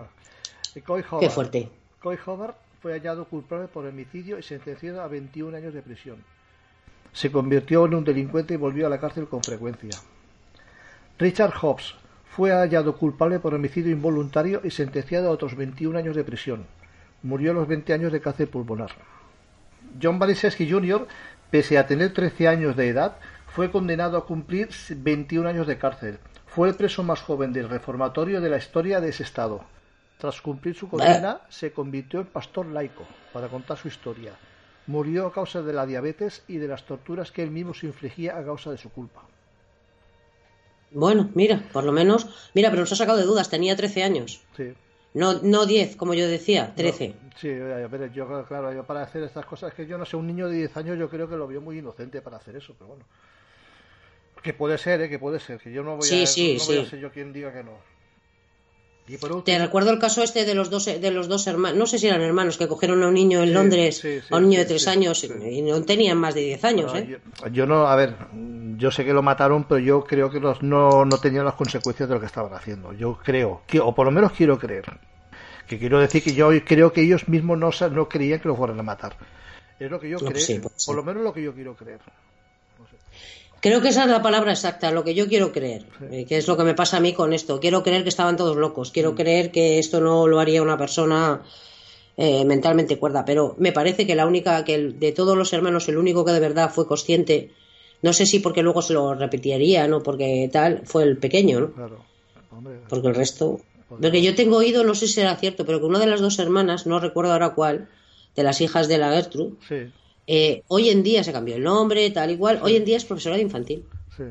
Coy 0.85 1.05
Qué 1.21 1.31
fuerte. 1.31 1.69
Coy 2.03 2.19
Hobart 2.27 2.57
fue 2.83 2.95
hallado 2.95 3.27
culpable 3.27 3.69
por 3.69 3.87
homicidio 3.87 4.41
y 4.41 4.43
sentenciado 4.43 5.03
a 5.03 5.07
21 5.07 5.57
años 5.57 5.73
de 5.73 5.83
prisión. 5.83 6.17
Se 7.13 7.31
convirtió 7.31 7.87
en 7.87 7.95
un 7.95 8.03
delincuente 8.03 8.55
y 8.55 8.57
volvió 8.57 8.89
a 8.89 8.91
la 8.91 8.99
cárcel 8.99 9.29
con 9.29 9.41
frecuencia. 9.41 9.91
Richard 11.19 11.53
Hobbs 11.61 11.97
fue 12.31 12.53
hallado 12.53 12.97
culpable 12.97 13.41
por 13.41 13.53
homicidio 13.53 13.91
involuntario 13.91 14.61
y 14.63 14.71
sentenciado 14.71 15.29
a 15.29 15.33
otros 15.33 15.57
21 15.57 15.99
años 15.99 16.15
de 16.15 16.23
prisión. 16.23 16.65
Murió 17.25 17.51
a 17.51 17.55
los 17.55 17.67
20 17.67 17.93
años 17.93 18.13
de 18.13 18.21
cáncer 18.21 18.49
pulmonar. 18.49 18.93
John 20.01 20.21
Baliszewski 20.21 20.71
Jr., 20.71 21.09
pese 21.51 21.77
a 21.77 21.89
tener 21.89 22.13
13 22.13 22.47
años 22.47 22.77
de 22.77 22.91
edad, 22.91 23.17
fue 23.49 23.73
condenado 23.73 24.17
a 24.17 24.27
cumplir 24.27 24.69
21 24.91 25.49
años 25.49 25.67
de 25.67 25.77
cárcel. 25.77 26.21
Fue 26.47 26.69
el 26.69 26.77
preso 26.77 27.03
más 27.03 27.21
joven 27.21 27.53
del 27.53 27.69
reformatorio 27.69 28.41
de 28.41 28.51
la 28.51 28.59
historia 28.59 29.01
de 29.01 29.09
ese 29.09 29.25
estado. 29.25 29.65
Tras 30.19 30.41
cumplir 30.41 30.77
su 30.77 30.89
condena, 30.89 31.41
se 31.49 31.73
convirtió 31.73 32.21
en 32.21 32.27
pastor 32.27 32.67
laico 32.67 33.05
para 33.33 33.49
contar 33.49 33.77
su 33.77 33.89
historia. 33.89 34.35
Murió 34.87 35.27
a 35.27 35.33
causa 35.33 35.63
de 35.63 35.73
la 35.73 35.85
diabetes 35.85 36.45
y 36.47 36.59
de 36.59 36.69
las 36.69 36.85
torturas 36.87 37.33
que 37.33 37.43
él 37.43 37.51
mismo 37.51 37.75
se 37.75 37.87
infligía 37.87 38.39
a 38.39 38.45
causa 38.45 38.71
de 38.71 38.79
su 38.79 38.91
culpa. 38.91 39.25
Bueno, 40.91 41.31
mira, 41.35 41.63
por 41.73 41.85
lo 41.85 41.93
menos, 41.93 42.27
mira, 42.55 42.71
pero 42.71 42.81
nos 42.81 42.93
ha 42.93 42.97
sacado 42.97 43.19
de 43.19 43.25
dudas, 43.25 43.51
tenía 43.51 43.77
13 43.77 44.03
años. 44.03 44.41
Sí. 44.57 44.73
No, 45.15 45.35
no 45.43 45.67
10, 45.67 45.97
como 45.97 46.15
yo 46.15 46.29
decía, 46.29 46.75
13. 46.75 47.15
Sí, 47.41 47.51
a 47.51 47.87
ver, 47.87 48.13
yo, 48.13 48.45
claro, 48.47 48.73
yo 48.73 48.85
para 48.85 49.03
hacer 49.03 49.23
estas 49.23 49.47
cosas, 49.47 49.73
que 49.75 49.87
yo 49.87 49.99
no 49.99 50.05
sé, 50.05 50.17
un 50.17 50.27
niño 50.27 50.49
de 50.49 50.57
10 50.57 50.77
años 50.77 50.99
yo 50.99 51.09
creo 51.09 51.29
que 51.29 51.37
lo 51.37 51.47
vio 51.47 51.61
muy 51.61 51.79
inocente 51.79 52.21
para 52.21 52.37
hacer 52.37 52.57
eso, 52.57 52.75
pero 52.79 52.89
bueno. 52.89 53.05
Que 54.43 54.55
puede 54.55 54.79
ser, 54.79 55.01
¿eh? 55.01 55.09
Que 55.09 55.19
puede 55.19 55.41
ser, 55.41 55.59
que 55.59 55.73
yo 55.73 55.83
no 55.83 55.97
voy, 55.97 56.07
Sí, 56.07 56.23
a, 56.23 56.27
sí, 56.27 56.57
no 56.59 56.65
voy 56.65 56.79
a 56.79 56.87
ser 56.89 57.01
yo 57.01 57.11
quien 57.11 57.33
diga 57.33 57.53
que 57.53 57.65
no. 57.65 57.73
Te 59.45 59.59
recuerdo 59.59 59.91
el 59.91 59.99
caso 59.99 60.23
este 60.23 60.45
de 60.45 60.55
los 60.55 60.69
dos 60.71 60.85
de 60.85 61.11
los 61.11 61.29
dos 61.29 61.47
hermanos, 61.47 61.79
no 61.79 61.87
sé 61.87 61.99
si 61.99 62.07
eran 62.09 62.21
hermanos, 62.21 62.59
que 62.59 62.69
cogieron 62.69 63.03
a 63.03 63.09
un 63.09 63.15
niño 63.15 63.41
en 63.43 63.49
Sí, 63.49 63.55
Londres, 63.55 63.97
sí, 63.97 64.21
sí, 64.21 64.35
a 64.35 64.37
un 64.37 64.49
niño 64.49 64.59
de 64.59 64.65
sí, 64.65 64.69
3 64.69 64.83
sí, 64.83 64.89
años, 64.91 65.25
y 65.25 65.63
no 65.63 65.83
tenían 65.83 66.19
más 66.19 66.35
de 66.35 66.43
10 66.43 66.65
años, 66.65 66.95
¿eh? 66.95 67.19
yo, 67.43 67.49
yo 67.49 67.67
no, 67.67 67.87
a 67.87 67.97
ver, 67.97 68.15
yo 68.77 68.91
sé 68.91 69.05
que 69.05 69.13
lo 69.15 69.23
mataron, 69.23 69.65
pero 69.65 69.79
yo 69.81 70.05
creo 70.05 70.31
que 70.31 70.41
los, 70.41 70.63
no, 70.63 71.05
no 71.05 71.19
tenían 71.19 71.45
las 71.47 71.55
consecuencias 71.55 72.09
de 72.09 72.15
lo 72.15 72.21
que 72.21 72.27
estaban 72.27 72.53
haciendo. 72.53 72.93
Yo 72.93 73.19
creo, 73.23 73.63
que, 73.67 73.81
o 73.81 73.95
por 73.95 74.05
lo 74.07 74.13
menos 74.13 74.33
quiero 74.33 74.59
creer. 74.59 74.85
Que 75.67 75.79
quiero 75.79 76.01
decir 76.01 76.23
que 76.23 76.35
yo 76.35 76.51
creo 76.65 76.93
que 76.93 77.03
ellos 77.03 77.29
mismos 77.29 77.59
no, 77.59 77.71
no 77.91 78.09
creían 78.09 78.41
que 78.41 78.49
lo 78.49 78.57
fueran 78.57 78.79
a 78.81 78.83
matar. 78.83 79.17
Es 79.79 79.91
lo 79.91 80.01
que 80.01 80.09
yo 80.09 80.19
No, 80.19 80.31
creo, 80.31 80.33
pues 80.33 80.61
pues 80.63 80.87
por 80.87 80.97
lo 80.97 81.03
menos 81.03 81.23
lo 81.23 81.33
que 81.33 81.43
yo 81.43 81.55
quiero 81.55 81.75
creer. 81.75 82.01
Creo 83.61 83.81
que 83.81 83.89
esa 83.89 84.05
es 84.05 84.11
la 84.11 84.23
palabra 84.23 84.53
exacta, 84.53 84.91
lo 84.93 85.03
que 85.05 85.15
yo 85.15 85.27
quiero 85.27 85.51
creer, 85.53 85.85
eh, 86.13 86.25
que 86.27 86.37
es 86.39 86.47
lo 86.47 86.57
que 86.57 86.63
me 86.65 86.75
pasa 86.75 86.99
a 86.99 87.01
mí 87.01 87.13
con 87.13 87.33
esto. 87.33 87.59
Quiero 87.61 87.83
creer 87.83 88.03
que 88.05 88.09
estaban 88.09 88.37
todos 88.37 88.57
locos, 88.57 88.91
Mm. 88.91 88.93
quiero 88.93 89.15
creer 89.15 89.51
que 89.51 89.79
esto 89.79 90.01
no 90.01 90.27
lo 90.29 90.39
haría 90.41 90.63
una 90.63 90.79
persona 90.79 91.43
eh, 92.21 92.45
mentalmente 92.45 92.99
cuerda, 92.99 93.25
pero 93.25 93.55
me 93.59 93.71
parece 93.71 94.05
que 94.05 94.17
la 94.17 94.27
única, 94.27 94.65
que 94.65 94.75
el- 94.75 94.99
de 94.99 95.13
todos 95.13 95.37
los 95.37 95.53
hermanos, 95.53 95.89
el 95.89 95.99
único 95.99 96.25
que 96.25 96.33
de 96.33 96.41
verdad 96.41 96.69
fue 96.73 96.85
consciente, 96.89 97.53
no 98.03 98.13
sé 98.13 98.27
si 98.27 98.41
porque 98.41 98.63
luego 98.65 98.83
se 98.83 98.93
lo 98.93 99.15
repetiría, 99.15 99.87
¿no? 99.87 100.03
Porque 100.03 100.51
tal, 100.53 100.83
fue 100.85 101.05
el 101.05 101.17
pequeño, 101.19 101.61
¿no? 101.61 101.73
Claro. 101.75 102.05
Hombre, 102.51 102.81
Porque 102.89 103.07
el 103.09 103.15
resto. 103.15 103.61
Porque 103.89 104.21
yo 104.21 104.35
tengo 104.35 104.57
oído, 104.57 104.83
no 104.83 104.97
sé 104.97 105.07
si 105.07 105.13
será 105.15 105.37
cierto, 105.37 105.65
pero 105.65 105.79
que 105.79 105.87
una 105.87 106.01
de 106.01 106.07
las 106.09 106.21
dos 106.21 106.41
hermanas, 106.41 106.87
no 106.89 106.99
recuerdo 106.99 107.33
ahora 107.33 107.51
cuál, 107.55 107.89
de 108.35 108.43
las 108.43 108.61
hijas 108.61 108.89
de 108.89 108.99
la 108.99 109.13
Gertrude, 109.13 109.53
sí, 109.69 109.77
eh, 110.31 110.63
hoy 110.69 110.91
en 110.91 111.03
día 111.03 111.25
se 111.25 111.33
cambió 111.33 111.57
el 111.57 111.65
nombre, 111.65 112.09
tal 112.11 112.31
igual, 112.31 112.61
hoy 112.63 112.77
en 112.77 112.85
día 112.85 112.97
es 112.99 113.05
profesora 113.05 113.35
de 113.37 113.43
infantil. 113.43 113.85
sí. 114.17 114.25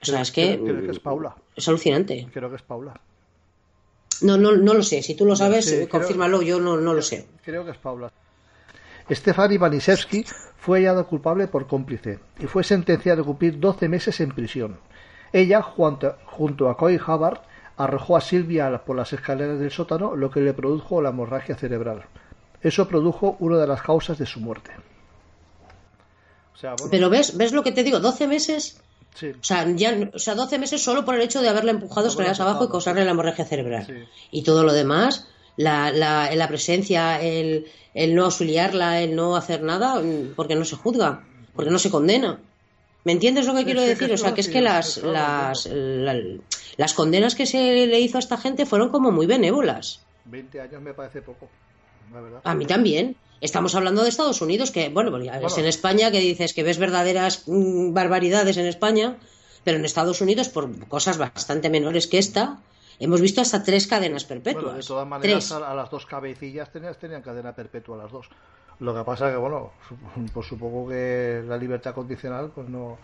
O 0.00 0.04
sea, 0.04 0.22
es 0.22 0.32
que 0.32 0.54
Creo, 0.60 0.64
creo 0.64 0.82
que 0.82 0.90
es 0.90 0.98
Paula. 0.98 1.36
es 1.54 1.68
alucinante. 1.68 2.26
Creo 2.34 2.50
que 2.50 2.56
es 2.56 2.62
Paula. 2.62 3.00
No, 4.22 4.36
no, 4.36 4.50
no 4.56 4.74
lo 4.74 4.82
sé. 4.82 5.00
Si 5.00 5.14
tú 5.14 5.24
lo 5.24 5.36
sabes, 5.36 5.64
Sí, 5.66 5.74
creo- 5.76 5.88
confírmalo. 5.88 6.42
Yo 6.42 6.58
no, 6.58 6.76
no 6.76 6.92
lo 6.92 7.02
sé. 7.02 7.26
Creo 7.44 7.64
que 7.64 7.70
es 7.70 7.76
Paula. 7.76 8.10
Stefani 9.08 9.58
Banisewski 9.58 10.24
fue 10.56 10.78
hallada 10.80 11.04
culpable 11.04 11.46
por 11.46 11.68
cómplice 11.68 12.18
y 12.40 12.46
fue 12.46 12.64
sentenciada 12.64 13.22
a 13.22 13.24
cumplir 13.24 13.60
12 13.60 13.88
meses 13.88 14.20
en 14.20 14.30
prisión. 14.32 14.78
Ella, 15.32 15.62
junto, 15.62 16.16
junto 16.26 16.68
a 16.68 16.76
Coy 16.76 16.96
Hubbard, 16.96 17.40
arrojó 17.76 18.16
a 18.16 18.20
Silvia 18.20 18.82
por 18.84 18.96
las 18.96 19.12
escaleras 19.12 19.60
del 19.60 19.70
sótano, 19.70 20.16
lo 20.16 20.30
que 20.32 20.40
le 20.40 20.52
produjo 20.52 21.00
la 21.00 21.10
hemorragia 21.10 21.54
cerebral. 21.56 22.04
Eso 22.62 22.86
produjo 22.88 23.36
una 23.40 23.58
de 23.58 23.66
las 23.66 23.82
causas 23.82 24.18
de 24.18 24.26
su 24.26 24.40
muerte. 24.40 24.70
O 26.54 26.56
sea, 26.56 26.74
bueno, 26.74 26.90
Pero 26.90 27.10
ves, 27.10 27.36
ves 27.36 27.52
lo 27.52 27.62
que 27.62 27.72
te 27.72 27.82
digo, 27.82 28.00
12 28.00 28.26
meses 28.28 28.78
Sí. 29.14 29.26
O 29.28 29.42
sea, 29.44 29.66
ya, 29.76 29.94
o 30.14 30.18
sea, 30.18 30.34
12 30.34 30.58
meses 30.58 30.82
solo 30.82 31.04
por 31.04 31.14
el 31.14 31.20
hecho 31.20 31.42
de 31.42 31.48
haberla 31.50 31.72
empujado 31.72 32.08
escaleras 32.08 32.40
abajo 32.40 32.64
y 32.64 32.68
causarle 32.70 33.04
la 33.04 33.10
hemorragia 33.10 33.44
cerebral. 33.44 33.84
Sí. 33.84 33.92
Y 34.30 34.42
todo 34.42 34.64
lo 34.64 34.72
demás, 34.72 35.28
la, 35.58 35.92
la, 35.92 36.34
la 36.34 36.48
presencia, 36.48 37.20
el, 37.20 37.66
el 37.92 38.14
no 38.14 38.24
auxiliarla, 38.24 39.02
el 39.02 39.14
no 39.14 39.36
hacer 39.36 39.62
nada, 39.62 40.00
porque 40.34 40.54
no 40.54 40.64
se 40.64 40.76
juzga, 40.76 41.24
porque 41.54 41.70
no 41.70 41.78
se 41.78 41.90
condena. 41.90 42.40
¿Me 43.04 43.12
entiendes 43.12 43.46
lo 43.46 43.52
que 43.52 43.58
Sí, 43.58 43.64
quiero 43.66 43.80
sí, 43.80 43.86
que 43.88 43.94
decir? 43.96 44.12
O 44.14 44.16
sea, 44.16 44.32
que 44.32 44.40
es 44.40 44.48
que 44.48 44.62
las, 44.62 44.96
las, 45.02 45.66
la- 45.66 46.16
las 46.78 46.94
condenas 46.94 47.34
que 47.34 47.44
se 47.44 47.86
le 47.86 48.00
hizo 48.00 48.16
a 48.16 48.20
esta 48.20 48.38
gente 48.38 48.64
fueron 48.64 48.88
como 48.88 49.10
muy 49.10 49.26
benévolas. 49.26 50.00
20 50.24 50.58
años 50.58 50.80
me 50.80 50.94
parece 50.94 51.20
poco, 51.20 51.50
la 52.12 52.20
verdad. 52.20 52.40
A 52.44 52.54
mí 52.54 52.66
también. 52.66 53.16
Estamos 53.40 53.74
hablando 53.74 54.04
de 54.04 54.08
Estados 54.08 54.40
Unidos, 54.40 54.70
que, 54.70 54.88
bueno, 54.88 55.10
Bueno. 55.10 55.26
en 55.32 55.64
España 55.66 56.12
que 56.12 56.20
dices 56.20 56.54
que 56.54 56.62
ves 56.62 56.78
verdaderas 56.78 57.42
mm, 57.48 57.92
barbaridades 57.92 58.56
en 58.56 58.66
España, 58.66 59.16
pero 59.64 59.78
en 59.78 59.84
Estados 59.84 60.20
Unidos, 60.20 60.48
por 60.48 60.70
cosas 60.86 61.18
bastante 61.18 61.68
menores 61.68 62.06
que 62.06 62.18
esta, 62.18 62.60
hemos 63.00 63.20
visto 63.20 63.40
hasta 63.40 63.64
tres 63.64 63.88
cadenas 63.88 64.24
perpetuas. 64.24 64.64
Bueno, 64.64 64.78
de 64.78 64.86
todas 64.86 65.08
maneras, 65.08 65.48
tres. 65.48 65.60
a, 65.60 65.74
las 65.74 65.90
dos 65.90 66.06
cabecillas 66.06 66.70
tenían, 66.70 66.94
tenían 66.94 67.22
cadena 67.22 67.52
perpetua 67.52 67.96
las 67.96 68.12
dos. 68.12 68.28
Lo 68.78 68.94
que 68.94 69.02
pasa 69.02 69.28
que, 69.28 69.36
bueno, 69.36 69.72
pues 70.34 70.46
supongo 70.46 70.88
que 70.88 71.42
la 71.44 71.56
libertad 71.56 71.94
condicional, 71.94 72.52
pues 72.54 72.68
no. 72.68 72.98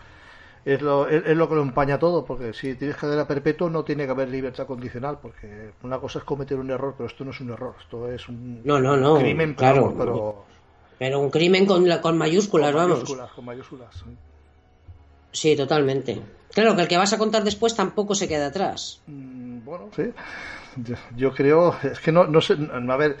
Es 0.65 0.81
lo, 0.81 1.07
es, 1.07 1.25
es 1.25 1.37
lo 1.37 1.47
que 1.47 1.55
lo 1.55 1.61
empaña 1.61 1.97
todo, 1.97 2.25
porque 2.25 2.53
si 2.53 2.75
tienes 2.75 2.97
cadena 2.97 3.25
perpetua 3.27 3.69
no 3.69 3.83
tiene 3.83 4.05
que 4.05 4.11
haber 4.11 4.29
libertad 4.29 4.67
condicional, 4.67 5.17
porque 5.21 5.71
una 5.83 5.99
cosa 5.99 6.19
es 6.19 6.25
cometer 6.25 6.57
un 6.57 6.69
error, 6.69 6.93
pero 6.97 7.07
esto 7.07 7.23
no 7.23 7.31
es 7.31 7.39
un 7.39 7.49
error, 7.51 7.75
esto 7.81 8.11
es 8.11 8.27
un 8.27 8.61
No, 8.65 8.79
no, 8.79 8.97
no, 8.97 9.17
crimen, 9.19 9.53
claro. 9.53 9.83
vamos, 9.85 9.95
pero 9.97 10.45
Pero 10.99 11.19
un 11.21 11.29
crimen 11.29 11.65
con, 11.65 11.87
la- 11.87 12.01
con 12.01 12.17
mayúsculas, 12.17 12.71
con 12.71 12.75
vamos. 12.81 12.97
mayúsculas, 12.97 13.31
con 13.31 13.45
mayúsculas. 13.45 13.95
sí. 13.95 14.15
Sí, 15.31 15.55
totalmente. 15.55 16.19
Claro, 16.53 16.75
que 16.75 16.81
el 16.81 16.87
que 16.87 16.97
vas 16.97 17.13
a 17.13 17.17
contar 17.17 17.43
después 17.43 17.75
tampoco 17.75 18.15
se 18.15 18.27
queda 18.27 18.47
atrás. 18.47 19.01
Mm, 19.07 19.63
Bueno, 19.63 19.89
sí. 19.95 20.11
Yo, 20.77 20.95
yo 21.15 21.33
creo, 21.33 21.75
es 21.83 21.99
que 21.99 22.11
no, 22.11 22.25
no 22.25 22.41
sé, 22.41 22.55
a 22.71 22.95
ver, 22.97 23.17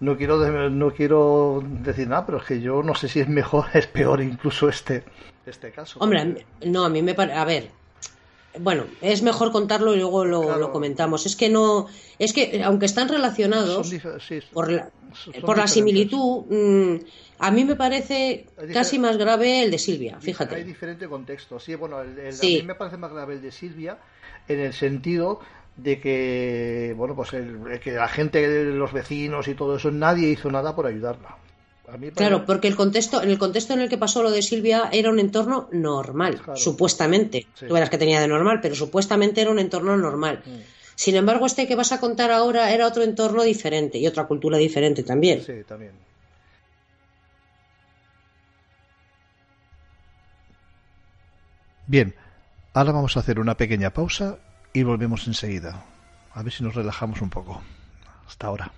no 0.00 0.16
quiero, 0.16 0.36
no 0.70 0.90
quiero 0.92 1.62
decir 1.82 2.08
nada, 2.08 2.26
pero 2.26 2.38
es 2.38 2.44
que 2.44 2.60
yo 2.60 2.82
no 2.82 2.94
sé 2.94 3.08
si 3.08 3.20
es 3.20 3.28
mejor, 3.28 3.66
es 3.74 3.86
peor 3.86 4.20
incluso 4.20 4.68
este, 4.68 5.04
este 5.50 5.70
caso. 5.70 5.98
Hombre, 6.00 6.44
no, 6.66 6.84
a 6.84 6.88
mí 6.88 7.02
me 7.02 7.14
parece. 7.14 7.36
A 7.38 7.44
ver. 7.44 7.70
Bueno, 8.58 8.84
es 9.00 9.22
mejor 9.22 9.50
contarlo 9.50 9.94
y 9.94 9.98
luego 9.98 10.24
lo, 10.24 10.42
Claro. 10.42 10.58
lo 10.60 10.72
comentamos. 10.72 11.26
Es 11.26 11.34
que 11.34 11.48
no. 11.48 11.86
Es 12.20 12.32
que, 12.32 12.62
aunque 12.62 12.86
están 12.86 13.08
relacionados. 13.08 13.88
Son 13.88 13.98
dif- 13.98 14.20
sí, 14.20 14.38
por 14.52 14.70
la, 14.70 14.90
son 15.12 15.32
por 15.42 15.58
la 15.58 15.66
similitud, 15.66 16.44
mm, 16.48 16.96
a 17.40 17.50
mí 17.50 17.64
me 17.64 17.74
parece 17.74 18.46
Hay 18.56 18.68
casi 18.72 18.98
más 19.00 19.16
grave 19.16 19.64
el 19.64 19.72
de 19.72 19.78
Silvia, 19.78 20.16
Hay 20.16 20.22
fíjate. 20.22 20.62
diferente 20.62 21.08
contexto. 21.08 21.58
Sí, 21.58 21.74
bueno, 21.74 22.00
el, 22.00 22.16
el- 22.16 22.32
Sí. 22.32 22.58
a 22.58 22.60
mí 22.60 22.66
me 22.68 22.74
parece 22.76 22.96
más 22.96 23.12
grave 23.12 23.34
el 23.34 23.42
de 23.42 23.50
Silvia 23.50 23.98
en 24.46 24.60
el 24.60 24.72
sentido 24.72 25.40
de 25.76 25.98
que, 26.00 26.94
bueno, 26.96 27.16
pues 27.16 27.32
el, 27.32 27.80
que 27.82 27.90
la 27.90 28.06
gente, 28.06 28.62
los 28.66 28.92
vecinos 28.92 29.48
y 29.48 29.54
todo 29.54 29.76
eso, 29.78 29.90
nadie 29.90 30.28
hizo 30.28 30.48
nada 30.52 30.76
por 30.76 30.86
ayudarla. 30.86 31.38
A 31.92 31.96
mí 31.98 32.10
Claro, 32.10 32.46
porque 32.46 32.68
el 32.68 32.76
contexto, 32.76 33.22
en 33.22 33.30
el 33.30 33.38
contexto 33.38 33.74
en 33.74 33.80
el 33.80 33.88
que 33.88 33.98
pasó 33.98 34.22
lo 34.22 34.30
de 34.30 34.42
Silvia 34.42 34.88
era 34.92 35.10
un 35.10 35.18
entorno 35.18 35.68
normal, 35.72 36.36
Claro. 36.36 36.56
supuestamente. 36.56 37.48
Sí. 37.54 37.66
Tú 37.66 37.74
verás 37.74 37.90
que 37.90 37.98
tenía 37.98 38.20
de 38.20 38.28
normal, 38.28 38.60
pero 38.62 38.74
supuestamente 38.74 39.40
era 39.42 39.50
un 39.50 39.58
entorno 39.58 39.96
normal. 39.96 40.42
Mm. 40.46 40.60
Sin 40.96 41.16
embargo, 41.16 41.44
este 41.46 41.66
que 41.66 41.74
vas 41.74 41.92
a 41.92 42.00
contar 42.00 42.30
ahora 42.30 42.72
era 42.72 42.86
otro 42.86 43.02
entorno 43.02 43.42
diferente 43.42 43.98
y 43.98 44.06
otra 44.06 44.26
cultura 44.26 44.56
diferente 44.58 45.02
también. 45.02 45.42
Sí, 45.44 45.64
también. 45.66 45.92
Bien, 51.86 52.14
ahora 52.72 52.92
vamos 52.92 53.16
a 53.16 53.20
hacer 53.20 53.38
una 53.38 53.56
pequeña 53.56 53.90
pausa 53.90 54.38
y 54.72 54.82
volvemos 54.84 55.26
enseguida. 55.26 55.84
A 56.32 56.42
ver 56.42 56.52
si 56.52 56.64
nos 56.64 56.74
relajamos 56.74 57.20
un 57.20 57.30
poco. 57.30 57.62
Hasta 58.26 58.46
ahora. 58.46 58.72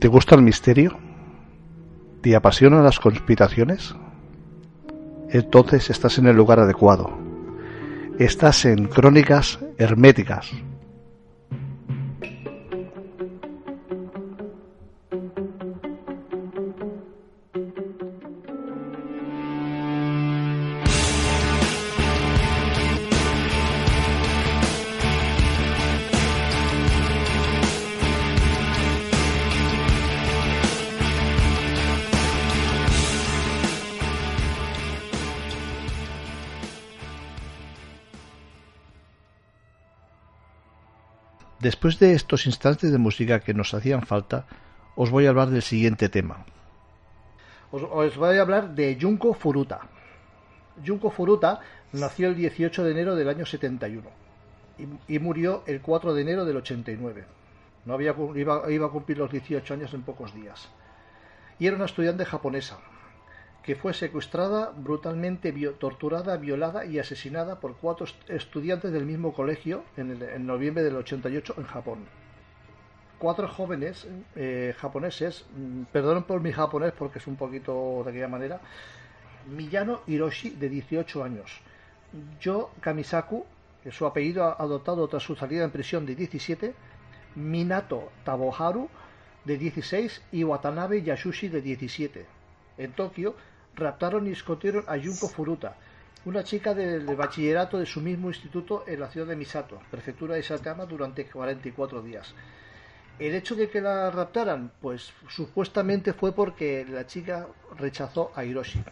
¿Te 0.00 0.08
gusta 0.08 0.34
el 0.34 0.40
misterio? 0.40 0.96
¿Te 2.22 2.34
apasionan 2.34 2.82
las 2.82 2.98
conspiraciones? 2.98 3.94
Entonces 5.28 5.90
estás 5.90 6.16
en 6.16 6.26
el 6.26 6.36
lugar 6.36 6.58
adecuado. 6.58 7.10
Estás 8.18 8.64
en 8.64 8.86
Crónicas 8.86 9.58
Herméticas. 9.76 10.52
Después 41.90 42.08
de 42.08 42.14
estos 42.14 42.46
instantes 42.46 42.92
de 42.92 42.98
música 42.98 43.40
que 43.40 43.52
nos 43.52 43.74
hacían 43.74 44.02
falta, 44.02 44.46
os 44.94 45.10
voy 45.10 45.26
a 45.26 45.30
hablar 45.30 45.50
del 45.50 45.62
siguiente 45.62 46.08
tema. 46.08 46.44
Os, 47.72 48.14
voy 48.14 48.36
a 48.36 48.42
hablar 48.42 48.76
de 48.76 48.96
Junko 49.00 49.34
Furuta. 49.34 49.80
Junko 50.86 51.10
Furuta 51.10 51.58
nació 51.92 52.28
el 52.28 52.36
18 52.36 52.84
de 52.84 52.92
enero 52.92 53.16
del 53.16 53.28
año 53.28 53.44
71 53.44 54.08
y, 54.78 55.16
y 55.16 55.18
murió 55.18 55.64
el 55.66 55.80
4 55.80 56.14
de 56.14 56.22
enero 56.22 56.44
del 56.44 56.58
89. 56.58 57.24
No 57.86 57.94
había, 57.94 58.14
iba, 58.36 58.70
iba 58.70 58.86
a 58.86 58.90
cumplir 58.90 59.18
los 59.18 59.32
18 59.32 59.74
años 59.74 59.92
en 59.92 60.02
pocos 60.02 60.32
días. 60.32 60.68
Y 61.58 61.66
era 61.66 61.74
una 61.74 61.86
estudiante 61.86 62.24
japonesa 62.24 62.78
que 63.62 63.76
fue 63.76 63.92
secuestrada, 63.92 64.72
brutalmente 64.74 65.52
torturada, 65.78 66.36
violada 66.38 66.84
y 66.86 66.98
asesinada 66.98 67.60
por 67.60 67.76
cuatro 67.76 68.06
est- 68.06 68.30
estudiantes 68.30 68.90
del 68.92 69.04
mismo 69.04 69.32
colegio 69.34 69.84
en, 69.96 70.10
el- 70.12 70.22
en 70.22 70.46
noviembre 70.46 70.82
del 70.82 70.96
88 70.96 71.54
en 71.58 71.64
Japón. 71.64 71.98
Cuatro 73.18 73.48
jóvenes 73.48 74.06
eh, 74.34 74.74
japoneses, 74.78 75.44
mm, 75.54 75.82
perdonen 75.92 76.22
por 76.22 76.40
mi 76.40 76.52
japonés 76.52 76.92
porque 76.92 77.18
es 77.18 77.26
un 77.26 77.36
poquito 77.36 78.00
de 78.04 78.10
aquella 78.10 78.28
manera, 78.28 78.60
Miyano 79.46 80.00
Hiroshi, 80.06 80.50
de 80.50 80.68
18 80.68 81.22
años, 81.22 81.60
Yo 82.40 82.70
Kamisaku, 82.80 83.44
su 83.90 84.04
apellido 84.06 84.44
adoptado 84.60 85.06
tras 85.08 85.22
su 85.22 85.36
salida 85.36 85.64
en 85.64 85.70
prisión 85.70 86.06
de 86.06 86.14
17, 86.14 86.74
Minato 87.36 88.10
Taboharu, 88.24 88.88
de 89.44 89.56
16, 89.58 90.22
y 90.32 90.44
Watanabe 90.44 91.02
Yasushi, 91.02 91.48
de 91.48 91.62
17. 91.62 92.26
En 92.78 92.92
Tokio, 92.92 93.34
raptaron 93.76 94.26
y 94.26 94.32
escondieron 94.32 94.84
a 94.86 94.98
Junko 94.98 95.28
Furuta, 95.28 95.76
una 96.24 96.44
chica 96.44 96.74
del 96.74 97.06
de 97.06 97.14
bachillerato 97.14 97.78
de 97.78 97.86
su 97.86 98.00
mismo 98.00 98.28
instituto 98.28 98.84
en 98.86 99.00
la 99.00 99.08
ciudad 99.08 99.26
de 99.26 99.36
Misato, 99.36 99.80
prefectura 99.90 100.34
de 100.34 100.42
Saitama, 100.42 100.84
durante 100.84 101.24
44 101.24 102.02
días. 102.02 102.34
El 103.18 103.34
hecho 103.34 103.54
de 103.54 103.68
que 103.68 103.80
la 103.80 104.10
raptaran, 104.10 104.72
pues 104.80 105.12
supuestamente 105.28 106.12
fue 106.12 106.32
porque 106.32 106.86
la 106.88 107.06
chica 107.06 107.46
rechazó 107.76 108.32
a 108.34 108.44
Hiroshi, 108.44 108.82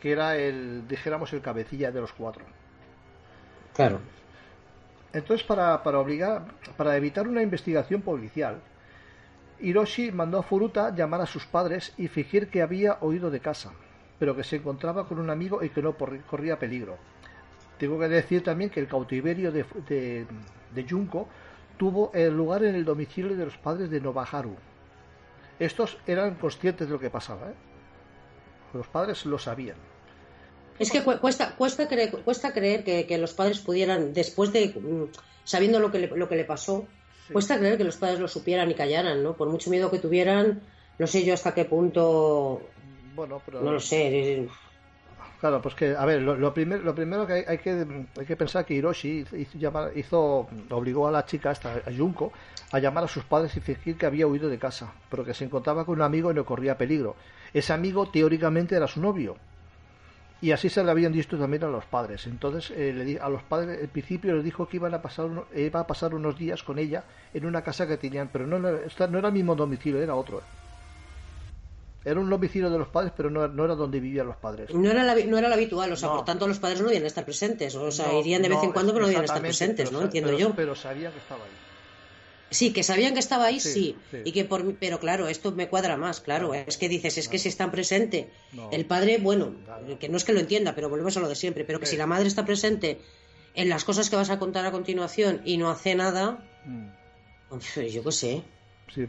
que 0.00 0.12
era 0.12 0.36
el, 0.36 0.86
dijéramos, 0.86 1.32
el 1.32 1.40
cabecilla 1.40 1.90
de 1.90 2.00
los 2.00 2.12
cuatro. 2.12 2.44
Claro. 3.74 4.00
Entonces, 5.12 5.46
para, 5.46 5.82
para 5.82 5.98
obligar, 5.98 6.44
para 6.76 6.96
evitar 6.96 7.26
una 7.28 7.42
investigación 7.42 8.02
policial, 8.02 8.60
Hiroshi 9.60 10.10
mandó 10.10 10.38
a 10.38 10.42
Furuta 10.42 10.94
llamar 10.94 11.20
a 11.20 11.26
sus 11.26 11.46
padres 11.46 11.92
y 11.96 12.08
fingir 12.08 12.48
que 12.48 12.62
había 12.62 12.98
oído 13.00 13.30
de 13.30 13.40
casa, 13.40 13.72
pero 14.22 14.36
que 14.36 14.44
se 14.44 14.54
encontraba 14.54 15.08
con 15.08 15.18
un 15.18 15.30
amigo 15.30 15.64
y 15.64 15.70
que 15.70 15.82
no 15.82 15.96
corría 15.96 16.56
peligro. 16.56 16.96
Tengo 17.76 17.98
que 17.98 18.06
decir 18.06 18.44
también 18.44 18.70
que 18.70 18.78
el 18.78 18.86
cautiverio 18.86 19.50
de, 19.50 19.64
de, 19.88 20.26
de 20.72 20.86
Junko 20.88 21.26
tuvo 21.76 22.12
lugar 22.14 22.62
en 22.62 22.76
el 22.76 22.84
domicilio 22.84 23.34
de 23.36 23.46
los 23.46 23.56
padres 23.58 23.90
de 23.90 24.00
Nobaharu. 24.00 24.54
Estos 25.58 25.98
eran 26.06 26.36
conscientes 26.36 26.86
de 26.86 26.92
lo 26.92 27.00
que 27.00 27.10
pasaba, 27.10 27.48
¿eh? 27.48 27.54
Los 28.74 28.86
padres 28.86 29.26
lo 29.26 29.40
sabían. 29.40 29.78
Es 30.78 30.92
que 30.92 31.02
cu- 31.02 31.18
cuesta, 31.20 31.56
cuesta 31.56 31.88
creer, 31.88 32.12
cuesta 32.22 32.52
creer 32.52 32.84
que, 32.84 33.06
que 33.08 33.18
los 33.18 33.32
padres 33.34 33.58
pudieran, 33.58 34.12
después 34.12 34.52
de 34.52 34.68
mm, 34.68 35.10
sabiendo 35.42 35.80
lo 35.80 35.90
que 35.90 35.98
le, 35.98 36.06
lo 36.16 36.28
que 36.28 36.36
le 36.36 36.44
pasó, 36.44 36.86
cuesta 37.32 37.58
creer 37.58 37.76
que 37.76 37.82
los 37.90 37.96
padres 37.96 38.20
lo 38.20 38.28
supieran 38.28 38.70
y 38.70 38.74
callaran, 38.76 39.20
¿no? 39.24 39.36
Por 39.36 39.48
mucho 39.48 39.68
miedo 39.68 39.90
que 39.90 39.98
tuvieran, 39.98 40.62
no 40.98 41.06
sé 41.08 41.24
yo 41.24 41.34
hasta 41.34 41.54
qué 41.54 41.64
punto, 41.64 42.71
Bueno, 43.14 43.40
pero... 43.44 43.60
no 43.62 43.72
lo 43.72 43.80
sé. 43.80 44.48
Claro, 45.40 45.60
pues 45.60 45.74
que, 45.74 45.96
a 45.96 46.04
ver, 46.04 46.22
lo, 46.22 46.36
lo, 46.36 46.54
primer- 46.54 46.82
lo 46.84 46.94
primero 46.94 47.26
que 47.26 47.32
hay, 47.32 47.44
hay 47.48 47.58
que 47.58 47.84
hay 48.18 48.26
que 48.26 48.36
pensar 48.36 48.64
que 48.64 48.74
Hiroshi 48.74 49.24
hizo, 49.32 49.58
llamar- 49.58 49.90
hizo- 49.96 50.46
obligó 50.70 51.08
a 51.08 51.10
la 51.10 51.24
chica, 51.26 51.50
esta, 51.50 51.72
a 51.84 51.92
Junko, 51.96 52.32
a 52.70 52.78
llamar 52.78 53.04
a 53.04 53.08
sus 53.08 53.24
padres 53.24 53.56
y 53.56 53.60
fingir 53.60 53.96
que 53.98 54.06
había 54.06 54.26
huido 54.28 54.48
de 54.48 54.58
casa, 54.58 54.92
pero 55.10 55.24
que 55.24 55.34
se 55.34 55.44
encontraba 55.44 55.84
con 55.84 55.96
un 55.96 56.02
amigo 56.02 56.30
y 56.30 56.34
no 56.34 56.44
corría 56.44 56.78
peligro. 56.78 57.16
Ese 57.52 57.72
amigo 57.72 58.08
teóricamente 58.08 58.76
era 58.76 58.86
su 58.86 59.00
novio. 59.00 59.36
Y 60.40 60.50
así 60.50 60.68
se 60.68 60.82
le 60.82 60.90
habían 60.90 61.12
dicho 61.12 61.38
también 61.38 61.62
a 61.64 61.68
los 61.68 61.84
padres. 61.86 62.26
Entonces, 62.26 62.70
eh, 62.76 62.92
le 62.92 63.04
di- 63.04 63.16
a 63.16 63.28
los 63.28 63.42
padres, 63.44 63.80
al 63.80 63.88
principio 63.88 64.34
les 64.34 64.44
dijo 64.44 64.68
que 64.68 64.76
iban 64.78 64.92
a 64.94 65.00
pasar, 65.02 65.28
iba 65.54 65.80
a 65.80 65.86
pasar 65.86 66.14
unos 66.14 66.36
días 66.36 66.62
con 66.64 66.78
ella 66.78 67.04
en 67.32 67.46
una 67.46 67.62
casa 67.62 67.86
que 67.86 67.96
tenían, 67.96 68.28
pero 68.32 68.46
no, 68.46 68.58
no 68.58 69.18
era 69.18 69.28
el 69.28 69.34
mismo 69.34 69.54
domicilio, 69.54 70.00
era 70.02 70.14
otro. 70.16 70.42
Era 72.04 72.18
un 72.18 72.28
domicilio 72.28 72.68
de 72.68 72.78
los 72.78 72.88
padres, 72.88 73.12
pero 73.16 73.30
no, 73.30 73.46
no 73.46 73.64
era 73.64 73.74
donde 73.76 74.00
vivían 74.00 74.26
los 74.26 74.36
padres. 74.36 74.74
No 74.74 74.90
era, 74.90 75.04
la, 75.04 75.14
no 75.14 75.38
era 75.38 75.48
lo 75.48 75.54
habitual, 75.54 75.92
o 75.92 75.96
sea, 75.96 76.08
No. 76.08 76.16
por 76.16 76.24
tanto 76.24 76.48
los 76.48 76.58
padres 76.58 76.80
no 76.80 76.86
debían 76.88 77.06
estar 77.06 77.24
presentes, 77.24 77.74
o 77.76 77.90
sea, 77.92 78.12
irían 78.18 78.42
de 78.42 78.48
vez 78.48 78.58
en 78.62 78.72
cuando, 78.72 78.92
pero 78.92 79.02
no 79.02 79.08
debían 79.08 79.24
estar 79.24 79.40
presentes, 79.40 79.88
pero 79.88 80.00
¿no? 80.00 80.06
Entiendo 80.06 80.30
pero- 80.30 80.38
yo. 80.48 80.54
Pero 80.56 80.74
sabía 80.74 81.10
que 81.12 81.18
estaba 81.18 81.44
ahí. 81.44 81.50
Sí, 82.50 82.72
que 82.72 82.82
sabían 82.82 83.14
que 83.14 83.20
estaba 83.20 83.46
ahí, 83.46 83.60
Sí, 83.60 83.72
sí. 83.72 83.96
sí. 84.10 84.16
Y 84.24 84.32
que 84.32 84.44
por, 84.44 84.74
pero 84.74 84.98
claro, 85.00 85.28
esto 85.28 85.52
me 85.52 85.68
cuadra 85.68 85.96
más, 85.96 86.20
claro. 86.20 86.52
Es 86.52 86.76
que 86.76 86.88
dices, 86.88 87.16
es 87.16 87.28
que 87.28 87.38
si 87.38 87.48
están 87.48 87.70
presente, 87.70 88.28
No. 88.52 88.68
el 88.72 88.84
padre, 88.84 89.16
bueno, 89.18 89.54
que 89.98 90.08
no 90.10 90.16
es 90.18 90.24
que 90.24 90.32
lo 90.34 90.40
entienda, 90.40 90.74
pero 90.74 90.90
volvemos 90.90 91.16
a 91.16 91.20
lo 91.20 91.28
de 91.28 91.34
siempre, 91.34 91.64
pero 91.64 91.80
que 91.80 91.86
Sí. 91.86 91.92
si 91.92 91.96
la 91.96 92.06
madre 92.06 92.26
está 92.28 92.44
presente 92.44 93.00
en 93.54 93.68
las 93.70 93.84
cosas 93.84 94.10
que 94.10 94.16
vas 94.16 94.28
a 94.28 94.38
contar 94.38 94.66
a 94.66 94.70
continuación 94.70 95.40
y 95.46 95.56
no 95.56 95.70
hace 95.70 95.94
nada, 95.94 96.44
Mm, 96.66 96.88
yo 97.90 98.04
qué 98.04 98.12
sé. 98.12 98.42
Sí. 98.94 99.08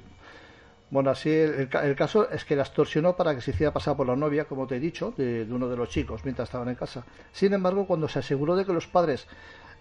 Bueno, 0.94 1.10
así 1.10 1.32
el, 1.32 1.54
el 1.56 1.70
ca- 1.70 1.84
el 1.88 1.96
caso 1.96 2.30
es 2.30 2.46
que 2.46 2.56
la 2.56 2.62
extorsionó 2.62 3.16
para 3.16 3.34
que 3.34 3.42
se 3.42 3.50
hiciera 3.50 3.74
pasar 3.74 3.98
por 3.98 4.06
la 4.06 4.16
novia, 4.16 4.46
como 4.46 4.68
te 4.68 4.76
he 4.76 4.80
dicho, 4.80 5.12
de, 5.18 5.48
uno 5.50 5.68
de 5.68 5.76
los 5.76 5.90
chicos 5.90 6.24
mientras 6.24 6.50
estaban 6.50 6.70
en 6.70 6.76
casa. 6.76 7.04
Sin 7.32 7.52
embargo, 7.54 7.88
cuando 7.88 8.08
se 8.08 8.20
aseguró 8.20 8.56
de 8.56 8.64
que 8.64 8.74
los 8.74 8.86
padres 8.86 9.28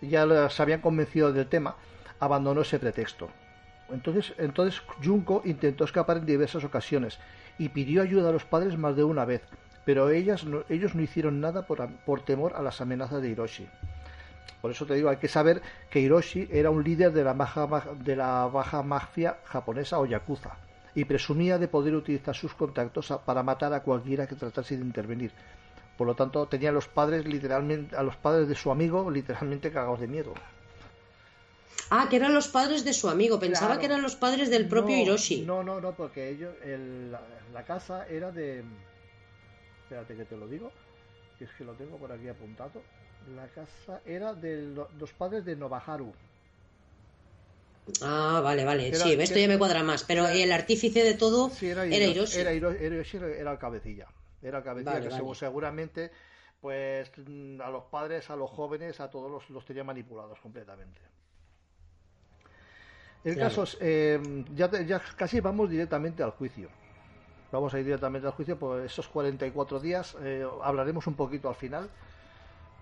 ya 0.01 0.25
les 0.25 0.59
habían 0.59 0.81
convencido 0.81 1.31
del 1.35 1.47
tema, 1.49 1.77
abandonó 2.19 2.63
ese 2.63 2.79
pretexto. 2.79 3.29
Entonces, 3.91 4.33
entonces 4.39 4.81
Junko 5.05 5.43
intentó 5.45 5.85
escapar 5.85 6.17
en 6.17 6.25
diversas 6.25 6.65
ocasiones 6.65 7.19
y 7.59 7.69
pidió 7.69 8.01
ayuda 8.01 8.31
a 8.31 8.33
los 8.33 8.47
padres 8.47 8.79
más 8.79 8.97
de 8.97 9.05
una 9.05 9.27
vez, 9.27 9.43
pero 9.85 10.09
ellas 10.09 10.45
no- 10.45 10.65
ellos 10.71 10.95
no 10.95 11.03
hicieron 11.03 11.43
nada 11.43 11.67
por, 11.67 11.87
por 12.07 12.25
temor 12.25 12.55
a 12.57 12.63
las 12.63 12.81
amenazas 12.81 13.21
de 13.21 13.29
Hiroshi. 13.29 13.69
Por 14.63 14.71
eso 14.71 14.87
te 14.87 14.95
digo, 14.95 15.11
hay 15.11 15.19
que 15.19 15.29
saber 15.29 15.61
que 15.91 16.01
Hiroshi 16.01 16.49
era 16.51 16.71
un 16.71 16.83
líder 16.83 17.13
de 17.13 17.23
la 17.23 17.35
baja, 17.35 17.69
de 18.03 18.17
la 18.17 18.47
baja 18.47 18.83
mafia 18.83 19.37
japonesa 19.45 19.99
o 19.99 20.07
yakuza 20.07 20.57
y 20.95 21.05
presumía 21.05 21.59
de 21.59 21.69
poder 21.69 21.95
utilizar 21.95 22.35
sus 22.35 22.55
contactos 22.55 23.11
a- 23.11 23.25
para 23.25 23.43
matar 23.43 23.73
a 23.73 23.83
cualquiera 23.83 24.27
que 24.27 24.35
tratase 24.35 24.77
de 24.77 24.83
intervenir. 24.85 25.33
Por 25.97 26.07
lo 26.07 26.15
tanto, 26.15 26.47
tenía 26.47 26.71
a 26.71 26.73
los 26.73 26.89
padres 26.89 27.27
literalmente 27.27 27.95
a 27.97 28.03
los 28.03 28.17
padres 28.17 28.49
de 28.49 28.55
su 28.55 28.71
amigo 28.71 29.11
literalmente 29.11 29.71
cagados 29.71 30.01
de 30.01 30.09
miedo. 30.09 30.35
Ah, 31.91 32.07
que 32.09 32.17
eran 32.17 32.33
los 32.33 32.49
padres 32.49 32.85
de 32.85 32.93
su 32.95 33.09
amigo, 33.09 33.39
pensaba 33.39 33.67
Claro. 33.73 33.81
que 33.81 33.87
eran 33.87 34.03
los 34.03 34.17
padres 34.17 34.49
del 34.51 34.67
propio 34.69 34.97
No, 34.97 35.03
Hiroshi. 35.03 35.43
No, 35.43 35.63
no, 35.63 35.81
no, 35.81 35.93
porque 35.93 36.31
ellos 36.31 36.55
el- 36.65 37.13
la, 37.13 37.21
la 37.53 37.65
casa 37.65 38.07
era 38.09 38.31
de 38.31 38.63
Espérate 39.85 40.17
que 40.17 40.25
te 40.25 40.37
lo 40.39 40.47
digo, 40.49 40.73
que 41.39 41.45
es 41.45 41.51
que 41.53 41.65
lo 41.65 41.75
tengo 41.75 41.99
por 41.99 42.11
aquí 42.11 42.27
apuntado. 42.29 42.81
La 43.37 43.47
casa 43.49 44.01
era 44.07 44.33
de 44.33 44.63
lo- 44.63 44.89
los 44.99 45.13
padres 45.13 45.45
de 45.45 45.55
Nobaharu. 45.55 46.15
Ah, 48.01 48.41
vale, 48.43 48.65
vale, 48.65 48.89
Era- 48.89 48.99
sí, 48.99 49.13
esto 49.19 49.39
ya 49.39 49.49
me 49.49 49.59
cuadra 49.59 49.83
más, 49.83 50.05
pero 50.05 50.27
era- 50.27 50.35
el 50.35 50.53
artífice 50.53 51.03
de 51.03 51.15
todo 51.15 51.51
Sí, 51.51 51.69
era 51.69 51.85
Hiroshi. 51.87 52.39
Era, 52.39 52.53
era 52.53 52.77
Hiroshi, 52.87 53.17
era 53.17 53.53
el 53.53 53.59
cabecilla. 53.59 54.07
Era 54.41 54.59
el 54.59 54.65
cabecilla 54.65 54.93
Vale, 54.95 55.09
que 55.09 55.21
vale. 55.23 55.35
seguramente 55.35 56.11
pues 56.61 57.11
mm, 57.17 57.61
a 57.61 57.71
los 57.71 57.85
padres, 57.85 58.31
a 58.31 58.37
los 58.37 58.49
jóvenes, 58.51 59.01
a 59.01 59.11
todos 59.11 59.29
los, 59.31 59.51
los 59.51 59.65
tenía 59.65 59.83
manipulados 59.83 60.39
completamente. 60.39 61.01
El 63.25 63.35
Claro. 63.35 63.49
caso 63.51 63.63
es, 63.65 63.77
eh, 63.81 64.45
ya, 64.55 64.71
ya 64.83 65.01
casi 65.17 65.41
vamos 65.41 65.69
directamente 65.71 66.23
al 66.23 66.31
juicio. 66.33 66.69
Vamos 67.51 67.75
a 67.75 67.79
ir 67.81 67.85
directamente 67.85 68.27
al 68.27 68.33
juicio 68.33 68.59
por 68.59 68.81
esos 68.81 69.09
44 69.09 69.79
días. 69.81 70.17
eh, 70.23 70.47
hablaremos 70.63 71.07
un 71.09 71.15
poquito 71.15 71.49
al 71.49 71.55
final. 71.57 71.89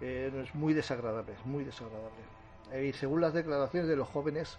Eh, 0.01 0.30
es 0.46 0.55
muy 0.55 0.72
desagradable, 0.72 1.32
es 1.32 1.44
muy 1.46 1.64
desagradable. 1.64 2.22
Eh, 2.72 2.86
y 2.86 2.92
según 2.92 3.20
las 3.20 3.34
declaraciones 3.34 3.88
de 3.88 3.96
los 3.96 4.09
jóvenes, 4.09 4.59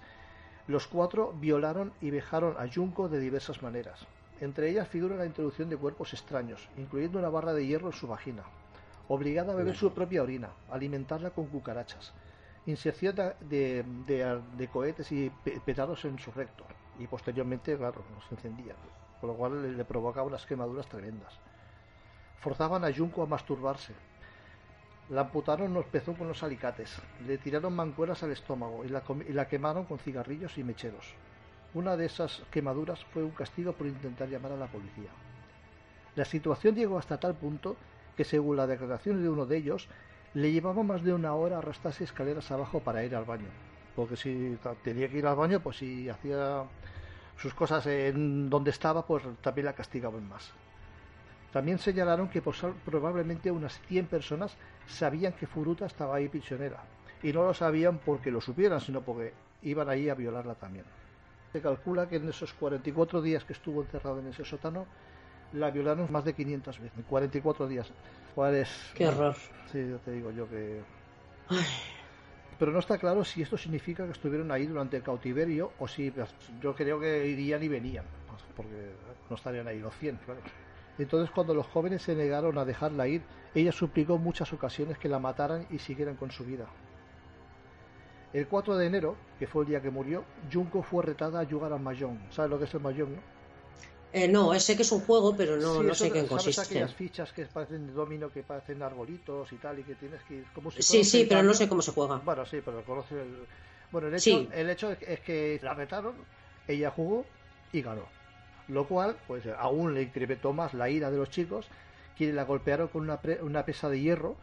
Los 0.67 0.87
cuatro 0.87 1.33
violaron 1.33 1.91
y 2.01 2.11
vejaron 2.11 2.55
a 2.57 2.71
Junko 2.71 3.09
de 3.09 3.19
diversas 3.19 3.61
maneras. 3.61 3.99
Entre 4.39 4.69
ellas 4.69 4.87
figura 4.87 5.15
la 5.15 5.25
introducción 5.25 5.69
de 5.69 5.77
cuerpos 5.77 6.13
extraños, 6.13 6.67
incluyendo 6.77 7.19
una 7.19 7.29
barra 7.29 7.53
de 7.53 7.65
hierro 7.65 7.87
en 7.87 7.93
su 7.93 8.07
vagina, 8.07 8.43
obligada 9.07 9.53
a 9.53 9.55
beber 9.55 9.75
su 9.75 9.93
propia 9.93 10.23
orina, 10.23 10.49
alimentarla 10.71 11.31
con 11.31 11.47
cucarachas, 11.47 12.13
inserción 12.65 13.15
de, 13.41 14.69
cohetes 14.71 15.11
y 15.11 15.29
pe- 15.43 15.59
petardos 15.65 16.05
en 16.05 16.17
su 16.19 16.31
recto, 16.31 16.63
y 16.97 17.07
posteriormente, 17.07 17.77
claro, 17.77 18.03
se 18.27 18.35
encendían, 18.35 18.77
con 19.19 19.29
lo 19.29 19.35
cual 19.35 19.61
le, 19.61 19.71
le 19.73 19.85
provocaba 19.85 20.25
unas 20.25 20.45
quemaduras 20.45 20.87
tremendas. 20.87 21.33
Forzaban 22.39 22.83
a 22.83 22.91
Junko 22.93 23.21
a 23.23 23.27
masturbarse, 23.27 23.93
la 25.11 25.21
amputaron 25.21 25.73
los 25.73 25.85
pezón 25.85 26.15
con 26.15 26.29
los 26.29 26.41
alicates, 26.41 26.89
le 27.27 27.37
tiraron 27.37 27.75
mancueras 27.75 28.23
al 28.23 28.31
estómago 28.31 28.85
y 28.85 28.87
la, 28.87 29.03
la 29.29 29.47
quemaron 29.47 29.83
con 29.83 29.99
cigarrillos 29.99 30.57
y 30.57 30.63
mecheros. 30.63 31.13
Una 31.73 31.97
de 31.97 32.05
esas 32.05 32.41
quemaduras 32.49 33.03
fue 33.13 33.21
un 33.21 33.31
castigo 33.31 33.73
por 33.73 33.87
intentar 33.87 34.29
llamar 34.29 34.53
a 34.53 34.57
la 34.57 34.67
policía. 34.67 35.09
La 36.15 36.23
situación 36.23 36.75
llegó 36.75 36.97
hasta 36.97 37.19
tal 37.19 37.35
punto 37.35 37.75
que, 38.15 38.23
según 38.23 38.55
las 38.55 38.69
declaraciones 38.69 39.21
de 39.21 39.29
uno 39.29 39.45
de 39.45 39.57
ellos, 39.57 39.89
le 40.33 40.51
llevaba 40.51 40.81
más 40.81 41.03
de 41.03 41.13
una 41.13 41.33
hora 41.33 41.57
arrastrarse 41.57 42.05
escaleras 42.05 42.49
abajo 42.51 42.79
para 42.79 43.03
ir 43.03 43.13
al 43.13 43.25
baño. 43.25 43.47
Porque 43.97 44.15
si 44.15 44.57
tenía 44.81 45.09
que 45.09 45.17
ir 45.17 45.27
al 45.27 45.35
baño, 45.35 45.59
pues 45.59 45.77
si 45.77 46.07
hacía 46.07 46.63
sus 47.37 47.53
cosas 47.53 47.85
en 47.85 48.49
donde 48.49 48.71
estaba, 48.71 49.05
pues 49.05 49.23
también 49.41 49.65
la 49.65 49.73
castigaban 49.73 50.27
más. 50.27 50.53
También 51.51 51.79
señalaron 51.79 52.29
que 52.29 52.41
probablemente 52.41 53.51
unas 53.51 53.79
100 53.87 54.07
personas 54.07 54.55
sabían 54.87 55.33
que 55.33 55.47
Furuta 55.47 55.85
estaba 55.85 56.15
ahí 56.15 56.29
prisionera. 56.29 56.83
Y 57.23 57.33
no 57.33 57.43
lo 57.43 57.53
sabían 57.53 57.99
porque 57.99 58.31
lo 58.31 58.41
supieran, 58.41 58.79
sino 58.79 59.01
porque 59.01 59.33
iban 59.63 59.89
ahí 59.89 60.09
a 60.09 60.15
violarla 60.15 60.55
también. 60.55 60.85
Se 61.51 61.61
calcula 61.61 62.07
que 62.07 62.15
en 62.15 62.29
esos 62.29 62.53
44 62.53 63.21
días 63.21 63.43
que 63.43 63.53
estuvo 63.53 63.81
encerrado 63.81 64.19
en 64.19 64.27
ese 64.27 64.45
sótano, 64.45 64.85
la 65.53 65.69
violaron 65.69 66.09
más 66.11 66.23
de 66.23 66.33
500 66.33 66.79
veces. 66.79 66.97
En 66.97 67.03
44 67.03 67.67
días. 67.67 67.91
¿Cuál 68.33 68.55
es? 68.55 68.69
Qué 68.95 69.07
horror. 69.07 69.35
Sí, 69.71 69.85
yo 69.89 69.97
te 69.99 70.11
digo 70.11 70.31
yo 70.31 70.49
que... 70.49 70.81
Pero 72.57 72.71
no 72.71 72.79
está 72.79 72.97
claro 72.97 73.25
si 73.25 73.41
esto 73.41 73.57
significa 73.57 74.05
que 74.05 74.11
estuvieron 74.11 74.51
ahí 74.51 74.67
durante 74.67 74.95
el 74.95 75.03
cautiverio 75.03 75.73
o 75.79 75.87
si 75.87 76.11
pues, 76.11 76.29
yo 76.61 76.75
creo 76.75 76.99
que 76.99 77.27
irían 77.27 77.63
y 77.63 77.67
venían, 77.67 78.05
pues, 78.27 78.43
porque 78.55 78.91
no 79.29 79.35
estarían 79.35 79.67
ahí 79.67 79.79
los 79.79 79.95
100, 79.95 80.17
claro. 80.17 80.39
Entonces 81.01 81.31
cuando 81.33 81.53
los 81.55 81.65
jóvenes 81.67 82.03
se 82.03 82.15
negaron 82.15 82.57
a 82.57 82.65
dejarla 82.65 83.07
ir, 83.07 83.23
ella 83.55 83.71
suplicó 83.71 84.15
en 84.15 84.21
muchas 84.23 84.53
ocasiones 84.53 84.97
que 84.99 85.09
la 85.09 85.17
mataran 85.19 85.65
y 85.71 85.79
siguieran 85.79 86.15
con 86.15 86.29
su 86.31 86.45
vida. 86.45 86.67
El 88.33 88.47
4 88.47 88.77
de 88.77 88.85
enero, 88.85 89.15
que 89.39 89.47
fue 89.47 89.63
el 89.63 89.69
día 89.69 89.81
que 89.81 89.89
murió, 89.89 90.23
Junko 90.53 90.83
fue 90.83 91.03
retada 91.03 91.41
a 91.41 91.45
jugar 91.45 91.73
al 91.73 91.81
mahjong. 91.81 92.19
¿Sabes 92.31 92.51
lo 92.51 92.59
que 92.59 92.65
es 92.65 92.73
el 92.75 92.81
mahjong, 92.81 93.15
no? 93.15 93.21
Eh, 94.13 94.27
no, 94.27 94.53
sé 94.59 94.75
que 94.75 94.83
es 94.83 94.91
un 94.91 94.99
juego, 95.01 95.35
pero 95.35 95.57
no, 95.57 95.75
Sí, 95.79 95.79
no 95.87 95.93
eso 95.93 96.05
sé 96.05 96.11
qué 96.11 96.19
¿Sabes 96.19 96.29
consiste. 96.29 96.61
aquellas 96.61 96.93
fichas 96.93 97.31
que 97.33 97.45
parecen 97.45 97.87
de 97.87 97.93
domino, 97.93 98.29
que 98.29 98.43
parecen 98.43 98.83
arbolitos 98.83 99.51
y 99.53 99.55
tal, 99.55 99.79
y 99.79 99.83
que 99.83 99.95
tienes 99.95 100.21
que 100.23 100.35
ir 100.35 100.45
como 100.53 100.69
si 100.69 100.83
Sí, 100.83 101.03
sí, 101.03 101.25
pero 101.27 101.41
no 101.43 101.53
sé 101.53 101.67
cómo 101.67 101.81
se 101.81 101.91
juega. 101.91 102.17
Bueno, 102.17 102.45
sí, 102.45 102.59
pero 102.63 102.83
conoce 102.85 103.21
el... 103.21 103.47
Bueno, 103.91 104.07
el 104.09 104.13
hecho, 104.13 104.21
Sí. 104.21 104.49
el 104.53 104.69
hecho 104.69 104.91
es 104.91 105.19
que 105.21 105.59
la 105.63 105.73
retaron, 105.73 106.13
ella 106.67 106.91
jugó 106.91 107.25
y 107.73 107.81
ganó. 107.81 108.20
Lo 108.71 108.87
cual, 108.87 109.17
pues 109.27 109.43
aún 109.57 109.93
le 109.93 110.03
incrementó 110.03 110.53
más 110.53 110.73
la 110.73 110.89
ira 110.89 111.11
de 111.11 111.17
los 111.17 111.29
chicos, 111.29 111.67
quienes 112.17 112.35
la 112.35 112.45
golpearon 112.45 112.87
con 112.87 113.01
una, 113.01 113.17
pre- 113.17 113.41
una 113.41 113.65
pesa 113.65 113.89
de 113.89 113.99
hierro, 113.99 114.35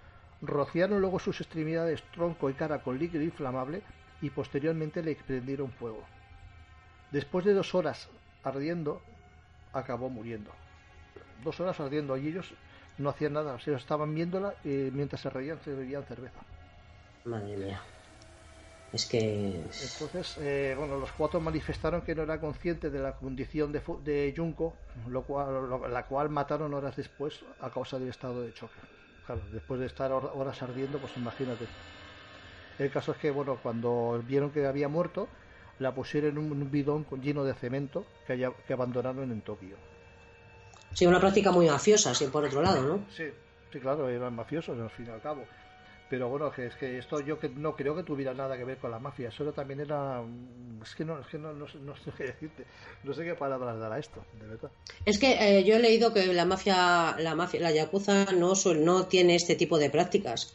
rociaron 0.43 1.01
luego 1.01 1.19
sus 1.19 1.41
extremidades, 1.41 2.03
tronco 2.13 2.51
y 2.51 2.55
cara 2.55 2.83
con 2.83 2.99
líquido 2.99 3.23
inflamable 3.23 3.83
y 4.21 4.31
posteriormente 4.31 5.03
le 5.03 5.15
prendieron 5.17 5.71
fuego. 5.73 6.05
Después 7.11 7.45
de 7.45 7.55
dos 7.55 7.75
horas 7.75 8.09
ardiendo, 8.43 9.03
acabó 9.73 10.11
muriendo. 10.11 10.53
Dos 11.43 11.59
horas 11.61 11.81
ardiendo 11.81 12.17
y 12.17 12.29
ellos 12.29 12.55
no 12.99 13.09
hacían 13.11 13.33
nada, 13.35 13.55
o 13.55 13.59
sea, 13.59 13.77
estaban 13.77 14.15
viéndola 14.15 14.55
y 14.65 14.91
mientras 14.93 15.23
se 15.23 15.31
reían 15.31 15.59
se 15.63 15.75
bebían 15.75 16.05
cerveza. 16.05 16.41
Madre 17.25 17.57
mía. 17.57 17.81
Es 18.93 19.07
que. 19.07 19.61
Entonces, 19.61 20.39
eh, 20.41 20.75
bueno, 20.79 20.97
los 20.97 21.13
cuatro 21.13 21.41
manifestaron 21.41 22.03
que 22.03 22.15
no 22.15 22.23
era 22.23 22.41
consciente 22.41 22.91
de 22.91 22.99
la 22.99 23.13
condición 23.17 23.71
de, 23.73 23.81
de 24.05 24.35
Junko, 24.37 24.75
lo 25.09 25.23
cual, 25.23 25.69
lo- 25.69 25.89
la 25.89 26.07
cual 26.07 26.31
mataron 26.31 26.73
horas 26.75 26.97
después 26.97 27.45
a 27.61 27.71
causa 27.71 27.99
del 27.99 28.09
estado 28.09 28.43
de 28.43 28.53
choque. 28.55 28.81
Claro, 29.27 29.43
después 29.53 29.79
de 29.81 29.87
estar 29.87 30.11
hor- 30.11 30.31
horas 30.35 30.63
ardiendo, 30.63 30.99
pues 30.99 31.15
imagínate. 31.17 31.67
El 32.79 32.91
caso 32.91 33.13
es 33.13 33.19
que, 33.19 33.31
bueno, 33.31 33.59
cuando 33.63 34.23
vieron 34.27 34.51
que 34.51 34.67
había 34.67 34.89
muerto, 34.89 35.29
la 35.81 35.95
pusieron 35.95 36.31
en 36.39 36.39
un 36.39 36.71
bidón 36.71 37.07
lleno 37.21 37.45
de 37.45 37.53
cemento 37.55 38.07
que, 38.27 38.33
haya- 38.35 38.53
que 38.67 38.73
abandonaron 38.73 39.31
en 39.31 39.41
Tokio. 39.43 39.77
Sí, 40.95 41.07
una 41.07 41.21
práctica 41.21 41.51
muy 41.51 41.67
mafiosa, 41.69 42.15
sí, 42.15 42.27
por 42.29 42.45
otro 42.45 42.63
lado, 42.63 42.83
¿no? 42.83 43.05
Sí, 43.11 43.25
sí, 43.71 43.79
claro, 43.81 44.09
eran 44.09 44.35
mafiosos 44.35 44.79
al 44.81 44.91
fin 44.91 45.07
y 45.07 45.11
al 45.11 45.21
cabo. 45.21 45.47
Pero 46.09 46.29
bueno, 46.31 46.51
que 46.51 46.67
es 46.67 46.75
que 46.77 46.97
esto 46.99 47.21
yo 47.21 47.39
que 47.39 47.51
no 47.51 47.77
creo 47.77 47.95
que 47.95 48.03
tuviera 48.03 48.33
nada 48.33 48.57
que 48.57 48.65
ver 48.65 48.79
con 48.79 48.91
la 48.91 48.99
mafia, 48.99 49.31
solo 49.31 49.53
también 49.53 49.81
era... 49.81 50.23
mm, 50.23 50.83
Es 50.83 50.95
que 50.95 51.05
no, 51.05 51.21
es 51.21 51.27
que 51.27 51.39
no, 51.39 51.53
no, 51.53 51.69
sé- 51.69 51.79
no 51.81 51.95
sé 51.97 52.11
qué 52.17 52.25
decirte, 52.25 52.65
no 53.05 53.13
sé 53.13 53.25
qué 53.25 53.35
palabras 53.35 53.79
dar 53.79 53.93
a 53.93 53.99
esto, 53.99 54.25
de 54.41 54.47
verdad. 54.47 54.71
Es 55.05 55.19
que 55.19 55.33
eh, 55.59 55.65
yo 55.65 55.77
he 55.77 55.81
leído 55.81 56.15
que 56.15 56.33
la 56.33 56.47
mafia, 56.47 57.15
la 57.19 57.35
mafia, 57.35 57.61
la 57.61 57.73
yakuza 57.73 58.27
no 58.33 58.55
no 58.77 59.07
tiene 59.07 59.35
este 59.35 59.55
tipo 59.55 59.77
de 59.79 59.91
prácticas. 59.91 60.55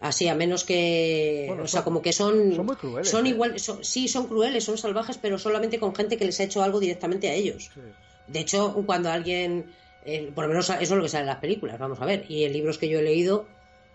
Así, 0.00 0.28
a 0.28 0.34
menos 0.34 0.64
que, 0.64 1.44
Bueno, 1.48 1.62
o 1.62 1.66
sea, 1.68 1.80
son- 1.80 1.84
como 1.84 2.02
que 2.02 2.12
son, 2.12 2.54
son 2.54 2.66
muy 2.66 2.76
crueles, 2.76 3.08
son 3.08 3.24
¿eh? 3.26 3.30
igual, 3.30 3.58
son- 3.60 3.84
sí, 3.84 4.08
son 4.08 4.26
crueles, 4.26 4.64
son 4.64 4.76
salvajes, 4.76 5.16
pero 5.16 5.38
solamente 5.38 5.78
con 5.78 5.94
gente 5.94 6.18
que 6.18 6.24
les 6.24 6.38
ha 6.40 6.44
hecho 6.44 6.62
algo 6.62 6.80
directamente 6.80 7.28
a 7.30 7.34
ellos. 7.34 7.70
Sí. 7.72 7.80
De 8.26 8.40
hecho, 8.40 8.74
cuando 8.84 9.10
alguien, 9.10 9.72
eh, 10.04 10.30
por 10.34 10.44
lo 10.44 10.48
menos 10.48 10.68
eso 10.68 10.80
es 10.82 10.90
lo 10.90 11.02
que 11.02 11.08
sale 11.08 11.22
en 11.22 11.26
las 11.28 11.38
películas, 11.38 11.78
vamos 11.78 12.00
a 12.00 12.04
ver, 12.04 12.24
y 12.28 12.44
en 12.44 12.52
libros 12.52 12.78
que 12.78 12.88
yo 12.88 12.98
he 12.98 13.02
leído 13.02 13.48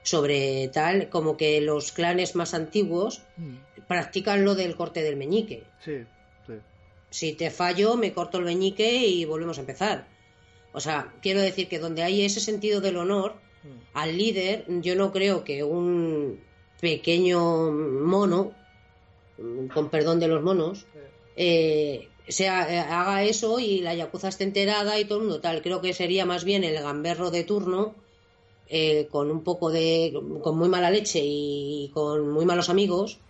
sobre 0.07 0.69
tal, 0.69 1.09
como 1.09 1.35
que 1.35 1.59
los 1.59 1.91
clanes 1.91 2.33
más 2.35 2.53
antiguos 2.53 3.21
Mm, 3.35 3.55
practican 3.87 4.45
lo 4.45 4.55
del 4.55 4.75
corte 4.75 5.03
del 5.03 5.17
meñique. 5.17 5.63
Sí, 5.83 5.97
sí. 6.47 6.53
Si 7.09 7.33
te 7.33 7.51
fallo, 7.51 7.95
me 7.97 8.13
corto 8.13 8.37
el 8.37 8.45
meñique 8.45 9.05
y 9.05 9.25
volvemos 9.25 9.57
a 9.57 9.61
empezar. 9.61 10.07
O 10.71 10.79
sea, 10.79 11.13
quiero 11.21 11.41
decir 11.41 11.67
que 11.67 11.79
donde 11.79 12.03
hay 12.03 12.23
ese 12.23 12.39
sentido 12.39 12.79
del 12.81 12.97
honor, 12.97 13.35
Mm. 13.63 13.69
al 13.95 14.17
líder, 14.17 14.65
yo 14.81 14.95
no 14.95 15.11
creo 15.11 15.43
que 15.43 15.63
un 15.63 16.39
pequeño 16.79 17.71
mono, 17.71 18.53
mm, 19.37 19.67
con 19.73 19.89
perdón 19.89 20.19
de 20.19 20.27
los 20.29 20.41
monos, 20.43 20.85
eh, 21.35 22.07
sea, 22.27 22.71
eh, 22.73 22.79
haga 22.79 23.23
eso 23.23 23.59
y 23.59 23.79
la 23.81 23.93
yakuza 23.93 24.27
esté 24.29 24.43
enterada 24.45 24.99
y 24.99 25.05
todo 25.05 25.17
el 25.19 25.23
mundo 25.25 25.41
tal. 25.41 25.61
Creo 25.61 25.81
que 25.81 25.93
sería 25.93 26.25
más 26.25 26.43
bien 26.43 26.63
el 26.63 26.75
gamberro 26.81 27.29
de 27.31 27.43
turno, 27.43 27.95
eh, 28.69 29.07
con 29.09 29.31
un 29.31 29.43
poco 29.43 29.69
de. 29.71 30.13
con 30.43 30.57
muy 30.57 30.69
mala 30.69 30.91
leche 30.91 31.19
y 31.23 31.91
con 31.93 32.29
muy 32.29 32.45
malos 32.45 32.69
amigos, 32.69 33.23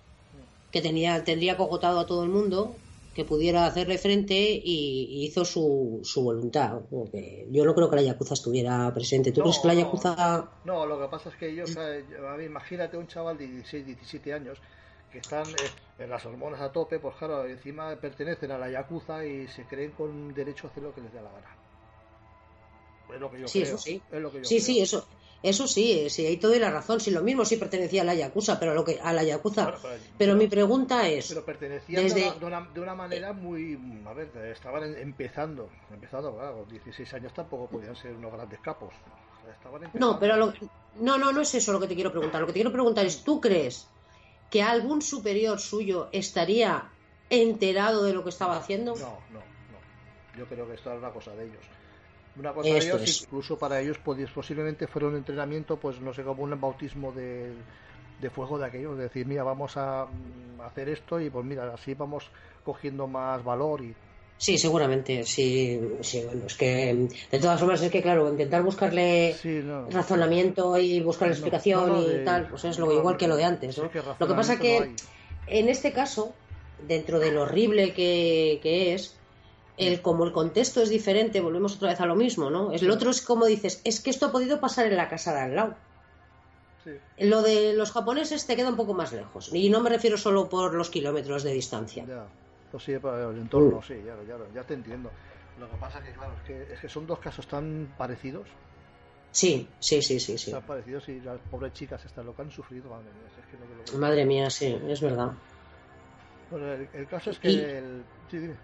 que 0.71 0.81
tenía, 0.81 1.23
tendría 1.23 1.57
cogotado 1.57 1.99
a 1.99 2.05
todo 2.07 2.23
el 2.23 2.29
mundo, 2.29 2.81
que 3.13 3.25
pudiera 3.25 3.65
hacerle 3.67 3.97
frente 3.97 4.35
y, 4.63 5.07
y 5.23 5.25
hizo 5.27 5.45
su, 5.45 6.01
su 6.03 6.23
voluntad. 6.23 6.81
Porque 6.89 7.47
yo 7.51 7.65
no 7.65 7.75
creo 7.75 7.89
que 7.89 7.97
la 7.97 8.03
yakuza 8.03 8.33
estuviera 8.35 8.93
presente. 8.93 9.31
¿Tú 9.31 9.41
No, 9.41 9.43
crees 9.43 9.59
que 9.59 9.67
la 9.69 9.75
yakuza.? 9.75 10.51
No, 10.63 10.85
lo 10.85 10.99
que 10.99 11.07
pasa 11.07 11.29
es 11.29 11.35
que 11.38 11.47
ellos, 11.49 11.71
eh, 11.77 12.05
a 12.29 12.41
imagínate 12.43 12.97
un 12.97 13.07
chaval 13.07 13.38
de 13.38 13.47
16, 13.47 13.85
17 13.85 14.33
años 14.33 14.61
que 15.09 15.19
están 15.19 15.55
eh, 15.55 15.73
en 15.97 16.09
las 16.09 16.25
hormonas 16.25 16.61
a 16.61 16.71
tope, 16.73 16.99
pues 16.99 17.15
claro, 17.15 17.45
encima 17.47 17.95
pertenecen 18.01 18.51
a 18.51 18.57
la 18.57 18.69
Yakuza 18.69 19.25
y 19.25 19.47
se 19.47 19.65
creen 19.67 19.93
con 19.93 20.33
derecho 20.33 20.67
a 20.67 20.69
hacer 20.71 20.83
lo 20.83 20.93
que 20.93 21.01
les 21.01 21.13
dé 21.13 21.21
la 21.21 21.31
gana. 21.31 21.57
Es 23.09 23.19
lo 23.19 23.31
que 23.31 23.39
yo 23.39 23.51
Sí, 23.51 23.61
creo. 23.61 23.77
eso 23.77 23.77
sí. 23.79 24.07
Es 24.09 24.21
lo 24.21 24.31
que 24.31 24.41
yo 24.41 24.51
Sí, 24.51 24.59
creo. 24.59 24.75
sí, 24.75 24.79
eso. 24.81 25.07
Eso 25.43 25.67
sí, 25.67 26.09
sí, 26.09 26.25
ahí 26.25 26.38
te 26.38 26.47
doy 26.47 26.57
la 26.59 26.71
razón. 26.71 26.99
Sí, 26.99 27.11
lo 27.11 27.21
mismo 27.21 27.45
sí 27.45 27.57
pertenecía 27.57 28.01
a 28.01 28.05
la 28.05 28.15
Yakuza, 28.15 28.59
pero 28.59 28.73
lo 28.73 28.83
que 28.83 28.99
a 29.01 29.13
la 29.13 29.23
Yakuza. 29.23 29.65
Pero- 29.67 29.79
pero 30.17 30.35
mi 30.35 30.47
pregunta 30.47 31.07
es, 31.07 31.27
Pero 31.29 31.45
pertenecían 31.45 32.03
Desde- 32.03 32.21
de, 32.21 32.27
una, 32.27 32.35
de, 32.39 32.45
una, 32.45 32.69
de 32.73 32.79
una 32.81 32.95
manera 32.95 33.33
muy. 33.33 33.79
A 34.05 34.13
ver, 34.13 34.31
estaban 34.51 34.83
empezando. 34.97 35.69
Empezando, 35.91 36.35
claro, 36.35 36.59
con 36.61 36.69
16 36.69 37.13
años 37.13 37.33
tampoco 37.33 37.67
podían 37.67 37.95
ser 37.95 38.13
unos 38.13 38.33
grandes 38.33 38.59
capos. 38.61 38.93
Estaban 39.51 39.83
empezando. 39.83 40.13
no, 40.13 40.19
pero 40.19 40.35
lo, 40.38 40.53
no, 40.99 41.17
no, 41.17 41.31
no 41.31 41.41
es 41.41 41.53
eso 41.55 41.71
lo 41.71 41.79
que 41.79 41.88
te 41.88 41.95
quiero 41.95 42.11
preguntar. 42.11 42.41
Lo 42.41 42.47
que 42.47 42.53
te 42.53 42.57
quiero 42.59 42.71
preguntar 42.71 43.05
es, 43.05 43.23
¿tú 43.23 43.39
crees 43.39 43.88
que 44.49 44.61
algún 44.63 45.01
superior 45.01 45.59
suyo 45.59 46.09
estaría 46.11 46.89
enterado 47.29 48.03
de 48.03 48.13
lo 48.13 48.23
que 48.23 48.29
estaba 48.29 48.57
haciendo? 48.57 48.93
No, 48.95 49.19
no, 49.31 49.39
no. 49.39 50.38
Yo 50.38 50.45
creo 50.47 50.67
que 50.67 50.73
esto 50.75 50.89
era 50.89 50.99
una 50.99 51.11
cosa 51.11 51.31
de 51.35 51.45
ellos. 51.45 51.63
Una 52.39 52.53
cosa 52.53 52.69
de 52.73 52.79
ellos, 52.85 53.01
es. 53.03 53.23
incluso 53.23 53.57
para 53.57 53.79
ellos, 53.81 53.97
pues, 54.03 54.29
posiblemente 54.31 54.88
fuera 54.88 55.07
un 55.07 55.15
entrenamiento, 55.15 55.77
pues 55.77 55.99
no 55.99 56.13
sé, 56.13 56.23
como 56.23 56.43
un 56.43 56.59
bautismo 56.59 57.11
de, 57.11 57.53
de 58.19 58.29
fuego 58.29 58.57
de 58.59 58.65
aquello. 58.65 58.95
De 58.95 59.03
decir, 59.03 59.25
mira, 59.25 59.43
vamos 59.43 59.75
a 59.77 60.05
mm, 60.05 60.61
hacer 60.61 60.89
esto 60.89 61.19
y 61.19 61.29
pues 61.29 61.45
mira, 61.45 61.73
así 61.73 61.93
vamos 61.93 62.31
cogiendo 62.63 63.07
más 63.07 63.43
valor 63.43 63.81
y. 63.81 63.95
Sí, 64.39 64.59
seguramente, 64.59 65.23
sí, 65.23 65.79
sí, 66.01 66.21
bueno, 66.23 66.45
es 66.45 66.55
que 66.55 67.07
de 67.31 67.39
todas 67.39 67.59
formas 67.59 67.81
es 67.81 67.91
que 67.91 68.03
claro, 68.03 68.29
intentar 68.29 68.61
buscarle 68.61 69.33
Sí, 69.33 69.61
no. 69.63 69.88
razonamiento 69.89 70.77
y 70.77 71.01
buscar 71.01 71.29
la 71.29 71.33
No, 71.33 71.38
explicación 71.38 71.89
no, 71.89 72.01
y 72.01 72.23
tal, 72.23 72.47
pues 72.47 72.63
es 72.65 72.77
lo 72.77 72.91
igual 72.91 73.17
que 73.17 73.27
lo 73.27 73.35
de 73.35 73.45
antes, 73.45 73.75
sí 73.75 73.81
¿no? 73.81 73.89
que 73.89 73.99
lo 74.19 74.27
que 74.27 74.33
pasa 74.35 74.59
que 74.59 74.91
en 75.47 75.69
este 75.69 75.91
caso 75.91 76.35
dentro 76.77 77.19
de 77.19 77.31
lo 77.31 77.41
horrible 77.41 77.93
que, 77.93 78.59
que 78.61 78.93
es, 78.93 79.16
el, 79.78 80.01
como 80.01 80.25
el 80.25 80.32
contexto 80.32 80.82
es 80.82 80.89
diferente, 80.89 81.39
volvemos 81.41 81.75
otra 81.75 81.89
vez 81.89 82.01
a 82.01 82.05
lo 82.05 82.15
mismo, 82.15 82.49
¿no? 82.49 82.71
El 82.71 82.89
otro 82.91 83.09
es 83.11 83.21
como 83.21 83.45
dices, 83.45 83.82
es 83.84 84.01
que 84.01 84.09
esto 84.09 84.25
ha 84.28 84.32
podido 84.32 84.59
pasar 84.59 84.88
en 84.88 84.97
la 84.97 85.07
casa 85.09 85.34
de 85.34 85.41
al 85.41 85.55
lado. 85.55 85.75
Sí. 86.84 86.91
Lo 87.19 87.41
de 87.41 87.73
los 87.73 87.91
japoneses 87.91 88.45
te 88.47 88.55
queda 88.55 88.69
un 88.69 88.75
poco 88.75 88.93
más 88.93 89.11
lejos. 89.13 89.49
Y 89.53 89.69
no 89.69 89.82
me 89.82 89.89
refiero 89.89 90.17
solo 90.17 90.49
por 90.49 90.73
los 90.73 90.89
kilómetros 90.89 91.43
de 91.43 91.51
distancia. 91.53 92.05
Ya, 92.07 92.25
pues 92.71 92.84
sí, 92.84 92.97
para 92.97 93.30
el 93.30 93.38
entorno, 93.38 93.82
sí, 93.84 93.95
ya, 94.05 94.15
ya, 94.28 94.38
ya 94.53 94.63
te 94.63 94.73
entiendo. 94.73 95.11
Lo 95.59 95.69
que 95.69 95.78
pasa 95.78 95.99
es 95.99 96.05
que, 96.05 96.11
claro, 96.13 96.34
es 96.34 96.41
que, 96.43 96.73
es 96.73 96.80
que 96.80 96.89
son 96.89 97.07
dos 97.07 97.19
casos 97.19 97.47
tan 97.47 97.93
parecidos, 97.97 98.47
Sí, 99.32 99.67
sí, 99.80 100.01
sí, 100.01 100.19
sí, 100.19 100.38
sí. 100.38 100.51
tan 100.51 100.63
parecidos 100.63 101.07
y 101.09 101.19
las 101.19 101.39
pobres 101.51 101.73
chicas, 101.73 102.03
estas 102.05 102.25
lo 102.25 102.36
que 102.36 102.41
han 102.41 102.49
sufrido, 102.51 102.89
madre 102.89 103.09
mía, 103.11 103.30
es 103.38 103.45
que 103.45 103.93
no 103.93 103.99
Madre 103.99 104.25
mía, 104.25 104.49
sí, 104.49 104.80
es 104.88 105.01
verdad. 105.01 105.32
Bueno, 106.49 106.71
el, 106.73 106.89
el 106.93 107.07
caso 107.07 107.32
es 107.32 107.39
que 107.39 107.51
Y- 107.51 107.59
el... 107.59 108.03
Sí, 108.32 108.38
dime. 108.39 108.55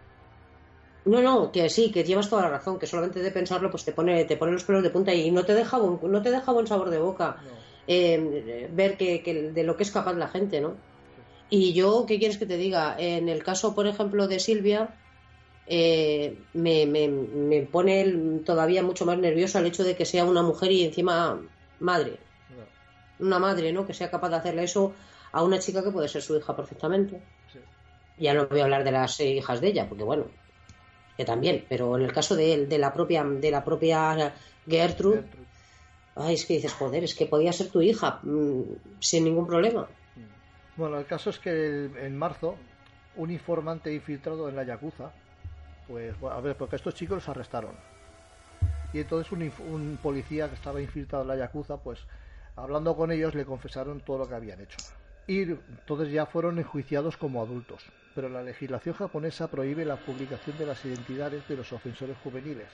No, 1.05 1.21
no, 1.21 1.51
que 1.51 1.69
sí, 1.69 1.91
que 1.91 2.03
llevas 2.05 2.29
toda 2.29 2.43
la 2.43 2.49
razón, 2.49 2.79
que 2.79 2.87
solamente 2.87 3.19
de 3.21 3.31
pensarlo 3.31 3.69
pues 3.69 3.83
te 3.83 3.91
pone, 3.93 4.23
te 4.25 4.37
pone 4.37 4.53
los 4.53 4.63
pelos 4.63 4.83
de 4.83 4.89
punta 4.89 5.13
y 5.13 5.31
no 5.31 5.45
te 5.45 5.53
deja 5.53 5.77
buen, 5.77 5.99
no 6.11 6.21
te 6.21 6.31
deja 6.31 6.51
buen 6.53 6.65
sabor 6.67 6.89
de 6.89 6.99
boca 6.99 7.41
No. 7.41 7.51
eh, 7.85 8.69
ver 8.71 8.97
que, 8.97 9.21
que 9.21 9.51
de 9.51 9.63
lo 9.63 9.75
que 9.75 9.83
es 9.83 9.91
capaz 9.91 10.13
la 10.13 10.29
gente, 10.29 10.61
¿no? 10.61 10.85
Y 11.49 11.73
yo, 11.73 12.05
¿qué 12.07 12.19
quieres 12.19 12.37
que 12.37 12.45
te 12.47 12.57
diga? 12.57 12.95
En 12.99 13.29
el 13.29 13.43
caso, 13.43 13.75
por 13.75 13.87
ejemplo, 13.87 14.27
de 14.27 14.39
Silvia, 14.39 15.01
eh, 15.65 16.47
me, 16.53 16.85
me, 16.87 17.07
me 17.09 17.63
pone 17.67 18.41
todavía 18.45 18.83
mucho 18.83 19.05
más 19.05 19.17
nerviosa 19.19 19.59
el 19.59 19.67
hecho 19.67 19.83
de 19.83 19.95
que 19.95 20.05
sea 20.05 20.25
una 20.25 20.43
mujer 20.43 20.71
y 20.71 20.83
encima 20.85 21.49
madre, 21.79 22.19
No, 22.49 22.67
una 23.19 23.39
madre, 23.39 23.73
¿no? 23.73 23.85
Que 23.85 23.93
sea 23.93 24.11
capaz 24.11 24.29
de 24.29 24.35
hacerle 24.37 24.63
eso 24.63 24.95
a 25.33 25.43
una 25.43 25.59
chica 25.59 25.83
que 25.83 25.91
puede 25.91 26.07
ser 26.09 26.21
su 26.21 26.35
hija 26.37 26.55
perfectamente. 26.55 27.23
sí. 27.47 27.59
Ya 28.17 28.33
no 28.33 28.47
voy 28.47 28.59
a 28.59 28.63
hablar 28.65 28.83
de 28.83 28.91
las 28.91 29.19
hijas 29.19 29.61
de 29.61 29.67
ella, 29.69 29.87
porque 29.89 30.03
bueno, 30.03 30.39
que 31.17 31.25
también, 31.25 31.65
pero 31.69 31.95
en 31.97 32.03
el 32.03 32.11
caso 32.13 32.35
de, 32.35 32.67
la 32.77 32.93
propia 32.93 33.23
de 33.23 33.51
la 33.51 33.63
propia 33.63 34.33
Gertrude, 34.67 35.21
Gertrude. 35.21 35.47
ay, 36.15 36.33
es 36.35 36.45
que 36.45 36.55
dices, 36.55 36.73
joder, 36.73 37.03
es 37.03 37.15
que 37.15 37.25
podía 37.27 37.53
ser 37.53 37.69
tu 37.71 37.81
hija 37.81 38.19
mm, 38.23 38.61
sin 38.99 39.23
ningún 39.25 39.47
problema. 39.47 39.89
Bueno, 40.75 40.97
el 40.97 41.05
caso 41.05 41.29
es 41.29 41.37
que 41.39 41.49
el- 41.51 41.97
en 41.97 42.17
marzo 42.17 42.57
un 43.15 43.29
informante 43.29 43.93
infiltrado 43.93 44.49
en 44.49 44.55
la 44.55 44.63
Yakuza, 44.63 45.13
pues 45.87 46.15
a 46.23 46.41
ver, 46.41 46.57
porque 46.57 46.77
estos 46.77 46.95
chicos 46.95 47.17
los 47.17 47.29
arrestaron. 47.29 47.75
Y 48.91 48.99
entonces 48.99 49.31
un, 49.31 49.41
un 49.67 49.97
policía 49.97 50.47
que 50.49 50.55
estaba 50.55 50.81
infiltrado 50.81 51.23
en 51.23 51.27
la 51.27 51.35
Yakuza, 51.37 51.77
pues 51.77 51.99
hablando 52.55 52.95
con 52.95 53.11
ellos 53.11 53.35
le 53.35 53.45
confesaron 53.45 53.99
todo 54.01 54.17
lo 54.19 54.27
que 54.27 54.35
habían 54.35 54.61
hecho. 54.61 54.77
Y 55.27 55.41
entonces 55.43 56.11
ya 56.11 56.25
fueron 56.25 56.57
enjuiciados 56.57 57.17
como 57.17 57.41
adultos. 57.41 57.85
Pero 58.15 58.29
la 58.29 58.43
legislación 58.43 58.95
japonesa 58.95 59.49
prohíbe 59.49 59.85
la 59.85 59.97
publicación 59.97 60.57
de 60.57 60.65
las 60.67 60.83
identidades 60.85 61.47
de 61.47 61.55
los 61.55 61.71
ofensores 61.73 62.15
juveniles. 62.23 62.67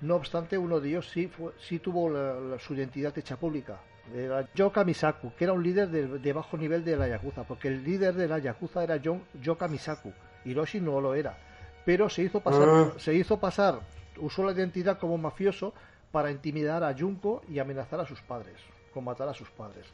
No 0.00 0.14
obstante, 0.16 0.56
uno 0.56 0.80
de 0.80 0.88
ellos 0.90 1.08
sí, 1.10 1.26
fue- 1.28 1.52
sí 1.58 1.80
tuvo 1.80 2.08
la- 2.08 2.34
la- 2.34 2.58
su 2.58 2.74
identidad 2.74 3.16
hecha 3.18 3.36
pública. 3.36 3.78
Era 4.14 4.48
Yoka 4.54 4.84
Misaku, 4.84 5.34
que 5.36 5.44
era 5.44 5.52
un 5.52 5.62
líder 5.62 5.88
de, 5.88 6.18
de 6.18 6.32
bajo 6.32 6.56
nivel 6.56 6.82
de 6.84 6.96
la 6.96 7.08
Yakuza, 7.08 7.44
porque 7.44 7.68
el 7.68 7.84
líder 7.84 8.14
de 8.14 8.26
la 8.28 8.38
Yakuza 8.38 8.82
era 8.82 8.96
Yon- 8.96 9.22
Yoka 9.42 9.68
Misaku. 9.68 10.12
Hiroshi 10.44 10.80
no 10.80 11.00
lo 11.00 11.14
era. 11.14 11.36
Pero 11.84 12.08
se 12.08 12.22
hizo 12.22 12.40
pasar, 12.40 12.68
Ah. 12.68 12.92
se 12.96 13.12
hizo 13.14 13.38
pasar, 13.38 13.80
usó 14.18 14.44
la 14.44 14.52
identidad 14.52 14.98
como 14.98 15.18
mafioso 15.18 15.74
para 16.10 16.30
intimidar 16.30 16.82
a 16.84 16.94
Junko 16.96 17.42
y 17.48 17.58
amenazar 17.58 18.00
a 18.00 18.06
sus 18.06 18.22
padres, 18.22 18.56
con 18.94 19.04
matar 19.04 19.28
a 19.28 19.34
sus 19.34 19.50
padres. 19.50 19.84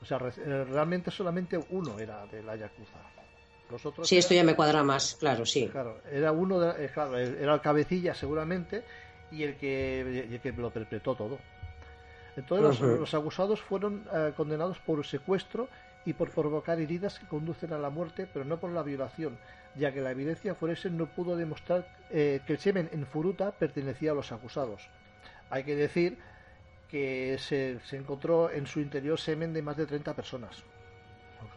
O 0.00 0.06
sea, 0.06 0.18
re- 0.18 0.32
eh, 0.38 0.64
realmente 0.64 1.10
solamente 1.10 1.58
uno 1.70 1.98
era 1.98 2.24
de 2.26 2.42
la 2.42 2.56
Yakuza. 2.56 2.98
Los 3.74 3.84
otros 3.86 4.08
Sí, 4.08 4.16
esto 4.16 4.34
ya 4.34 4.44
me 4.44 4.54
cuadra 4.54 4.84
más, 4.84 5.16
claro, 5.18 5.44
sí. 5.44 5.68
Claro, 5.68 6.00
era 6.08 6.30
uno 6.30 6.60
de, 6.60 6.84
eh, 6.84 6.90
claro, 6.94 7.18
era 7.18 7.54
el 7.54 7.60
cabecilla 7.60 8.14
seguramente 8.14 8.84
y 9.32 9.42
el 9.42 9.56
que, 9.56 10.00
el 10.32 10.40
que 10.40 10.52
lo 10.52 10.70
perpetró 10.70 11.16
todo. 11.16 11.40
Entonces 12.36 12.80
los- 12.80 13.14
acusados 13.14 13.60
fueron 13.60 14.04
eh, 14.12 14.32
condenados 14.36 14.78
por 14.78 15.04
secuestro 15.04 15.68
y 16.04 16.12
por 16.12 16.30
provocar 16.30 16.78
heridas 16.80 17.18
que 17.18 17.26
conducen 17.26 17.72
a 17.72 17.78
la 17.78 17.90
muerte, 17.90 18.28
pero 18.32 18.44
no 18.44 18.58
por 18.60 18.70
la 18.70 18.84
violación, 18.84 19.36
ya 19.74 19.92
que 19.92 20.00
la 20.00 20.12
evidencia 20.12 20.54
forense 20.54 20.88
no 20.88 21.06
pudo 21.06 21.36
demostrar 21.36 21.84
eh, 22.10 22.42
que 22.46 22.52
el 22.52 22.58
semen 22.60 22.88
en 22.92 23.06
Furuta 23.06 23.50
pertenecía 23.50 24.12
a 24.12 24.14
los 24.14 24.30
acusados. 24.30 24.88
Hay 25.50 25.64
que 25.64 25.74
decir 25.74 26.16
que 26.92 27.38
se, 27.40 27.80
se 27.84 27.96
encontró 27.96 28.52
en 28.52 28.68
su 28.68 28.78
interior 28.78 29.18
semen 29.18 29.52
de 29.52 29.62
más 29.62 29.76
de 29.76 29.86
30 29.86 30.14
personas. 30.14 30.62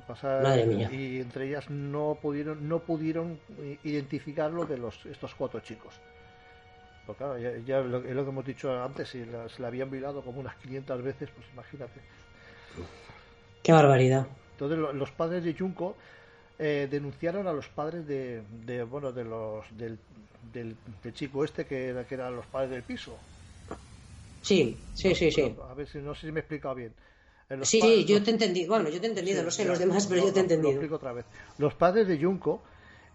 Lo 0.07 0.13
pasa- 0.13 0.41
Madre 0.41 0.65
mía. 0.65 0.89
Y 0.91 1.19
entre 1.19 1.47
ellas 1.47 1.69
no 1.69 2.17
pudieron, 2.21 2.67
no 2.69 2.79
pudieron 2.79 3.39
eh, 3.59 3.77
identificarlo 3.83 4.65
de 4.65 4.77
los, 4.77 5.05
estos 5.05 5.35
cuatro 5.35 5.59
chicos. 5.59 5.93
Porque 7.05 7.17
claro, 7.23 7.37
ya, 7.37 7.57
ya 7.65 7.79
lo, 7.81 7.97
es 8.03 8.15
lo 8.15 8.23
que 8.23 8.29
hemos 8.29 8.45
dicho 8.45 8.83
antes, 8.83 9.09
si 9.09 9.25
la, 9.25 9.47
se 9.49 9.61
la 9.61 9.67
habían 9.69 9.89
violado 9.89 10.21
como 10.21 10.39
unas 10.39 10.55
500 10.57 11.01
veces, 11.01 11.29
pues 11.35 11.45
imagínate. 11.53 11.99
Qué 13.63 13.71
barbaridad. 13.71 14.27
Entonces 14.53 14.77
lo- 14.77 14.93
los 14.93 15.11
padres 15.11 15.43
de 15.43 15.53
Junko 15.53 15.95
eh, 16.59 16.87
denunciaron 16.89 17.47
a 17.47 17.53
los 17.53 17.67
padres 17.69 18.07
de, 18.07 18.41
de, 18.65 18.83
bueno 18.83 19.11
de 19.11 19.23
los 19.23 19.65
del, 19.77 19.99
del, 20.53 20.75
del 21.03 21.13
chico 21.13 21.43
este 21.43 21.65
que, 21.65 21.89
era- 21.89 22.05
que 22.05 22.15
eran 22.15 22.35
los 22.35 22.45
padres 22.47 22.71
del 22.71 22.83
piso. 22.83 23.17
Sí, 24.41 24.77
sí, 24.93 25.13
sí, 25.15 25.31
sí. 25.31 25.55
A 25.69 25.73
ver 25.73 25.87
si 25.87 25.99
no 25.99 26.15
sé 26.15 26.27
si 26.27 26.31
me 26.31 26.39
he 26.39 26.41
explicado 26.41 26.75
bien. 26.75 26.93
Los 27.49 27.69
Sí, 27.69 27.81
sí, 27.81 28.05
yo 28.05 28.21
te 28.21 28.31
he 28.31 28.33
entendido. 28.33 28.73
Bueno, 28.73 28.89
yo 28.89 28.99
te 28.99 29.07
he 29.07 29.09
entendido, 29.09 29.39
Sí, 29.39 29.45
no 29.45 29.51
sé 29.51 29.63
ya, 29.63 29.69
los 29.69 29.79
demás, 29.79 30.07
pero 30.07 30.25
yo 30.25 30.33
te 30.33 30.39
he 30.39 30.43
Lo 30.43 30.43
entendido. 30.43 30.71
explico 30.71 30.95
otra 30.95 31.13
vez. 31.13 31.25
Los 31.57 31.73
padres 31.75 32.07
de 32.07 32.21
Junko 32.21 32.61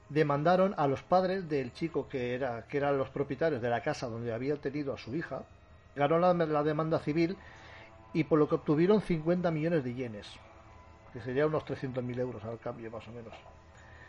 demandaron 0.09 0.75
a 0.79 0.87
los 0.87 1.03
padres 1.03 1.49
del 1.49 1.73
chico 1.73 2.09
que 2.09 2.35
era 2.35 2.67
que 2.69 2.79
eran 2.79 2.97
los 2.99 3.09
propietarios 3.11 3.61
de 3.61 3.69
la 3.69 3.83
casa 3.83 4.09
donde 4.09 4.33
habían 4.33 4.59
tenido 4.59 4.95
a 4.95 4.99
su 4.99 5.15
hija. 5.15 5.43
Ganó 5.97 6.19
la, 6.19 6.33
la 6.33 6.63
demanda 6.63 6.99
civil 6.99 7.37
y 8.15 8.25
por 8.25 8.39
lo 8.39 8.49
que 8.49 8.55
obtuvieron 8.55 9.03
50 9.03 9.51
millones 9.51 9.85
de 9.85 9.95
yenes, 9.95 10.27
que 11.13 11.21
sería 11.21 11.47
unos 11.47 11.65
300.000 11.65 12.19
euros 12.19 12.43
al 12.45 12.59
cambio 12.59 12.91
más 12.91 13.07
o 13.09 13.13
menos. 13.13 13.35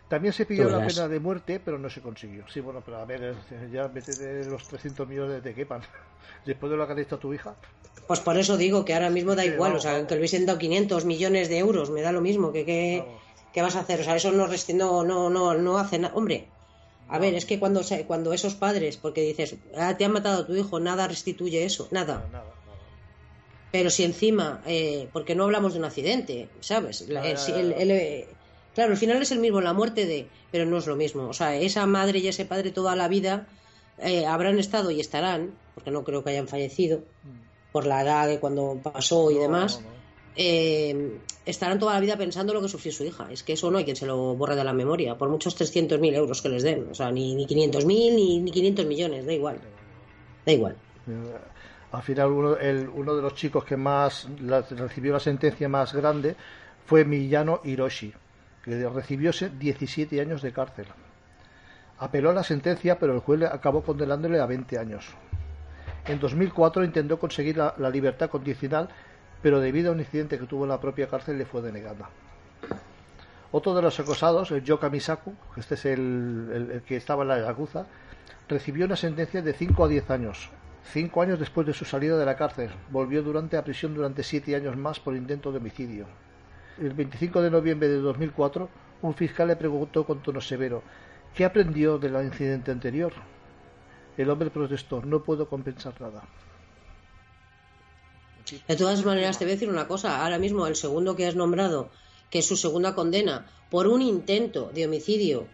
También 0.08 0.34
se 0.34 0.46
pidió 0.46 0.70
la 0.70 0.86
pena 0.86 1.08
de 1.08 1.20
muerte, 1.20 1.60
pero 1.64 1.78
no 1.80 1.90
se 1.90 2.02
consiguió. 2.02 2.48
Sí, 2.48 2.60
bueno, 2.60 2.82
pero 2.86 2.98
a 2.98 3.06
ver, 3.06 3.36
ya 3.72 3.88
vete 3.88 4.46
los 4.46 4.64
300 4.68 5.08
millones 5.08 5.44
de 5.44 5.54
quepan. 5.54 5.82
Después 6.46 6.72
de 6.72 6.78
lo 6.78 6.86
que 6.86 6.94
ha 6.94 7.00
hecho 7.00 7.16
a 7.16 7.20
tu 7.20 7.34
hija. 7.34 7.56
Pues 8.08 8.20
por 8.20 8.38
eso 8.38 8.58
digo 8.58 8.86
que 8.86 8.94
ahora 8.94 9.10
mismo 9.10 9.36
da 9.36 9.44
Sí, 9.44 9.50
igual, 9.50 9.72
vamos, 9.72 9.80
o 9.80 9.82
sea, 9.84 9.94
vamos. 9.94 10.08
que 10.08 10.16
le 10.16 10.20
hubiesen 10.22 10.46
dado 10.46 10.60
500 10.60 11.06
millones 11.06 11.48
de 11.50 11.58
euros, 11.60 11.90
me 11.90 12.02
da 12.02 12.12
lo 12.12 12.22
mismo, 12.22 12.52
que 12.52 12.66
qué 12.66 13.62
vas 13.62 13.76
a 13.76 13.82
hacer, 13.82 14.02
o 14.02 14.04
sea, 14.04 14.16
eso 14.16 14.32
no 14.32 14.48
no 14.48 15.04
no 15.04 15.30
no 15.30 15.54
no 15.56 15.78
hace 15.78 16.00
nada, 16.00 16.14
hombre. 16.16 16.50
A 17.08 17.20
ver, 17.20 17.36
es 17.36 17.46
que 17.46 17.60
cuando 17.60 17.82
cuando 18.08 18.34
esos 18.34 18.56
padres, 18.56 18.98
porque 18.98 19.22
dices, 19.22 19.56
ah, 19.78 19.96
te 19.98 20.06
han 20.06 20.12
matado 20.14 20.42
a 20.44 20.48
tu 20.48 20.56
hijo, 20.56 20.80
nada 20.80 21.08
restituye 21.08 21.64
eso, 21.64 21.88
nada. 21.92 22.28
Nada, 22.32 22.32
nada. 22.32 22.54
Pero 23.72 23.90
si 23.90 24.04
encima, 24.04 24.62
eh, 24.66 25.10
porque 25.14 25.36
no 25.36 25.44
hablamos 25.44 25.74
de 25.74 25.80
un 25.80 25.86
accidente, 25.86 26.50
¿sabes? 26.62 27.08
La- 27.10 27.28
el- 27.30 27.74
el- 27.74 27.92
eh, 27.92 28.28
claro, 28.74 28.92
el 28.92 28.98
final 28.98 29.22
es 29.22 29.32
el 29.32 29.40
mismo, 29.40 29.62
la 29.62 29.74
muerte 29.74 30.06
de, 30.06 30.30
pero 30.52 30.66
no 30.66 30.78
es 30.78 30.88
lo 30.88 30.96
mismo. 30.96 31.28
O 31.28 31.34
sea, 31.34 31.56
esa 31.56 31.86
madre 31.86 32.20
y 32.20 32.28
ese 32.28 32.46
padre 32.46 32.72
toda 32.72 32.96
la 32.96 33.08
vida 33.08 33.48
eh, 34.00 34.26
habrán 34.26 34.58
estado 34.58 34.90
y 34.90 35.00
estarán, 35.00 35.56
porque 35.76 35.92
no 35.92 36.04
creo 36.04 36.24
que 36.24 36.32
hayan 36.32 36.48
fallecido 36.48 37.04
por 37.74 37.86
la 37.86 38.02
edad 38.04 38.28
de 38.28 38.40
cuando 38.40 38.80
pasó 38.82 39.30
y 39.32 39.36
No, 39.36 39.42
demás, 39.42 39.82
no, 39.82 39.88
no. 39.90 39.94
eh, 40.38 41.18
estarán 41.46 41.80
toda 41.80 41.96
la 41.96 42.00
vida 42.00 42.16
pensando 42.16 42.54
lo 42.54 42.62
que 42.62 42.70
sufrió 42.70 42.92
su 42.94 43.04
hija. 43.04 43.28
Es 43.32 43.44
que 43.44 43.54
eso 43.54 43.70
no 43.70 43.78
hay 43.80 43.84
quien 43.84 43.98
se 43.98 44.06
lo 44.06 44.36
borre 44.36 44.56
de 44.56 44.64
la 44.64 44.72
memoria, 44.74 45.18
por 45.18 45.28
muchos 45.28 45.56
300.000 45.60 46.14
euros 46.16 46.42
que 46.42 46.48
les 46.50 46.64
den. 46.64 46.88
O 46.92 46.96
sea, 46.96 47.12
ni, 47.12 47.36
ni 47.36 47.46
500.000 47.46 47.86
ni, 48.16 48.40
ni 48.40 48.52
500 48.52 48.86
millones, 48.86 49.26
da 49.26 49.34
igual. 49.34 49.60
Da 50.46 50.52
igual. 50.54 50.78
Al 51.92 52.02
final 52.02 52.32
uno, 52.32 52.56
el- 52.58 52.88
uno 52.90 53.16
de 53.16 53.22
los 53.22 53.36
chicos 53.36 53.66
que 53.66 53.76
más 53.78 54.28
la- 54.42 54.62
recibió 54.62 55.14
la 55.14 55.20
sentencia 55.20 55.68
más 55.68 55.94
grande 55.94 56.36
fue 56.86 57.06
Miyano 57.06 57.60
Hiroshi, 57.64 58.14
que 58.64 58.88
recibió 58.90 59.34
se- 59.34 59.50
17 59.50 60.22
años 60.22 60.42
de 60.42 60.54
cárcel. 60.54 60.86
Apeló 62.00 62.32
a 62.32 62.34
la 62.34 62.44
sentencia, 62.44 62.98
pero 62.98 63.14
el 63.14 63.20
juez 63.20 63.44
acabó 63.44 63.82
condenándole 63.84 64.40
a 64.40 64.46
20 64.46 64.78
años. 64.80 65.06
En 66.06 66.20
2004 66.20 66.84
intentó 66.84 67.18
conseguir 67.18 67.58
la, 67.58 67.90
libertad 67.90 68.30
condicional, 68.30 68.90
pero 69.42 69.60
debido 69.60 69.92
a 69.92 69.94
un 69.94 70.00
incidente 70.00 70.38
que 70.38 70.46
tuvo 70.46 70.64
en 70.64 70.70
la 70.70 70.82
propia 70.82 71.08
cárcel 71.08 71.38
le 71.38 71.46
fue 71.46 71.62
denegada. 71.62 72.10
Otro 73.52 73.74
de 73.76 73.82
los 73.82 74.00
acosados, 74.00 74.52
el 74.52 74.64
Yoka 74.64 74.90
Misaku, 74.90 75.34
este 75.56 75.76
es 75.76 75.86
el 75.86 76.82
que 76.86 76.98
estaba 76.98 77.24
en 77.24 77.30
la 77.30 77.40
Yakuza, 77.40 77.86
recibió 78.50 78.86
una 78.86 78.96
sentencia 78.96 79.42
de 79.42 79.54
5 79.54 79.86
a 79.86 79.88
10 79.88 80.10
años. 80.10 80.50
Cinco 80.92 81.22
años 81.22 81.40
después 81.40 81.66
de 81.66 81.74
su 81.74 81.86
salida 81.86 82.18
de 82.18 82.26
la 82.26 82.36
cárcel, 82.36 82.70
volvió 82.92 83.24
durante 83.24 83.56
a 83.56 83.64
prisión 83.64 83.96
durante 83.96 84.22
siete 84.22 84.56
años 84.56 84.76
más 84.76 85.00
por 85.00 85.16
intento 85.16 85.52
de 85.52 85.60
homicidio. 85.60 86.06
El 86.80 86.94
25 86.94 87.42
de 87.42 87.50
noviembre 87.50 87.88
de 87.88 88.00
2004, 88.00 88.70
un 89.02 89.14
fiscal 89.14 89.48
le 89.48 89.56
preguntó 89.56 90.06
con 90.06 90.22
tono 90.22 90.42
severo 90.42 90.84
¿Qué 91.34 91.46
aprendió 91.46 91.98
del 91.98 92.16
incidente 92.24 92.72
anterior? 92.72 93.14
El 94.18 94.30
hombre 94.30 94.50
protestó, 94.50 95.02
no 95.02 95.24
puedo 95.24 95.48
compensar 95.50 96.00
nada. 96.00 96.24
De 98.68 98.76
todas 98.76 99.04
maneras, 99.06 99.40
te 99.40 99.46
voy 99.46 99.54
a 99.54 99.56
decir 99.56 99.70
una 99.70 99.88
cosa. 99.88 100.24
Ahora 100.24 100.38
mismo, 100.38 100.68
el 100.68 100.76
segundo 100.76 101.16
que 101.16 101.26
has 101.26 101.36
nombrado, 101.36 101.92
que 102.30 102.42
su 102.42 102.58
segunda 102.58 102.94
condena 102.94 103.48
por 103.70 103.88
un 103.88 104.02
intento 104.02 104.72
de 104.74 104.86
homicidio 104.86 105.48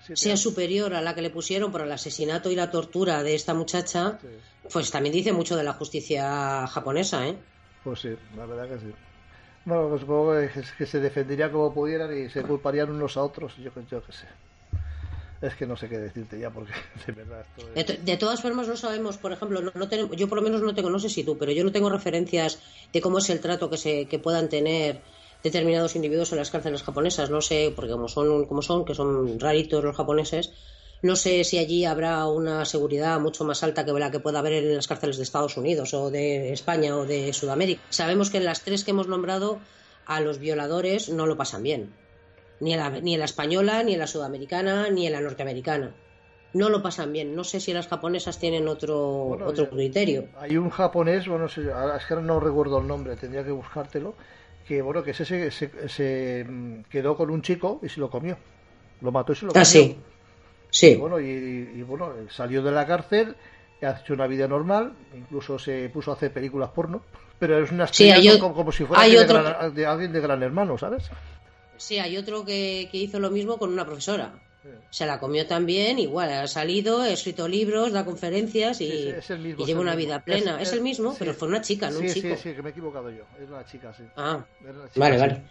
Sí, 0.00 0.14
sea 0.16 0.36
superior 0.36 0.92
a 0.92 1.00
la 1.00 1.14
que 1.14 1.22
le 1.22 1.30
pusieron 1.30 1.72
por 1.72 1.80
el 1.80 1.90
asesinato 1.90 2.50
y 2.50 2.54
la 2.54 2.70
tortura 2.70 3.22
de 3.22 3.34
esta 3.34 3.54
muchacha, 3.54 4.18
Sí. 4.20 4.28
pues 4.70 4.90
también 4.90 5.14
dice 5.14 5.32
mucho 5.32 5.56
de 5.56 5.64
la 5.64 5.72
justicia 5.72 6.66
japonesa, 6.66 7.26
¿eh? 7.26 7.38
Pues 7.82 8.00
sí, 8.00 8.10
la 8.36 8.44
verdad 8.44 8.68
que 8.68 8.80
sí. 8.80 8.92
Bueno, 9.64 9.88
pues 9.88 10.02
supongo 10.02 10.32
que, 10.32 10.50
que 10.76 10.84
se 10.84 11.00
defendería 11.00 11.50
como 11.50 11.72
pudieran 11.72 12.14
y 12.14 12.28
se 12.28 12.42
culparían 12.42 12.90
unos 12.90 13.16
a 13.16 13.22
otros. 13.22 13.56
Yo, 13.56 13.70
yo 13.90 14.04
qué 14.04 14.12
sé. 14.12 14.26
Es 15.44 15.54
que 15.54 15.66
no 15.66 15.76
sé 15.76 15.88
qué 15.88 15.98
decirte 15.98 16.38
ya 16.38 16.50
porque 16.50 16.72
de 17.06 17.12
verdad 17.12 17.44
De, 17.74 18.16
todas 18.16 18.40
formas, 18.40 18.66
no 18.66 18.76
sabemos, 18.76 19.18
por 19.18 19.32
ejemplo, 19.32 19.60
no 19.60 19.88
tenemos, 19.88 20.16
yo 20.16 20.28
por 20.28 20.36
lo 20.36 20.42
menos 20.42 20.62
no 20.62 20.74
tengo, 20.74 20.90
no 20.90 20.98
sé 20.98 21.08
si 21.08 21.24
tú, 21.24 21.36
pero 21.36 21.52
yo 21.52 21.64
no 21.64 21.72
tengo 21.72 21.90
referencias 21.90 22.58
de 22.92 23.00
cómo 23.00 23.18
es 23.18 23.28
el 23.30 23.40
trato 23.40 23.68
que, 23.68 23.76
se, 23.76 24.06
que 24.06 24.18
puedan 24.18 24.48
tener 24.48 25.02
determinados 25.42 25.94
individuos 25.94 26.32
en 26.32 26.38
las 26.38 26.50
cárceles 26.50 26.82
japonesas. 26.82 27.30
No 27.30 27.40
sé, 27.40 27.72
porque 27.76 27.92
como 27.92 28.08
son, 28.08 28.46
como 28.46 28.62
son, 28.62 28.84
que 28.84 28.94
son 28.94 29.38
raritos 29.38 29.84
los 29.84 29.96
japoneses, 29.96 30.50
no 31.02 31.16
sé 31.16 31.44
si 31.44 31.58
allí 31.58 31.84
habrá 31.84 32.26
una 32.26 32.64
seguridad 32.64 33.20
mucho 33.20 33.44
más 33.44 33.62
alta 33.62 33.84
que 33.84 33.92
la 33.92 34.10
que 34.10 34.20
pueda 34.20 34.38
haber 34.38 34.54
en 34.54 34.74
las 34.74 34.88
cárceles 34.88 35.18
de 35.18 35.24
Estados 35.24 35.58
Unidos 35.58 35.92
o 35.92 36.10
de 36.10 36.52
España 36.52 36.96
o 36.96 37.04
de 37.04 37.32
Sudamérica. 37.34 37.82
Sabemos 37.90 38.30
que 38.30 38.38
en 38.38 38.46
las 38.46 38.62
tres 38.62 38.84
que 38.84 38.92
hemos 38.92 39.06
nombrado, 39.06 39.58
a 40.06 40.20
los 40.20 40.38
violadores 40.38 41.10
no 41.10 41.26
lo 41.26 41.36
pasan 41.36 41.62
bien. 41.62 41.92
Ni 42.60 42.72
en 42.72 42.78
la, 42.80 42.90
ni 42.90 43.14
en 43.14 43.18
la 43.20 43.24
española, 43.26 43.82
ni 43.82 43.94
en 43.94 43.98
la 43.98 44.06
sudamericana, 44.06 44.88
ni 44.90 45.06
en 45.06 45.12
la 45.12 45.20
norteamericana 45.20 45.92
no 46.54 46.68
lo 46.68 46.82
pasan 46.82 47.12
bien. 47.12 47.34
No 47.34 47.42
sé 47.42 47.58
si 47.58 47.72
las 47.72 47.88
japonesas 47.88 48.38
tienen 48.38 48.68
otro, 48.68 48.96
Bueno, 49.24 49.46
otro 49.46 49.64
ya- 49.64 49.70
criterio. 49.70 50.26
Hay 50.38 50.56
un 50.56 50.70
japonés, 50.70 51.26
bueno, 51.26 51.48
ahora 51.74 51.96
es 51.96 52.04
que 52.06 52.14
no 52.14 52.38
recuerdo 52.38 52.78
el 52.78 52.86
nombre, 52.86 53.16
tendría 53.16 53.42
que 53.44 53.50
buscártelo, 53.50 54.14
que 54.64 54.80
bueno, 54.80 55.02
que 55.02 55.10
ese 55.10 55.24
se, 55.24 55.50
se- 55.50 55.88
se, 55.88 56.44
mm, 56.48 56.82
quedó 56.88 57.16
con 57.16 57.30
un 57.30 57.42
chico 57.42 57.80
y 57.82 57.88
se 57.88 57.98
lo 57.98 58.08
comió. 58.08 58.36
Lo 59.00 59.10
mató 59.10 59.32
y 59.32 59.34
se 59.36 59.46
lo 59.46 59.52
comió. 59.52 59.62
Ah, 59.62 59.64
sí. 59.64 59.98
Y 59.98 60.02
Sí. 60.70 60.94
bueno, 60.94 61.18
y, 61.18 61.24
y, 61.26 61.82
bueno, 61.82 62.12
salió 62.30 62.62
de 62.62 62.70
la 62.70 62.86
cárcel, 62.86 63.34
ha 63.82 63.90
hecho 64.00 64.14
una 64.14 64.28
vida 64.28 64.46
normal, 64.46 64.92
incluso 65.12 65.58
se 65.58 65.88
puso 65.88 66.12
a 66.12 66.14
hacer 66.14 66.32
películas 66.32 66.70
porno, 66.70 67.02
pero 67.38 67.58
es 67.62 67.70
una 67.72 67.88
Sí, 67.88 68.10
hay 68.12 68.38
como, 68.38 68.54
como 68.54 68.70
si 68.72 68.84
fuera 68.84 69.02
hay 69.02 69.10
alguien 69.16 69.26
de, 69.26 69.34
otro 69.34 69.44
gran- 69.58 69.74
de 69.74 69.86
alguien 69.86 70.12
de 70.12 70.20
gran 70.20 70.42
hermano, 70.44 70.78
¿sabes? 70.78 71.10
Sí, 71.84 71.98
hay 71.98 72.16
otro 72.16 72.46
que, 72.46 72.88
que 72.90 72.96
hizo 72.96 73.20
lo 73.20 73.30
mismo 73.30 73.58
con 73.58 73.70
una 73.70 73.84
profesora. 73.84 74.32
Se 74.88 75.04
la 75.04 75.20
comió 75.20 75.46
también, 75.46 75.98
igual, 75.98 76.32
ha 76.32 76.46
salido, 76.46 77.00
ha 77.02 77.10
escrito 77.10 77.46
libros, 77.46 77.92
da 77.92 78.06
conferencias 78.06 78.80
y, 78.80 78.86
Sí, 78.86 79.02
sí, 79.02 79.08
es 79.10 79.30
el 79.30 79.38
mismo, 79.40 79.60
y 79.60 79.62
es 79.64 79.68
lleva 79.68 79.80
una 79.82 79.94
mismo. 79.96 80.06
vida 80.08 80.20
plena. 80.20 80.56
Es, 80.62 80.68
Es- 80.68 80.74
el 80.74 80.80
mismo, 80.80 81.10
sí. 81.12 81.16
pero 81.18 81.34
fue 81.34 81.48
una 81.48 81.60
chica, 81.60 81.90
no 81.90 81.98
sí, 81.98 82.06
un 82.06 82.12
chico. 82.14 82.28
sí, 82.36 82.42
sí, 82.42 82.54
que 82.54 82.62
me 82.62 82.68
he 82.68 82.72
equivocado 82.72 83.10
yo, 83.10 83.24
es 83.38 83.48
una 83.50 83.64
chica, 83.66 83.92
sí. 83.92 84.04
Ah, 84.16 84.46
chica, 84.58 84.80
vale, 84.96 85.18
vale. 85.18 85.42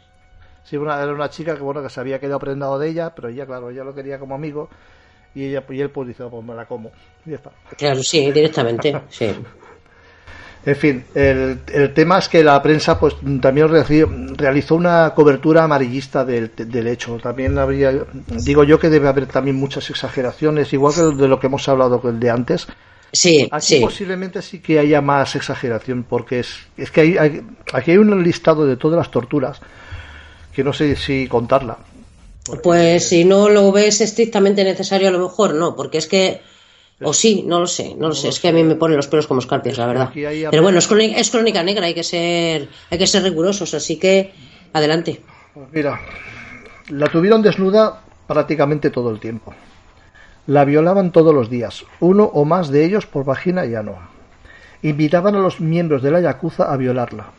Sí, 0.64 0.78
una- 0.78 1.00
era 1.04 1.14
una 1.14 1.30
chica 1.30 1.56
que 1.56 1.62
bueno 1.62 1.84
que 1.84 1.90
se 1.90 2.00
había 2.00 2.20
quedado 2.20 2.40
prendado 2.40 2.80
de 2.80 2.90
ella, 2.90 3.14
pero 3.14 3.28
ella, 3.28 3.46
claro, 3.46 3.70
ella 3.70 3.84
lo 3.84 3.94
quería 3.94 4.18
como 4.18 4.34
amigo 4.34 4.70
y 5.36 5.44
ella 5.46 5.64
y 5.70 5.80
él 5.82 5.92
pues 5.92 6.08
dice, 6.08 6.24
"Oh, 6.24 6.32
pues 6.32 6.44
me 6.44 6.56
la 6.56 6.66
como. 6.66 6.92
Y 7.26 7.30
ya 7.32 7.36
está. 7.36 7.52
Claro, 7.78 8.02
sí, 8.02 8.32
directamente. 8.32 9.00
Sí. 9.10 9.28
En 10.66 10.76
fin, 10.78 11.04
el, 11.14 11.60
el 11.74 11.94
tema 11.94 12.20
es 12.20 12.30
que 12.30 12.42
la 12.44 12.62
prensa 12.62 12.98
pues 12.98 13.16
también 13.42 13.68
realiz- 13.68 14.36
realizó 14.38 14.76
una 14.76 15.14
cobertura 15.14 15.66
amarillista 15.66 16.24
del, 16.24 16.52
del 16.56 16.88
hecho. 16.88 17.18
También 17.22 17.58
habría, 17.58 17.92
digo 18.46 18.64
yo 18.64 18.80
que 18.80 18.90
debe 18.90 19.10
haber 19.10 19.26
también 19.26 19.58
muchas 19.58 19.90
exageraciones, 19.90 20.72
igual 20.72 20.94
que 20.96 21.02
de 21.02 21.28
lo 21.28 21.38
que 21.40 21.48
hemos 21.48 21.68
hablado 21.68 22.00
de 22.02 22.30
antes. 22.30 22.68
Sí, 23.12 23.48
Aquí 23.52 23.76
sí. 23.76 23.80
posiblemente 23.82 24.42
sí 24.42 24.60
que 24.60 24.80
haya 24.80 25.02
más 25.02 25.36
exageración, 25.36 26.04
porque 26.04 26.40
es, 26.40 26.56
es 26.78 26.90
que 26.92 27.02
hay, 27.02 27.18
hay- 27.18 27.42
aquí 27.74 27.92
hay 27.92 27.98
un 27.98 28.24
listado 28.24 28.66
de 28.66 28.78
todas 28.78 28.98
las 28.98 29.12
torturas 29.12 29.60
que 30.56 30.64
no 30.64 30.72
sé 30.72 30.96
si 30.96 31.28
contarla. 31.28 31.78
Pues 32.64 33.08
si 33.10 33.26
no 33.26 33.50
lo 33.50 33.72
ves 33.72 34.02
estrictamente 34.02 34.64
necesario, 34.64 35.10
a 35.10 35.12
lo 35.12 35.20
mejor 35.20 35.54
no, 35.56 35.76
porque 35.76 35.98
es 35.98 36.08
que. 36.08 36.42
O 37.02 37.14
sí, 37.14 37.44
no 37.46 37.60
lo 37.60 37.68
sé, 37.68 37.96
no 37.96 38.08
lo 38.08 38.16
sé. 38.16 38.30
Es 38.30 38.40
que 38.40 38.50
a 38.50 38.52
mí 38.52 38.64
me 38.64 38.76
ponen 38.76 38.98
los 38.98 39.08
pelos 39.08 39.28
como 39.28 39.40
escarpias, 39.40 39.78
la 39.78 39.88
verdad. 39.88 40.12
Pero 40.14 40.64
bueno, 40.64 40.80
es 40.80 40.88
crónica, 40.88 41.18
es 41.18 41.30
crónica 41.32 41.64
negra, 41.64 41.86
hay 41.86 41.94
que 41.94 42.04
ser, 42.04 42.70
hay 42.90 42.98
que 42.98 43.08
ser 43.08 43.24
rigurosos, 43.24 43.74
así 43.74 43.98
que 43.98 44.32
adelante. 44.74 45.22
Pues 45.54 45.68
mira, 45.72 46.00
la 46.90 47.08
tuvieron 47.08 47.42
desnuda 47.42 48.02
prácticamente 48.28 48.90
todo 48.90 49.10
el 49.10 49.20
tiempo. 49.20 49.54
La 50.48 50.66
violaban 50.66 51.12
todos 51.12 51.34
los 51.34 51.50
días, 51.50 51.86
uno 52.00 52.26
o 52.26 52.46
más 52.46 52.70
de 52.70 52.86
ellos 52.86 53.06
por 53.06 53.24
vagina 53.24 53.66
y 53.66 53.76
ano. 53.76 53.98
Invitaban 54.82 55.36
a 55.36 55.40
los 55.40 55.62
miembros 55.62 56.04
de 56.04 56.12
la 56.12 56.20
Yakuza 56.20 56.72
a 56.72 56.76
violarla. 56.76 57.32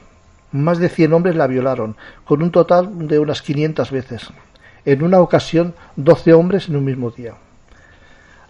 Más 0.52 0.78
de 0.78 0.88
100 0.88 1.12
hombres 1.12 1.36
la 1.36 1.46
violaron, 1.46 1.96
con 2.24 2.42
un 2.42 2.50
total 2.50 3.06
de 3.06 3.18
unas 3.18 3.42
500 3.42 3.90
veces. 3.90 4.28
En 4.86 5.02
una 5.02 5.20
ocasión, 5.20 5.74
12 5.96 6.32
hombres 6.32 6.68
en 6.68 6.76
un 6.76 6.84
mismo 6.84 7.10
día. 7.10 7.34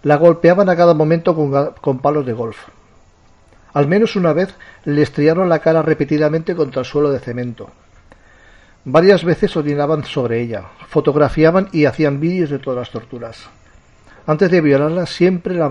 La 0.05 0.17
golpeaban 0.17 0.69
a 0.69 0.75
cada 0.75 0.93
momento 0.93 1.35
con, 1.81 1.97
palos 1.97 2.27
de 2.27 2.33
golf. 2.33 2.67
Al 3.73 3.87
menos 3.87 4.15
una 4.15 4.33
vez 4.33 4.53
le 4.83 5.01
estrellaron 5.01 5.49
la 5.49 5.57
cara 5.57 5.81
repetidamente 5.81 6.55
contra 6.55 6.81
el 6.81 6.85
suelo 6.85 7.09
de 7.09 7.17
cemento. 7.17 7.71
Varias 8.83 9.23
veces 9.23 9.57
orinaban 9.57 10.03
sobre 10.03 10.41
ella, 10.41 10.65
fotografiaban 10.89 11.69
y 11.71 11.85
hacían 11.85 12.19
vídeos 12.19 12.51
de 12.51 12.59
todas 12.59 12.77
las 12.77 12.91
torturas. 12.91 13.49
Antes 14.27 14.51
de 14.51 14.61
violarla 14.61 15.07
siempre 15.07 15.55
la, 15.55 15.69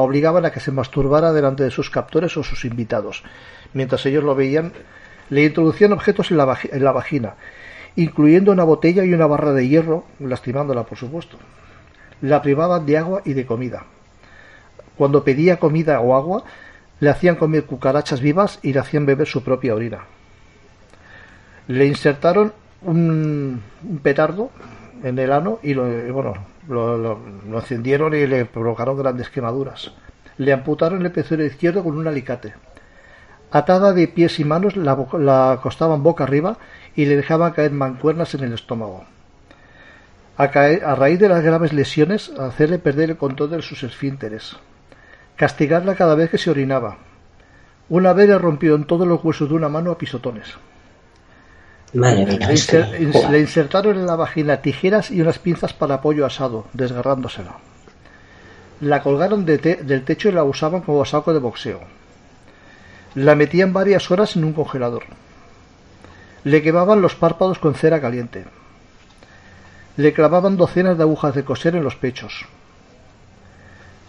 obligaban 0.00 0.44
a 0.44 0.50
que 0.50 0.58
se 0.58 0.72
masturbara 0.72 1.32
delante 1.32 1.62
de 1.62 1.70
sus 1.70 1.90
captores 1.90 2.36
o 2.36 2.42
sus 2.42 2.64
invitados. 2.64 3.22
Mientras 3.74 4.04
ellos 4.06 4.24
lo 4.24 4.34
veían, 4.34 4.72
le 5.30 5.44
introducían 5.44 5.92
objetos 5.92 6.32
en 6.32 6.38
la 6.38 6.92
vagina, 6.92 7.34
incluyendo 7.94 8.50
una 8.50 8.64
botella 8.64 9.04
y 9.04 9.14
una 9.14 9.28
barra 9.28 9.52
de 9.52 9.68
hierro, 9.68 10.02
lastimándola 10.18 10.82
por 10.82 10.98
supuesto. 10.98 11.38
La 12.24 12.42
privaban 12.42 12.86
de 12.86 12.98
agua 12.98 13.22
y 13.24 13.34
de 13.34 13.46
comida. 13.46 13.84
Cuando 14.96 15.24
pedía 15.24 15.58
comida 15.58 16.00
o 16.00 16.14
agua, 16.14 16.44
le 17.00 17.10
hacían 17.10 17.36
comer 17.36 17.64
cucarachas 17.64 18.20
vivas 18.20 18.58
y 18.62 18.72
le 18.72 18.80
hacían 18.80 19.06
beber 19.06 19.26
su 19.26 19.42
propia 19.42 19.74
orina 19.74 20.06
le 21.68 21.86
insertaron 21.86 22.52
un, 22.82 23.62
petardo 24.02 24.50
en 25.02 25.18
el 25.18 25.32
ano 25.32 25.58
y 25.62 25.74
lo, 25.74 25.84
bueno, 26.12 26.34
lo, 26.68 27.18
encendieron 27.58 28.14
y 28.14 28.26
le 28.26 28.44
provocaron 28.44 28.96
grandes 28.96 29.30
quemaduras. 29.30 29.92
Le 30.36 30.52
amputaron 30.52 31.04
el 31.04 31.12
pezón 31.12 31.44
izquierdo 31.44 31.84
con 31.84 31.96
un 31.96 32.06
alicate. 32.06 32.54
Atada 33.50 33.92
de 33.92 34.08
pies 34.08 34.40
y 34.40 34.44
manos, 34.44 34.76
la, 34.76 35.06
la 35.18 35.52
acostaban 35.52 36.02
boca 36.02 36.24
arriba 36.24 36.56
y 36.96 37.06
le 37.06 37.16
dejaban 37.16 37.52
caer 37.52 37.70
mancuernas 37.70 38.34
en 38.34 38.44
el 38.44 38.52
estómago. 38.52 39.04
A, 40.36 40.50
caer- 40.50 40.82
a 40.84 40.94
raíz 40.94 41.18
de 41.20 41.28
las 41.28 41.42
graves 41.42 41.72
lesiones, 41.72 42.30
hacerle 42.38 42.78
perder 42.78 43.10
el 43.10 43.16
control 43.16 43.50
de 43.50 43.62
sus 43.62 43.82
esfínteres. 43.84 44.56
Castigarla 45.36 45.94
cada 45.94 46.14
vez 46.14 46.30
que 46.30 46.38
se 46.38 46.50
orinaba. 46.50 46.98
Una 47.88 48.12
vez 48.12 48.28
le 48.28 48.38
rompieron 48.38 48.84
todos 48.86 49.06
los 49.06 49.22
huesos 49.24 49.48
de 49.48 49.54
una 49.54 49.68
mano 49.68 49.90
a 49.92 49.98
pisotones. 49.98 50.48
Madre 51.92 52.26
mía, 52.26 52.48
Le, 52.48 52.54
que- 52.54 53.38
insertaron 53.38 53.96
en 53.96 54.06
la 54.06 54.16
vagina 54.16 54.56
tijeras 54.62 55.10
y 55.12 55.20
unas 55.20 55.38
pinzas 55.38 55.72
para 55.72 55.96
apoyo 55.96 56.26
asado, 56.26 56.66
desgarrándosela. 56.72 57.56
La 58.80 59.02
colgaron 59.02 59.44
de 59.44 59.58
te- 59.58 59.76
del 59.76 60.04
techo 60.04 60.28
y 60.28 60.32
la 60.32 60.42
usaban 60.42 60.80
como 60.80 61.04
saco 61.04 61.32
de 61.32 61.38
boxeo. 61.38 61.80
La 63.14 63.36
metían 63.36 63.72
varias 63.72 64.10
horas 64.10 64.34
en 64.34 64.42
un 64.44 64.52
congelador. 64.52 65.04
Le 66.42 66.62
quemaban 66.62 67.00
los 67.00 67.14
párpados 67.14 67.60
con 67.60 67.74
cera 67.76 68.00
caliente. 68.00 68.44
Le 69.96 70.12
clavaban 70.12 70.56
docenas 70.56 70.96
de 70.96 71.02
agujas 71.02 71.34
de 71.34 71.44
coser 71.44 71.76
en 71.76 71.84
los 71.84 71.96
pechos. 71.96 72.46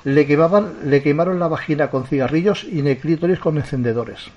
Le, 0.04 0.26
quemaban, 0.26 0.74
le 0.86 1.02
quemaron 1.02 1.40
la 1.40 1.48
vagina 1.48 1.90
con 1.90 2.06
cigarrillos 2.06 2.64
y 2.64 2.80
en 2.80 2.88
el 2.88 2.98
clítoris 2.98 3.40
con 3.40 3.58
encendedores 3.58 4.30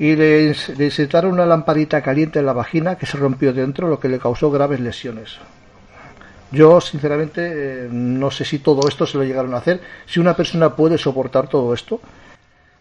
y 0.00 0.16
le, 0.16 0.56
le 0.78 0.84
insertaron 0.86 1.32
una 1.32 1.44
lamparita 1.44 2.00
caliente 2.00 2.38
en 2.38 2.46
la 2.46 2.54
vagina 2.54 2.96
que 2.96 3.04
se 3.04 3.18
rompió 3.18 3.52
dentro, 3.52 3.86
lo 3.86 4.00
que 4.00 4.08
le 4.08 4.18
causó 4.18 4.50
graves 4.50 4.80
lesiones. 4.80 5.36
Yo, 6.50 6.80
sinceramente, 6.80 7.84
eh, 7.84 7.88
no 7.90 8.30
sé 8.30 8.46
si 8.46 8.60
todo 8.60 8.88
esto 8.88 9.06
se 9.06 9.18
lo 9.18 9.24
llegaron 9.24 9.52
a 9.52 9.58
hacer. 9.58 9.80
Si 10.06 10.18
una 10.18 10.34
persona 10.34 10.74
puede 10.74 10.96
soportar 10.96 11.48
todo 11.48 11.74
esto, 11.74 12.00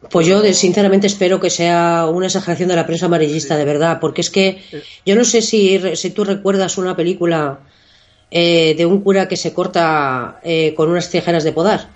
Pues 0.09 0.25
yo 0.25 0.41
sinceramente 0.53 1.07
espero 1.07 1.41
que 1.41 1.49
sea 1.49 2.07
una 2.07 2.27
exageración 2.27 2.69
de 2.69 2.75
la 2.75 2.85
prensa 2.85 3.07
amarillista, 3.07 3.57
de 3.57 3.65
verdad, 3.65 3.99
porque 3.99 4.21
es 4.21 4.29
que 4.29 4.61
yo 5.05 5.15
no 5.15 5.25
sé 5.25 5.41
si, 5.41 5.79
si 5.95 6.11
tú 6.11 6.23
recuerdas 6.23 6.77
una 6.77 6.95
película 6.95 7.59
eh, 8.31 8.75
de 8.77 8.85
un 8.85 9.01
cura 9.01 9.27
que 9.27 9.35
se 9.35 9.53
corta 9.53 10.39
eh, 10.43 10.73
con 10.75 10.89
unas 10.89 11.09
tijeras 11.09 11.43
de 11.43 11.51
podar, 11.51 11.89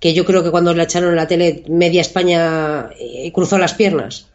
que 0.00 0.12
yo 0.12 0.24
creo 0.24 0.42
que 0.42 0.50
cuando 0.50 0.74
la 0.74 0.84
echaron 0.84 1.10
en 1.10 1.16
la 1.16 1.28
tele 1.28 1.62
media 1.68 2.00
España 2.00 2.90
eh, 2.98 3.30
cruzó 3.32 3.58
las 3.58 3.74
piernas. 3.74 4.26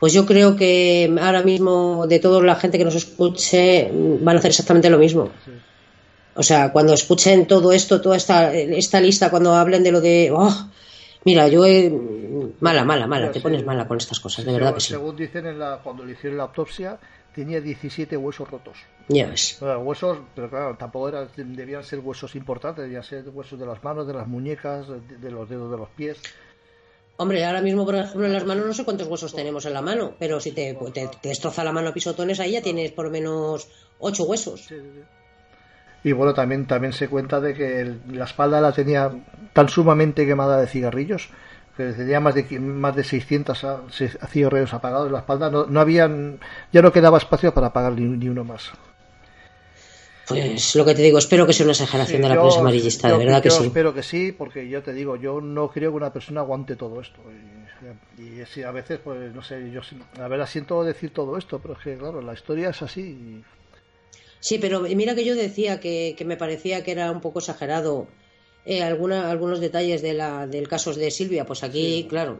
Pues 0.00 0.12
yo 0.12 0.26
creo 0.26 0.56
que 0.56 1.12
ahora 1.20 1.42
mismo 1.42 2.06
de 2.08 2.18
toda 2.18 2.42
la 2.42 2.56
gente 2.56 2.78
que 2.78 2.84
nos 2.84 2.94
escuche 2.94 3.90
van 3.92 4.36
a 4.36 4.38
hacer 4.38 4.50
exactamente 4.50 4.90
lo 4.90 4.98
mismo. 4.98 5.30
O 6.34 6.42
sea, 6.42 6.72
cuando 6.72 6.94
escuchen 6.94 7.46
todo 7.46 7.72
esto, 7.72 8.00
toda 8.00 8.16
esta, 8.16 8.54
esta 8.54 9.00
lista, 9.00 9.30
cuando 9.30 9.54
hablen 9.54 9.82
de 9.82 9.92
lo 9.92 10.00
de, 10.00 10.30
oh, 10.32 10.68
mira, 11.24 11.48
yo 11.48 11.64
he- 11.64 11.90
Mala, 12.60 12.84
mala, 12.84 13.06
mala. 13.06 13.28
Te 13.30 13.38
sí. 13.38 13.42
pones 13.42 13.64
mala 13.64 13.86
con 13.86 13.96
estas 13.98 14.20
cosas, 14.20 14.44
de 14.44 14.50
Sí, 14.52 14.54
verdad 14.58 14.68
según, 14.68 14.74
que 14.76 14.80
sí. 14.80 14.88
según 14.92 15.16
dicen 15.16 15.46
en 15.46 15.58
la, 15.58 15.80
cuando 15.82 16.04
le 16.04 16.12
hicieron 16.12 16.38
la 16.38 16.44
autopsia, 16.44 16.98
tenía 17.34 17.60
17 17.60 18.16
huesos 18.16 18.48
rotos. 18.50 18.78
Ya 19.08 19.26
ves. 19.28 19.56
Bueno, 19.60 19.78
huesos, 19.80 20.18
pero 20.34 20.48
claro, 20.50 20.76
tampoco 20.76 21.10
debían 21.36 21.84
ser 21.84 22.00
huesos 22.00 22.34
importantes, 22.34 22.84
debían 22.84 23.02
ser 23.04 23.28
huesos 23.28 23.58
de 23.58 23.66
las 23.66 23.82
manos, 23.84 24.06
de 24.06 24.14
las 24.14 24.26
muñecas, 24.26 24.86
de, 24.88 25.00
de 25.18 25.30
los 25.30 25.48
dedos 25.48 25.70
de 25.70 25.76
los 25.78 25.88
pies. 25.90 26.18
Hombre, 27.16 27.44
ahora 27.44 27.60
mismo, 27.62 27.84
por 27.84 27.96
ejemplo, 27.96 28.26
en 28.26 28.32
las 28.32 28.44
manos 28.44 28.66
no 28.66 28.72
sé 28.74 28.84
cuántos 28.84 29.08
huesos 29.08 29.34
tenemos 29.34 29.64
en 29.66 29.72
la 29.74 29.82
mano, 29.82 30.14
pero 30.18 30.38
si 30.40 30.52
te, 30.52 30.74
te, 30.94 31.08
te 31.08 31.28
destroza 31.28 31.64
la 31.64 31.72
mano 31.72 31.88
a 31.88 31.92
pisotones, 31.94 32.38
ahí 32.38 32.52
ya 32.52 32.62
tienes 32.62 32.92
por 32.92 33.06
lo 33.06 33.10
menos 33.10 33.68
ocho 33.98 34.24
huesos. 34.24 34.68
Y 36.04 36.12
bueno, 36.12 36.32
también, 36.34 36.66
también 36.66 36.92
se 36.92 37.08
cuenta 37.08 37.40
de 37.40 37.54
que 37.54 37.80
el- 37.80 38.00
la 38.12 38.24
espalda 38.24 38.60
la 38.60 38.72
tenía 38.72 39.10
tan 39.52 39.68
sumamente 39.68 40.24
quemada 40.26 40.60
de 40.60 40.66
cigarrillos 40.66 41.28
que 41.76 41.92
tenía 41.92 42.18
más 42.20 42.34
de, 42.34 42.44
más 42.60 42.94
de 42.96 43.04
600 43.04 43.62
a- 43.64 43.82
se- 43.90 44.08
cigarrillos 44.28 44.74
apagados 44.74 45.06
en 45.06 45.12
la 45.12 45.20
espalda. 45.20 45.50
No, 45.50 45.66
no 45.66 45.80
habían, 45.80 46.38
ya 46.72 46.82
no 46.82 46.92
quedaba 46.92 47.18
espacio 47.18 47.52
para 47.54 47.68
apagar 47.68 47.92
ni, 47.92 48.02
ni 48.02 48.28
uno 48.28 48.44
más. 48.44 48.70
Pues 50.26 50.74
lo 50.76 50.84
que 50.84 50.94
te 50.94 51.00
digo, 51.02 51.16
espero 51.18 51.46
que 51.46 51.54
sea 51.54 51.64
una 51.64 51.72
exageración 51.72 52.18
Sí, 52.18 52.22
de 52.22 52.28
la 52.28 52.34
yo- 52.34 52.42
prensa 52.42 52.60
amarillista, 52.60 53.08
yo- 53.08 53.18
de 53.18 53.24
verdad 53.24 53.42
que 53.42 53.50
sí. 53.50 53.64
espero 53.64 53.94
que 53.94 54.02
sí, 54.02 54.32
porque 54.36 54.68
yo 54.68 54.82
te 54.82 54.92
digo, 54.92 55.16
yo 55.16 55.40
no 55.40 55.68
creo 55.70 55.90
que 55.90 55.96
una 55.96 56.12
persona 56.12 56.40
aguante 56.42 56.76
todo 56.76 57.00
esto. 57.00 57.20
Y, 58.18 58.42
y 58.60 58.62
a 58.62 58.70
veces, 58.72 58.98
pues 59.02 59.34
no 59.34 59.42
sé, 59.42 59.70
yo 59.70 59.80
a 60.22 60.28
ver, 60.28 60.46
siento 60.46 60.84
decir 60.84 61.14
todo 61.14 61.38
esto, 61.38 61.60
pero 61.60 61.74
es 61.74 61.80
que, 61.80 61.96
claro, 61.96 62.20
la 62.20 62.34
historia 62.34 62.70
es 62.70 62.82
así. 62.82 63.00
y- 63.00 63.44
Sí, 64.40 64.58
pero 64.58 64.80
mira 64.80 65.14
que 65.14 65.24
yo 65.24 65.34
decía 65.34 65.80
que, 65.80 66.14
que 66.16 66.24
me 66.24 66.36
parecía 66.36 66.84
que 66.84 66.92
era 66.92 67.10
un 67.10 67.20
poco 67.20 67.40
exagerado 67.40 68.06
eh, 68.64 68.82
alguna, 68.82 69.30
algunos 69.30 69.60
detalles 69.60 70.02
de 70.02 70.14
la, 70.14 70.46
del 70.46 70.68
caso 70.68 70.92
de 70.94 71.10
Silvia. 71.10 71.44
Pues 71.44 71.64
aquí, 71.64 72.06
claro, 72.08 72.38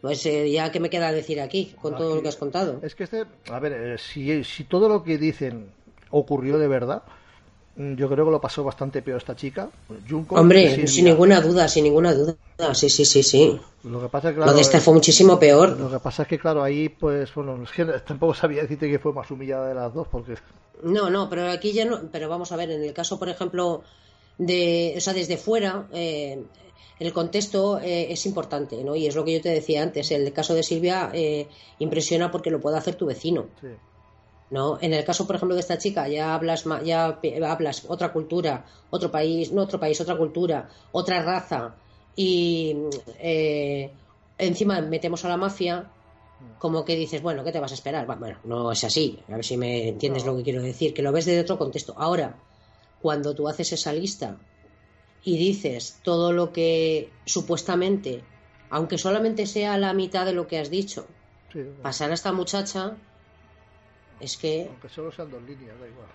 pues 0.00 0.24
eh, 0.26 0.50
ya 0.50 0.70
que 0.70 0.80
me 0.80 0.90
queda 0.90 1.12
decir 1.12 1.40
aquí, 1.40 1.74
con 1.80 1.96
todo 1.96 2.16
lo 2.16 2.22
que 2.22 2.28
has 2.28 2.36
contado. 2.36 2.80
Es 2.82 2.94
que 2.94 3.04
este, 3.04 3.24
a 3.50 3.58
ver, 3.58 3.72
eh, 3.72 3.98
si, 3.98 4.44
si 4.44 4.64
todo 4.64 4.88
lo 4.88 5.02
que 5.02 5.18
dicen 5.18 5.70
ocurrió 6.10 6.58
de 6.58 6.68
verdad, 6.68 7.02
yo 7.76 8.08
creo 8.08 8.24
que 8.24 8.30
lo 8.30 8.40
pasó 8.40 8.64
bastante 8.64 9.02
peor 9.02 9.18
esta 9.18 9.36
chica. 9.36 9.68
Junko, 10.08 10.36
Hombre, 10.36 10.86
sin 10.86 11.04
ninguna 11.04 11.42
duda, 11.42 11.68
sin 11.68 11.84
ninguna 11.84 12.14
duda. 12.14 12.34
Sí, 12.72 12.88
sí, 12.88 13.04
sí, 13.04 13.22
sí. 13.22 13.60
Lo 13.84 14.00
que 14.00 14.08
pasa 14.08 14.28
es 14.28 14.34
que, 14.34 14.40
Lo 14.40 14.44
claro, 14.44 14.56
de 14.56 14.62
Esther 14.62 14.80
eh, 14.80 14.82
fue 14.82 14.94
muchísimo 14.94 15.38
peor. 15.38 15.78
Lo 15.78 15.90
que 15.90 15.98
pasa 15.98 16.22
es 16.22 16.28
que, 16.28 16.38
claro, 16.38 16.62
ahí, 16.62 16.88
pues, 16.88 17.34
bueno, 17.34 17.62
es 17.62 17.70
que 17.70 17.84
tampoco 18.06 18.32
sabía 18.32 18.62
decirte 18.62 18.90
que 18.90 18.98
fue 18.98 19.12
más 19.12 19.30
humillada 19.30 19.68
de 19.68 19.74
las 19.74 19.92
dos, 19.92 20.08
porque 20.08 20.36
No, 20.82 21.10
no, 21.10 21.28
pero 21.28 21.50
aquí 21.50 21.72
ya 21.72 21.84
no. 21.84 22.00
Pero 22.10 22.30
vamos 22.30 22.50
a 22.50 22.56
ver, 22.56 22.70
en 22.70 22.82
el 22.82 22.94
caso, 22.94 23.18
por 23.18 23.28
ejemplo, 23.28 23.82
de. 24.38 24.94
O 24.96 25.00
sea, 25.00 25.12
desde 25.12 25.36
fuera, 25.36 25.86
eh, 25.92 26.42
el 26.98 27.12
contexto 27.12 27.78
eh, 27.78 28.10
es 28.10 28.24
importante, 28.24 28.82
¿no? 28.82 28.96
Y 28.96 29.06
es 29.06 29.14
lo 29.14 29.22
que 29.22 29.34
yo 29.34 29.42
te 29.42 29.50
decía 29.50 29.82
antes. 29.82 30.10
El 30.10 30.32
caso 30.32 30.54
de 30.54 30.62
Silvia 30.62 31.10
eh, 31.12 31.46
impresiona 31.78 32.30
porque 32.30 32.50
lo 32.50 32.58
puede 32.58 32.78
hacer 32.78 32.94
tu 32.94 33.04
vecino. 33.04 33.48
sí. 33.60 33.68
¿No? 34.50 34.78
En 34.80 34.92
el 34.94 35.04
caso, 35.04 35.26
por 35.26 35.36
ejemplo, 35.36 35.54
de 35.54 35.60
esta 35.60 35.78
chica, 35.78 36.08
ya 36.08 36.34
hablas, 36.34 36.64
ya 36.84 37.18
hablas 37.48 37.84
otra 37.88 38.12
cultura, 38.12 38.64
otro 38.90 39.10
país, 39.10 39.52
no 39.52 39.62
otro 39.62 39.80
país, 39.80 40.00
otra 40.00 40.16
cultura, 40.16 40.68
otra 40.92 41.22
raza, 41.22 41.74
y 42.14 42.76
eh, 43.18 43.90
encima 44.38 44.80
metemos 44.80 45.24
a 45.24 45.28
la 45.28 45.36
mafia, 45.36 45.90
como 46.58 46.84
que 46.84 46.96
dices, 46.96 47.22
bueno, 47.22 47.44
¿qué 47.44 47.52
te 47.52 47.60
vas 47.60 47.72
a 47.72 47.74
esperar? 47.74 48.06
Bueno, 48.06 48.38
no 48.44 48.72
es 48.72 48.84
así, 48.84 49.18
a 49.28 49.36
ver 49.36 49.44
si 49.44 49.56
me 49.56 49.88
entiendes 49.88 50.24
lo 50.24 50.36
que 50.36 50.42
quiero 50.42 50.62
decir, 50.62 50.94
que 50.94 51.02
lo 51.02 51.12
ves 51.12 51.26
desde 51.26 51.40
otro 51.40 51.58
contexto. 51.58 51.94
Ahora, 51.96 52.36
cuando 53.00 53.34
tú 53.34 53.48
haces 53.48 53.72
esa 53.72 53.92
lista 53.92 54.38
y 55.22 55.36
dices 55.36 55.98
todo 56.02 56.32
lo 56.32 56.52
que 56.52 57.10
supuestamente, 57.24 58.22
aunque 58.70 58.98
solamente 58.98 59.46
sea 59.46 59.76
la 59.78 59.92
mitad 59.92 60.24
de 60.24 60.32
lo 60.32 60.46
que 60.46 60.58
has 60.58 60.70
dicho, 60.70 61.06
sí, 61.52 61.60
pasar 61.82 62.10
a 62.10 62.14
esta 62.14 62.32
muchacha, 62.32 62.96
es 64.20 64.36
que 64.36 64.66
aunque 64.68 64.88
solo 64.88 65.12
sean 65.12 65.30
dos 65.30 65.42
líneas, 65.42 65.78
da 65.80 65.86
igual. 65.86 66.06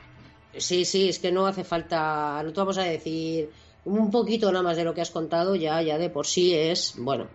Sí, 0.58 0.84
sí, 0.86 1.10
es 1.10 1.20
que 1.20 1.32
no 1.32 1.46
hace 1.48 1.64
falta, 1.64 2.42
no 2.44 2.52
te 2.52 2.60
vamos 2.60 2.78
a 2.78 2.84
decir 2.84 3.50
un 3.86 4.12
poquito 4.12 4.52
nada 4.52 4.64
más 4.64 4.78
de 4.78 4.84
lo 4.84 4.94
que 4.94 5.02
has 5.02 5.10
contado, 5.12 5.56
ya, 5.56 5.82
ya 5.82 5.98
de 5.98 6.10
por 6.10 6.28
sí 6.28 6.54
es, 6.54 6.96
bueno, 6.98 7.28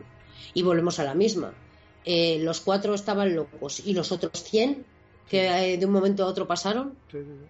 y 0.54 0.62
volvemos 0.62 0.98
a 0.98 1.04
la 1.04 1.14
misma. 1.14 1.52
Eh, 2.04 2.38
los 2.42 2.60
cuatro 2.60 2.94
estaban 2.94 3.34
locos 3.34 3.80
y 3.84 3.94
los 3.94 4.12
otros 4.12 4.42
100 4.44 4.84
que 5.28 5.72
eh, 5.72 5.76
de 5.78 5.86
un 5.86 5.92
momento 5.92 6.22
a 6.22 6.26
otro 6.26 6.46
pasaron, 6.46 6.94
Sí, 7.10 7.18
sí, 7.18 7.24
sí. 7.24 7.46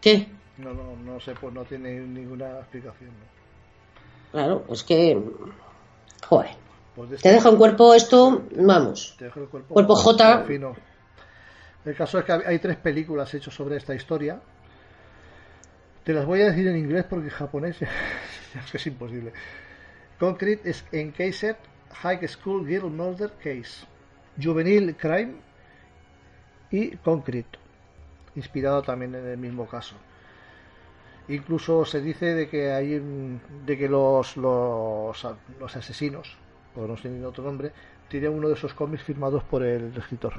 ¿qué? 0.00 0.26
No, 0.58 0.72
no, 0.74 0.96
no 0.96 1.20
sé, 1.20 1.34
pues 1.34 1.52
no 1.52 1.64
tiene 1.64 2.00
ninguna 2.00 2.58
explicación. 2.60 3.10
¿no? 3.10 4.30
Claro, 4.32 4.64
es 4.70 4.82
que, 4.84 5.20
joder, 6.26 6.50
Pues 6.94 7.10
de 7.10 7.16
te 7.16 7.28
este- 7.28 7.32
deja 7.32 7.50
un 7.50 7.56
cuerpo 7.56 7.94
esto, 7.94 8.42
vamos, 8.56 9.16
te 9.18 9.24
dejo 9.26 9.40
el 9.40 9.48
cuerpo, 9.48 9.74
Cuerpo 9.74 9.94
J. 9.96 10.44
fino. 10.44 10.76
El 11.84 11.94
caso 11.94 12.18
es 12.18 12.24
que 12.24 12.32
hay 12.32 12.58
tres 12.58 12.76
películas 12.76 13.32
hechas 13.32 13.54
sobre 13.54 13.76
esta 13.76 13.94
historia. 13.94 14.40
Te 16.04 16.12
las 16.12 16.26
voy 16.26 16.42
a 16.42 16.46
decir 16.46 16.68
en 16.68 16.76
inglés 16.76 17.04
porque 17.08 17.26
en 17.26 17.34
japonés 17.34 17.80
es 17.82 18.70
que 18.70 18.76
es 18.76 18.86
imposible. 18.86 19.32
Concrete 20.18 20.74
Encased 20.92 21.56
High 22.02 22.28
School 22.28 22.66
Girl 22.66 22.90
Murder 22.90 23.32
Case. 23.42 23.86
Juvenile 24.40 24.94
Crime 24.94 25.34
y 26.70 26.96
Concrete. 26.98 27.58
Inspirado 28.36 28.82
también 28.82 29.14
en 29.14 29.26
el 29.26 29.38
mismo 29.38 29.66
caso. 29.66 29.96
Incluso 31.28 31.84
se 31.84 32.00
dice 32.00 32.34
de 32.34 32.48
que 32.48 32.72
hay 32.72 33.00
de 33.64 33.78
que 33.78 33.88
los 33.88 34.36
los, 34.36 35.26
los 35.58 35.76
asesinos, 35.76 36.36
por 36.74 36.88
no 36.88 36.94
tener 36.96 37.24
otro 37.24 37.44
nombre, 37.44 37.72
tienen 38.08 38.32
uno 38.32 38.48
de 38.48 38.54
esos 38.54 38.74
cómics 38.74 39.04
firmados 39.04 39.44
por 39.44 39.62
el 39.62 39.96
escritor. 39.96 40.34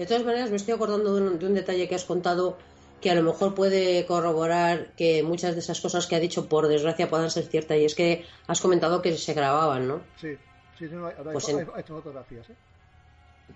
De 0.00 0.06
todas 0.06 0.24
maneras, 0.24 0.48
me 0.50 0.56
estoy 0.56 0.72
acordando 0.72 1.14
de 1.14 1.20
un, 1.20 1.38
de 1.38 1.44
un 1.46 1.52
detalle 1.52 1.86
que 1.86 1.94
has 1.94 2.06
contado 2.06 2.56
que 3.02 3.10
a 3.10 3.14
lo 3.14 3.22
mejor 3.22 3.54
puede 3.54 4.06
corroborar 4.06 4.94
que 4.96 5.22
muchas 5.22 5.52
de 5.52 5.60
esas 5.60 5.78
cosas 5.78 6.06
que 6.06 6.16
ha 6.16 6.20
dicho, 6.20 6.48
por 6.48 6.68
desgracia, 6.68 7.10
puedan 7.10 7.30
ser 7.30 7.44
ciertas. 7.44 7.76
Y 7.76 7.84
es 7.84 7.94
que 7.94 8.24
has 8.46 8.62
comentado 8.62 9.02
que 9.02 9.14
se 9.18 9.34
grababan, 9.34 9.86
¿no? 9.86 10.00
Sí, 10.16 10.38
sí, 10.78 10.86
no, 10.90 11.06
hay, 11.06 11.14
ahora 11.18 11.30
hay 11.32 11.34
Pues 11.34 11.48
en- 11.50 11.68
hay- 11.74 11.82
fotografías, 11.82 12.48
¿eh? 12.48 12.54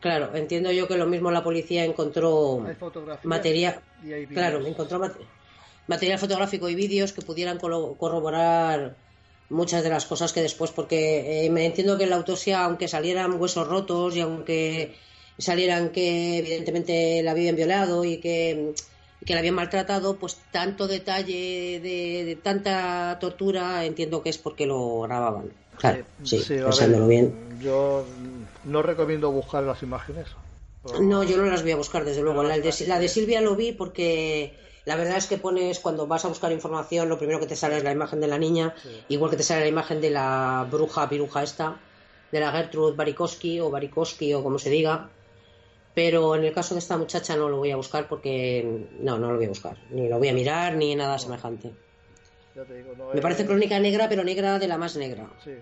Claro, 0.01 0.37
entiendo 0.37 0.71
yo 0.71 0.87
que 0.87 0.99
lo 0.99 1.07
mismo 1.07 1.31
la 1.31 1.43
policía 1.43 1.83
encontró 1.87 2.63
material. 3.23 3.81
Claro, 4.35 4.67
encontró 4.67 4.99
mate- 4.99 5.25
material 5.87 6.19
fotográfico 6.19 6.69
y 6.69 6.75
vídeos 6.75 7.15
que 7.15 7.23
pudieran 7.23 7.59
corroborar 7.59 8.97
muchas 9.49 9.83
de 9.83 9.89
las 9.89 10.05
cosas 10.05 10.35
que 10.35 10.43
después, 10.43 10.73
porque 10.73 11.47
eh, 11.47 11.49
me 11.51 11.65
entiendo 11.65 11.97
que 11.97 12.05
en 12.05 12.11
la 12.11 12.17
autopsia, 12.17 12.65
aunque 12.67 12.87
salieran 12.87 13.41
huesos 13.41 13.67
rotos 13.67 14.15
y 14.15 14.21
aunque 14.21 14.99
salieran 15.39 15.91
que 15.91 16.39
evidentemente 16.39 17.23
la 17.23 17.33
habían 17.33 17.57
violado 17.57 18.05
y 18.05 18.19
que, 18.19 18.75
que 19.25 19.33
la 19.35 19.41
habían 19.41 19.55
maltratado, 19.55 20.19
pues 20.19 20.37
tanto 20.51 20.87
detalle 20.87 21.81
de, 21.81 22.25
de 22.25 22.37
tanta 22.37 23.19
tortura 23.21 23.85
entiendo 23.85 24.23
que 24.23 24.31
es 24.31 24.39
porque 24.39 24.67
lo 24.67 25.01
grababan. 25.01 25.53
Claro, 25.77 26.05
sí, 26.23 26.39
Sí, 26.41 26.55
ver, 26.55 26.65
pensándolo 26.65 27.09
bien. 27.09 27.59
Yo 27.61 28.05
no 28.65 28.83
recomiendo 28.83 29.31
buscar 29.33 29.63
las 29.65 29.83
imágenes. 29.83 30.29
pero- 30.83 31.01
No, 31.01 31.25
yo 31.25 31.37
no 31.37 31.47
las 31.47 31.63
voy 31.63 31.73
a 31.73 31.77
buscar, 31.77 32.05
desde 32.05 32.23
luego. 32.23 32.43
La 32.45 32.57
de, 32.59 32.73
la 32.87 32.99
de 33.01 33.09
Silvia 33.09 33.41
lo 33.41 33.57
vi 33.57 33.73
porque 33.73 34.55
la 34.85 34.97
verdad 34.97 35.17
es 35.17 35.27
que 35.27 35.39
pones, 35.39 35.81
cuando 35.81 36.07
vas 36.07 36.25
a 36.25 36.29
buscar 36.29 36.53
información, 36.53 37.09
lo 37.09 37.19
primero 37.19 37.41
que 37.41 37.47
te 37.47 37.57
sale 37.57 37.79
es 37.79 37.85
la 37.85 37.91
imagen 37.93 38.21
de 38.21 38.29
la 38.29 38.39
niña, 38.39 38.75
igual 39.09 39.31
que 39.31 39.37
te 39.39 39.43
sale 39.43 39.63
la 39.63 39.69
imagen 39.69 40.01
de 40.01 40.11
la 40.11 40.67
bruja, 40.71 41.09
piruja 41.09 41.43
esta, 41.43 41.81
de 42.31 42.41
la 42.41 42.53
Gertrude 42.53 42.95
Barikowski 42.97 43.61
o 43.61 43.71
Barikowski 43.71 44.33
o 44.35 44.43
como 44.43 44.59
se 44.59 44.71
diga. 44.71 45.11
Pero 45.95 46.35
en 46.35 46.45
el 46.45 46.53
caso 46.53 46.75
de 46.75 46.81
esta 46.81 46.97
muchacha 46.99 47.37
no 47.37 47.49
lo 47.49 47.59
voy 47.59 47.71
a 47.71 47.77
buscar 47.77 48.09
porque 48.09 48.67
no, 49.01 49.19
no 49.19 49.31
lo 49.31 49.37
voy 49.37 49.45
a 49.47 49.49
buscar. 49.49 49.77
Ni 49.91 50.09
lo 50.09 50.19
voy 50.19 50.29
a 50.29 50.33
mirar 50.35 50.75
ni 50.75 50.95
nada 50.97 51.19
semejante. 51.19 51.73
Ya 52.57 52.65
te 52.65 52.75
digo, 52.75 52.95
no 52.99 53.09
Me 53.11 53.15
es- 53.17 53.21
parece 53.21 53.47
crónica 53.47 53.79
negra, 53.79 54.09
pero 54.09 54.25
negra 54.25 54.59
de 54.59 54.67
la 54.69 54.77
más 54.79 54.97
negra. 54.97 55.27
Sí, 55.45 55.53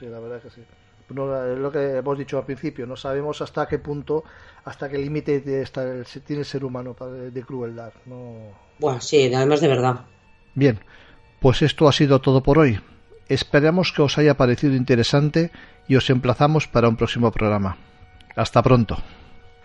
sí, 0.00 0.06
la 0.06 0.18
verdad 0.20 0.40
que 0.42 0.50
sí. 0.50 0.62
No, 1.10 1.44
es 1.46 1.58
lo 1.58 1.70
que 1.70 1.96
hemos 1.98 2.16
dicho 2.16 2.38
al 2.38 2.46
principio, 2.46 2.86
no 2.86 2.96
sabemos 2.96 3.42
hasta 3.42 3.68
qué 3.68 3.78
punto, 3.78 4.24
hasta 4.64 4.88
qué 4.88 4.96
límite 4.96 5.40
tiene 5.40 6.40
el 6.40 6.46
ser 6.46 6.64
humano 6.64 6.94
para- 6.94 7.12
de 7.12 7.42
crueldad. 7.42 7.92
No... 8.06 8.52
Buah, 8.78 9.00
sí, 9.00 9.32
además 9.34 9.60
de 9.60 9.68
verdad. 9.68 10.06
Bien, 10.54 10.80
pues 11.40 11.60
esto 11.60 11.86
ha 11.88 11.92
sido 11.92 12.20
todo 12.22 12.42
por 12.42 12.58
hoy. 12.58 12.80
Esperamos 13.28 13.92
que 13.92 14.00
os 14.00 14.16
haya 14.16 14.36
parecido 14.38 14.74
interesante 14.74 15.50
y 15.88 15.96
os 15.96 16.08
emplazamos 16.08 16.66
para 16.68 16.88
un 16.88 16.96
próximo 16.96 17.30
programa. 17.30 17.76
Hasta 18.34 18.62
pronto. 18.62 18.96